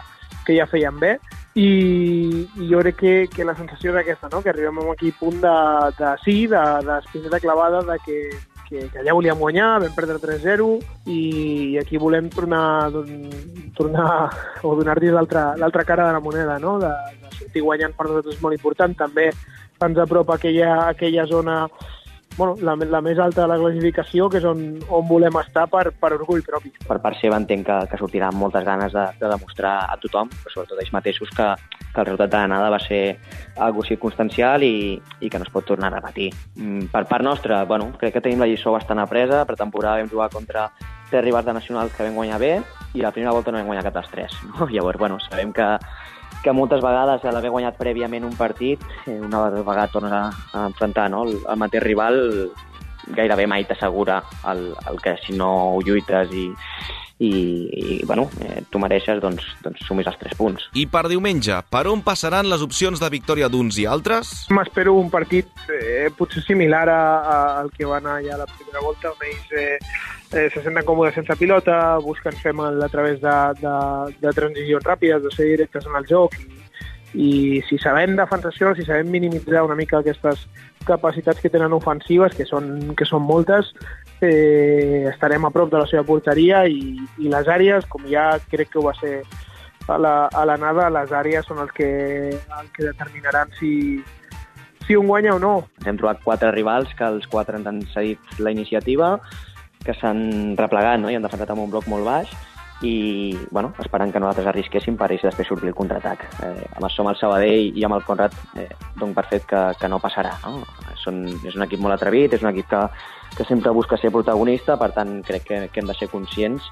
que 0.44 0.60
ja 0.60 0.68
feien 0.68 1.00
bé 1.00 1.16
i, 1.56 2.48
i 2.58 2.68
jo 2.70 2.80
crec 2.82 2.98
que, 2.98 3.14
que 3.30 3.46
la 3.46 3.56
sensació 3.56 3.94
és 3.94 4.00
aquesta, 4.02 4.30
no? 4.32 4.42
que 4.42 4.50
arribem 4.50 4.80
a 4.82 4.88
aquí 4.94 5.12
punt 5.20 5.38
de, 5.44 5.54
de 6.00 6.16
sí, 6.24 6.48
de, 6.50 6.64
de 7.30 7.40
clavada 7.40 7.84
de 7.86 8.00
que, 8.06 8.18
que, 8.68 8.88
que 8.90 9.02
allà 9.04 9.14
volíem 9.14 9.38
guanyar, 9.38 9.70
vam 9.84 9.94
perdre 9.94 10.18
3-0 10.24 10.70
i 11.14 11.78
aquí 11.78 12.02
volem 12.02 12.30
tornar, 12.34 12.90
tornar 13.78 14.10
o 14.64 14.74
donar-li 14.80 15.14
l'altra 15.14 15.86
cara 15.86 16.08
de 16.08 16.18
la 16.18 16.24
moneda, 16.24 16.58
no? 16.60 16.80
de, 16.82 16.90
de 17.22 17.36
sortir 17.38 17.62
guanyant 17.62 17.94
per 17.94 18.10
nosaltres 18.10 18.40
és 18.40 18.42
molt 18.42 18.58
important, 18.58 18.98
també 18.98 19.30
ens 19.84 20.00
apropa 20.00 20.40
aquella, 20.40 20.88
aquella 20.90 21.28
zona 21.30 21.68
bueno, 22.38 22.56
la, 22.62 22.76
la 22.76 23.02
més 23.06 23.20
alta 23.20 23.44
de 23.44 23.48
la 23.52 23.58
classificació, 23.60 24.28
que 24.30 24.40
és 24.42 24.48
on, 24.48 24.64
on 24.90 25.06
volem 25.08 25.38
estar 25.42 25.68
per, 25.72 25.86
per 26.00 26.14
orgull 26.18 26.44
propi. 26.46 26.74
Per 26.88 27.00
part 27.04 27.20
seva 27.20 27.40
entenc 27.42 27.68
que, 27.68 27.78
que 27.92 28.00
sortirà 28.02 28.32
amb 28.32 28.42
moltes 28.42 28.66
ganes 28.66 28.94
de, 28.96 29.06
de 29.20 29.32
demostrar 29.32 29.76
a 29.90 29.98
tothom, 30.02 30.32
però 30.44 30.54
sobretot 30.54 30.82
ells 30.82 30.94
mateixos, 30.96 31.34
que, 31.36 31.50
que 31.94 32.02
el 32.02 32.10
resultat 32.10 32.34
de 32.34 32.42
l'anada 32.42 32.72
va 32.74 32.82
ser 32.82 33.04
algo 33.62 33.86
circumstancial 33.86 34.66
i, 34.66 34.98
i 35.22 35.30
que 35.30 35.40
no 35.40 35.48
es 35.48 35.54
pot 35.54 35.68
tornar 35.70 35.92
a 35.92 35.98
repetir. 36.00 36.32
Mm, 36.56 36.90
per 36.94 37.06
part 37.10 37.26
nostra, 37.26 37.64
bueno, 37.70 37.92
crec 38.00 38.18
que 38.18 38.26
tenim 38.26 38.42
la 38.42 38.50
lliçó 38.50 38.74
bastant 38.74 39.04
apresa, 39.04 39.44
per 39.46 39.60
temporada 39.60 40.02
vam 40.02 40.12
jugar 40.12 40.32
contra 40.34 40.72
tres 41.12 41.24
rivals 41.24 41.46
de 41.46 41.54
nacionals 41.54 41.94
que 41.94 42.08
vam 42.08 42.16
guanyar 42.18 42.40
bé 42.42 42.56
i 42.98 43.04
la 43.04 43.12
primera 43.14 43.34
volta 43.36 43.52
no 43.52 43.60
vam 43.62 43.70
guanyar 43.70 43.86
cap 43.86 44.00
dels 44.00 44.10
tres. 44.10 44.40
No? 44.50 44.68
Llavors, 44.74 44.98
bueno, 44.98 45.20
sabem 45.22 45.54
que, 45.54 45.68
que 46.44 46.52
moltes 46.52 46.84
vegades 46.84 47.24
a 47.24 47.32
l'haver 47.32 47.54
guanyat 47.54 47.80
prèviament 47.80 48.26
un 48.28 48.36
partit, 48.36 48.84
eh, 49.08 49.20
una 49.20 49.48
vegada 49.50 49.88
tornes 49.94 50.12
a, 50.12 50.26
a 50.54 50.66
enfrontar 50.68 51.10
no? 51.10 51.24
el, 51.28 51.40
el 51.40 51.60
mateix 51.60 51.84
rival, 51.86 52.20
gairebé 53.16 53.48
mai 53.48 53.66
t'assegura 53.68 54.22
el, 54.52 54.70
el 54.92 55.00
que 55.04 55.16
si 55.24 55.36
no 55.36 55.50
ho 55.76 55.82
lluites 55.84 56.32
i, 56.36 56.50
i, 57.24 58.00
i 58.00 58.06
bueno, 58.06 58.28
eh, 58.44 58.64
tu 58.70 58.80
mereixes, 58.82 59.20
doncs, 59.24 59.46
doncs 59.64 59.84
sumis 59.88 60.08
els 60.10 60.18
tres 60.20 60.36
punts. 60.40 60.66
I 60.80 60.86
per 60.92 61.06
diumenge, 61.12 61.60
per 61.72 61.86
on 61.92 62.04
passaran 62.06 62.50
les 62.52 62.64
opcions 62.66 63.00
de 63.00 63.10
victòria 63.14 63.50
d'uns 63.52 63.80
i 63.80 63.88
altres? 63.90 64.34
M'espero 64.54 64.98
un 65.00 65.12
partit 65.14 65.48
eh, 65.72 66.10
potser 66.18 66.44
similar 66.44 66.88
a, 66.92 67.04
a, 67.20 67.38
al 67.62 67.72
que 67.76 67.88
va 67.88 68.02
anar 68.02 68.20
ja 68.26 68.40
la 68.40 68.50
primera 68.50 68.84
volta, 68.84 69.14
on 69.14 69.30
ells 69.30 69.56
eh, 69.56 69.78
eh, 70.34 70.50
se 70.50 70.66
senten 70.66 70.84
còmodes 70.88 71.16
sense 71.20 71.38
pilota, 71.40 71.80
busquen 72.04 72.36
fer 72.44 72.56
mal 72.58 72.82
a 72.84 72.92
través 72.92 73.22
de, 73.24 73.38
de, 73.62 73.78
de 74.20 74.36
transicions 74.36 74.84
ràpides, 74.84 75.24
de 75.24 75.32
ser 75.36 75.48
directes 75.54 75.88
en 75.88 75.96
el 76.00 76.10
joc 76.10 76.36
i, 76.40 76.50
i 77.14 77.32
si 77.70 77.80
sabem 77.80 78.18
defensació, 78.18 78.74
si 78.76 78.86
sabem 78.88 79.12
minimitzar 79.14 79.64
una 79.64 79.78
mica 79.80 80.02
aquestes 80.02 80.48
capacitats 80.84 81.40
que 81.40 81.52
tenen 81.54 81.72
ofensives, 81.72 82.36
que 82.36 82.46
són, 82.50 82.96
que 82.98 83.08
són 83.08 83.24
moltes, 83.24 83.72
eh, 84.24 85.06
estarem 85.12 85.46
a 85.46 85.52
prop 85.54 85.72
de 85.72 85.82
la 85.84 85.88
seva 85.90 86.06
porteria 86.08 86.64
i, 86.68 86.98
i 87.20 87.32
les 87.32 87.50
àrees, 87.50 87.88
com 87.90 88.06
ja 88.10 88.32
crec 88.52 88.74
que 88.74 88.80
ho 88.82 88.88
va 88.88 88.96
ser 89.00 89.22
a 89.88 89.98
l'anada, 90.00 90.88
la, 90.90 91.04
les 91.04 91.12
àrees 91.12 91.46
són 91.46 91.60
el 91.64 91.72
que, 91.76 91.90
el 92.32 92.70
que 92.76 92.88
determinaran 92.88 93.52
si, 93.60 94.02
si 94.88 94.96
un 94.96 95.12
guanya 95.12 95.36
o 95.36 95.42
no. 95.44 95.56
Hem 95.86 96.00
trobat 96.00 96.24
quatre 96.24 96.54
rivals 96.56 96.94
que 96.96 97.06
els 97.08 97.28
quatre 97.28 97.60
han 97.60 97.84
cedit 97.92 98.40
la 98.40 98.56
iniciativa, 98.56 99.18
que 99.84 99.96
s'han 100.00 100.56
replegat 100.58 101.02
no? 101.04 101.12
i 101.12 101.20
han 101.20 101.26
defensat 101.26 101.52
amb 101.52 101.66
un 101.66 101.72
bloc 101.74 101.90
molt 101.92 102.08
baix 102.08 102.32
i 102.84 103.38
bueno, 103.50 103.74
esperant 103.80 104.12
que 104.12 104.20
nosaltres 104.20 104.50
arrisquéssim 104.52 104.98
per 105.00 105.10
ells 105.12 105.24
després 105.24 105.48
sortir 105.48 105.72
el 105.72 105.78
contraatac. 105.78 106.26
Eh, 106.44 106.66
amb 106.76 106.90
som 106.92 107.08
el 107.10 107.18
Sabadell 107.20 107.78
i 107.80 107.86
amb 107.88 107.98
el 107.98 108.04
Conrad 108.08 108.36
eh, 108.60 108.70
dono 109.00 109.16
per 109.16 109.28
fet 109.32 109.48
que, 109.50 109.62
que 109.80 109.92
no 109.92 110.02
passarà. 110.04 110.36
No? 110.44 110.66
Són, 111.04 111.24
és 111.48 111.56
un 111.56 111.66
equip 111.66 111.82
molt 111.84 111.96
atrevit, 111.96 112.36
és 112.36 112.44
un 112.44 112.52
equip 112.52 112.68
que, 112.72 112.84
que 113.38 113.48
sempre 113.48 113.72
busca 113.76 113.98
ser 113.98 114.12
protagonista, 114.12 114.78
per 114.78 114.92
tant 114.96 115.22
crec 115.24 115.48
que, 115.48 115.64
que 115.72 115.82
hem 115.82 115.90
de 115.90 115.98
ser 115.98 116.12
conscients 116.12 116.68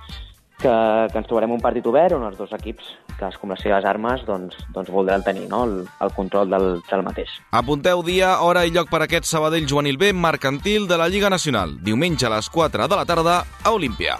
que, 0.61 1.07
que 1.11 1.17
ens 1.17 1.27
trobarem 1.27 1.55
un 1.55 1.63
partit 1.63 1.87
obert 1.89 2.15
on 2.15 2.27
els 2.27 2.37
dos 2.39 2.51
equips, 2.55 2.85
cadascú 3.17 3.47
amb 3.47 3.55
les 3.55 3.63
seves 3.65 3.87
armes, 3.87 4.23
doncs, 4.27 4.59
doncs 4.75 4.91
voldran 4.93 5.25
tenir 5.25 5.47
no? 5.49 5.63
el, 5.65 5.75
el 6.05 6.13
control 6.15 6.53
del, 6.53 6.69
del 6.87 7.05
mateix. 7.07 7.33
Apunteu 7.57 8.05
dia, 8.05 8.37
hora 8.45 8.65
i 8.67 8.75
lloc 8.75 8.91
per 8.93 9.03
aquest 9.07 9.27
Sabadell 9.29 9.67
Juvenil 9.67 9.97
B 9.97 10.13
mercantil 10.13 10.87
de 10.91 11.01
la 11.01 11.09
Lliga 11.09 11.33
Nacional. 11.33 11.79
Diumenge 11.81 12.29
a 12.29 12.35
les 12.37 12.49
4 12.49 12.87
de 12.87 13.01
la 13.01 13.07
tarda 13.09 13.41
a 13.63 13.73
Olímpia. 13.73 14.19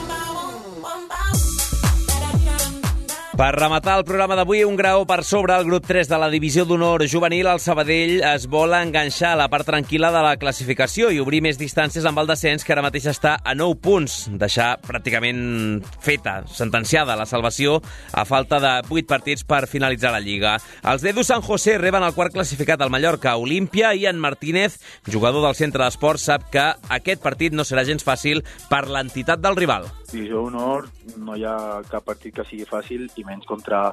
Per 3.41 3.55
rematar 3.55 3.95
el 3.97 4.03
programa 4.05 4.35
d'avui, 4.37 4.59
un 4.69 4.75
grau 4.77 5.01
per 5.09 5.23
sobre 5.25 5.55
el 5.57 5.63
grup 5.65 5.87
3 5.89 6.05
de 6.11 6.17
la 6.21 6.27
divisió 6.29 6.61
d'honor 6.69 7.01
juvenil, 7.09 7.47
el 7.49 7.59
Sabadell 7.59 8.19
es 8.35 8.43
vol 8.45 8.75
enganxar 8.77 9.31
a 9.33 9.39
la 9.39 9.47
part 9.49 9.65
tranquil·la 9.65 10.11
de 10.13 10.19
la 10.21 10.35
classificació 10.37 11.09
i 11.09 11.17
obrir 11.17 11.39
més 11.41 11.57
distàncies 11.57 12.05
amb 12.05 12.21
el 12.21 12.29
descens, 12.29 12.61
que 12.61 12.75
ara 12.75 12.83
mateix 12.85 13.07
està 13.09 13.31
a 13.41 13.55
9 13.57 13.79
punts, 13.81 14.17
deixar 14.37 14.75
pràcticament 14.85 15.81
feta, 16.05 16.35
sentenciada 16.53 17.15
la 17.17 17.25
salvació 17.25 17.79
a 18.13 18.27
falta 18.29 18.59
de 18.61 18.75
8 18.85 19.09
partits 19.09 19.41
per 19.41 19.63
finalitzar 19.65 20.13
la 20.13 20.21
Lliga. 20.21 20.53
Els 20.93 21.01
d'Edu 21.01 21.25
San 21.25 21.41
José 21.41 21.79
reben 21.81 22.05
el 22.05 22.13
quart 22.13 22.37
classificat 22.37 22.85
al 22.85 22.93
Mallorca, 22.93 23.33
Olímpia, 23.41 23.95
i 23.97 24.05
en 24.05 24.21
Martínez, 24.21 24.77
jugador 25.09 25.47
del 25.47 25.57
centre 25.57 25.81
d'esports, 25.81 26.29
sap 26.29 26.45
que 26.53 26.67
aquest 26.93 27.25
partit 27.25 27.57
no 27.57 27.65
serà 27.65 27.87
gens 27.89 28.05
fàcil 28.05 28.45
per 28.69 28.85
l'entitat 28.85 29.41
del 29.41 29.57
rival. 29.57 29.89
Divisió 30.11 30.45
d'honor 30.45 30.91
no 31.17 31.33
hi 31.39 31.45
ha 31.47 31.81
cap 31.89 32.05
partit 32.05 32.35
que 32.37 32.45
sigui 32.45 32.69
fàcil 32.69 33.09
i 33.17 33.30
menys 33.31 33.47
contra, 33.49 33.87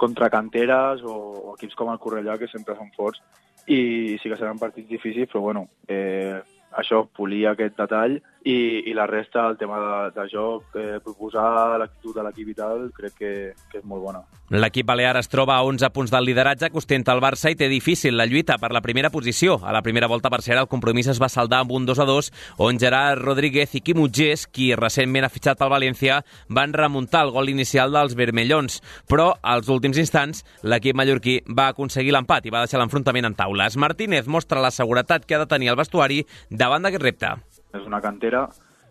contra 0.00 0.32
canteres 0.32 1.04
o, 1.04 1.16
o 1.50 1.54
equips 1.58 1.76
com 1.78 1.92
el 1.92 2.00
Correllà, 2.02 2.38
que 2.40 2.50
sempre 2.50 2.78
són 2.78 2.90
forts, 2.96 3.20
i 3.68 4.16
sí 4.18 4.32
que 4.32 4.38
seran 4.40 4.58
partits 4.58 4.88
difícils, 4.88 5.28
però 5.30 5.44
bueno, 5.44 5.66
eh, 5.86 6.40
això, 6.80 7.04
polir 7.16 7.44
aquest 7.50 7.76
detall 7.78 8.18
i, 8.44 8.88
i 8.88 8.94
la 8.94 9.06
resta, 9.06 9.46
el 9.48 9.58
tema 9.58 9.78
de, 9.80 10.20
de 10.20 10.28
joc, 10.32 10.76
eh, 10.76 10.98
proposar 11.04 11.78
l'actitud 11.80 12.16
de 12.16 12.24
l'equip 12.24 12.48
i 12.48 12.54
tal, 12.56 12.86
crec 12.96 13.16
que, 13.18 13.32
que 13.70 13.80
és 13.80 13.84
molt 13.84 14.02
bona. 14.06 14.22
L'equip 14.50 14.86
balear 14.88 15.14
es 15.20 15.28
troba 15.30 15.54
a 15.54 15.62
11 15.62 15.90
punts 15.94 16.10
del 16.10 16.24
lideratge 16.26 16.70
que 16.70 16.80
ostenta 16.80 17.14
el 17.14 17.20
Barça 17.22 17.52
i 17.52 17.58
té 17.58 17.68
difícil 17.70 18.16
la 18.18 18.26
lluita 18.26 18.56
per 18.58 18.72
la 18.74 18.82
primera 18.82 19.12
posició. 19.12 19.60
A 19.62 19.74
la 19.76 19.82
primera 19.86 20.08
volta, 20.10 20.30
per 20.32 20.40
cert, 20.42 20.58
el 20.58 20.70
compromís 20.72 21.10
es 21.12 21.20
va 21.22 21.28
saldar 21.28 21.60
amb 21.62 21.74
un 21.76 21.86
2 21.86 22.00
a 22.00 22.08
2, 22.08 22.32
on 22.66 22.80
Gerard 22.80 23.22
Rodríguez 23.22 23.76
i 23.76 23.84
Quim 23.84 24.00
Utgés, 24.02 24.46
qui 24.48 24.72
recentment 24.74 25.28
ha 25.28 25.32
fitxat 25.32 25.60
pel 25.60 25.70
València, 25.70 26.22
van 26.48 26.74
remuntar 26.74 27.26
el 27.28 27.34
gol 27.36 27.52
inicial 27.52 27.92
dels 27.94 28.16
vermellons. 28.18 28.80
Però, 29.06 29.34
als 29.42 29.68
últims 29.68 30.00
instants, 30.00 30.42
l'equip 30.64 30.96
mallorquí 30.96 31.40
va 31.46 31.70
aconseguir 31.70 32.16
l'empat 32.16 32.48
i 32.48 32.54
va 32.54 32.64
deixar 32.64 32.80
l'enfrontament 32.80 33.30
en 33.30 33.38
taules. 33.38 33.76
Martínez 33.76 34.26
mostra 34.26 34.64
la 34.64 34.74
seguretat 34.74 35.28
que 35.28 35.36
ha 35.36 35.44
de 35.44 35.50
tenir 35.50 35.70
el 35.70 35.78
vestuari 35.78 36.24
davant 36.50 36.82
d'aquest 36.82 37.06
repte. 37.06 37.36
És 37.76 37.86
una 37.86 38.00
cantera, 38.02 38.46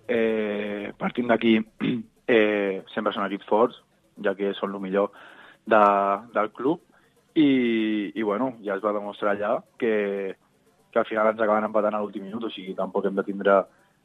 eh, 0.07 0.91
partint 0.97 1.31
d'aquí, 1.31 1.57
eh, 2.35 2.83
sempre 2.93 3.13
són 3.15 3.25
equips 3.27 3.49
forts, 3.49 3.81
ja 4.23 4.35
que 4.35 4.53
són 4.57 4.75
el 4.75 4.83
millor 4.83 5.11
de, 5.69 5.81
del 6.35 6.51
club, 6.55 6.83
i, 7.35 8.11
i 8.15 8.23
bueno, 8.23 8.55
ja 8.65 8.75
es 8.75 8.83
va 8.83 8.95
demostrar 8.95 9.35
allà 9.35 9.59
que, 9.79 10.35
que 10.91 10.99
al 10.99 11.07
final 11.07 11.29
ens 11.31 11.43
acaben 11.43 11.67
empatant 11.67 11.95
a 11.95 12.01
l'últim 12.01 12.25
minut, 12.25 12.47
o 12.47 12.53
sigui, 12.53 12.75
tampoc 12.77 13.05
hem 13.07 13.19
de 13.19 13.27
tindre 13.27 13.59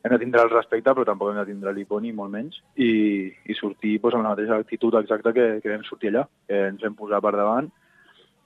hem 0.05 0.12
de 0.12 0.18
tindre 0.20 0.43
el 0.45 0.51
respecte, 0.53 0.93
però 0.93 1.07
tampoc 1.09 1.31
hem 1.31 1.39
de 1.41 1.47
tindre 1.49 1.72
l'hipo 1.72 1.97
ni 1.97 2.11
molt 2.12 2.29
menys, 2.35 2.59
i, 2.77 3.33
i 3.49 3.55
sortir 3.57 3.95
pues, 4.03 4.12
amb 4.12 4.27
la 4.27 4.35
mateixa 4.35 4.59
actitud 4.61 4.99
exacta 5.01 5.33
que, 5.33 5.47
que 5.64 5.70
vam 5.72 5.87
sortir 5.87 6.11
allà. 6.11 6.27
Eh, 6.45 6.66
ens 6.75 6.85
vam 6.85 6.99
posar 6.99 7.22
per 7.25 7.33
davant, 7.39 7.70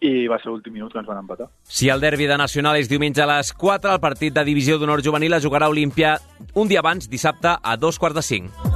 i 0.00 0.28
va 0.30 0.38
ser 0.38 0.52
l'últim 0.52 0.74
minut 0.76 0.92
que 0.92 1.00
ens 1.00 1.08
van 1.08 1.20
empatar. 1.22 1.48
Si 1.64 1.90
el 1.90 2.00
derbi 2.00 2.28
de 2.30 2.38
Nacional 2.38 2.78
és 2.78 2.90
diumenge 2.90 3.24
a 3.24 3.30
les 3.30 3.52
4, 3.52 3.92
el 3.96 4.02
partit 4.02 4.34
de 4.34 4.46
divisió 4.46 4.78
d'honor 4.78 5.02
juvenil 5.04 5.34
es 5.38 5.44
jugarà 5.44 5.66
a 5.66 5.74
Olímpia 5.74 6.18
un 6.54 6.68
dia 6.68 6.84
abans, 6.84 7.10
dissabte, 7.10 7.56
a 7.58 7.76
dos 7.76 7.98
quarts 7.98 8.20
de 8.20 8.22
cinc. 8.22 8.67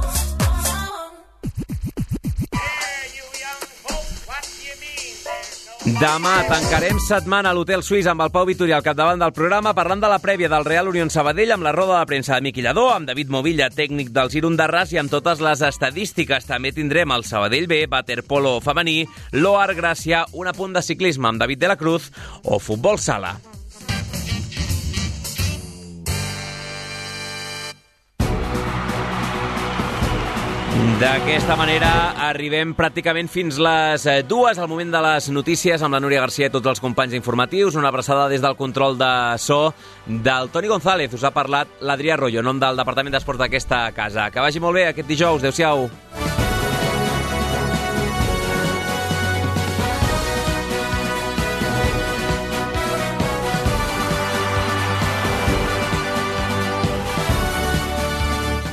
Demà 5.83 6.45
tancarem 6.47 6.95
setmana 7.03 7.49
a 7.51 7.55
l'Hotel 7.57 7.81
Suís 7.83 8.05
amb 8.07 8.23
el 8.23 8.29
Pau 8.31 8.45
Vitori 8.47 8.71
al 8.71 8.85
capdavant 8.85 9.19
del 9.19 9.33
programa 9.35 9.73
parlant 9.75 9.99
de 9.99 10.07
la 10.07 10.21
prèvia 10.23 10.47
del 10.47 10.63
Real 10.63 10.87
Unión 10.87 11.09
Sabadell 11.11 11.51
amb 11.51 11.67
la 11.67 11.73
roda 11.75 11.97
de 11.99 12.07
premsa 12.07 12.37
de 12.37 12.45
Miqui 12.45 12.63
Lladó, 12.63 12.85
amb 12.93 13.09
David 13.09 13.27
Movilla, 13.27 13.67
tècnic 13.67 14.13
del 14.15 14.31
Girondàs 14.31 14.93
i 14.95 15.01
amb 15.01 15.11
totes 15.11 15.43
les 15.43 15.59
estadístiques. 15.67 16.47
També 16.47 16.71
tindrem 16.71 17.11
el 17.11 17.27
Sabadell 17.27 17.67
B, 17.67 17.83
waterpolo 17.91 18.61
femení, 18.63 19.01
l'Oar 19.35 19.73
Gràcia, 19.75 20.23
un 20.31 20.47
apunt 20.47 20.71
de 20.71 20.85
ciclisme 20.87 21.27
amb 21.27 21.43
David 21.43 21.59
de 21.59 21.73
la 21.73 21.75
Cruz 21.75 22.13
o 22.47 22.63
futbol 22.63 22.95
sala. 22.95 23.35
D'aquesta 30.73 31.57
manera 31.59 31.89
arribem 32.29 32.71
pràcticament 32.77 33.27
fins 33.29 33.59
les 33.61 34.05
eh, 34.09 34.21
dues, 34.25 34.57
al 34.57 34.69
moment 34.71 34.93
de 34.93 35.01
les 35.03 35.27
notícies, 35.35 35.81
amb 35.83 35.93
la 35.93 35.99
Núria 36.01 36.21
Garcia 36.23 36.49
i 36.49 36.53
tots 36.53 36.71
els 36.71 36.81
companys 36.83 37.13
informatius. 37.17 37.77
Una 37.79 37.91
abraçada 37.91 38.29
des 38.31 38.41
del 38.41 38.57
control 38.57 38.97
de 38.97 39.11
so 39.37 39.73
del 40.07 40.49
Toni 40.53 40.71
González. 40.71 41.13
Us 41.13 41.27
ha 41.27 41.33
parlat 41.35 41.81
l'Adrià 41.81 42.17
Arroyo, 42.17 42.41
nom 42.45 42.61
del 42.61 42.79
Departament 42.79 43.13
d'Esports 43.17 43.43
d'aquesta 43.45 43.85
casa. 43.93 44.31
Que 44.31 44.41
vagi 44.41 44.63
molt 44.63 44.79
bé 44.79 44.87
aquest 44.89 45.09
dijous. 45.09 45.43
Adéu-siau. 45.43 45.89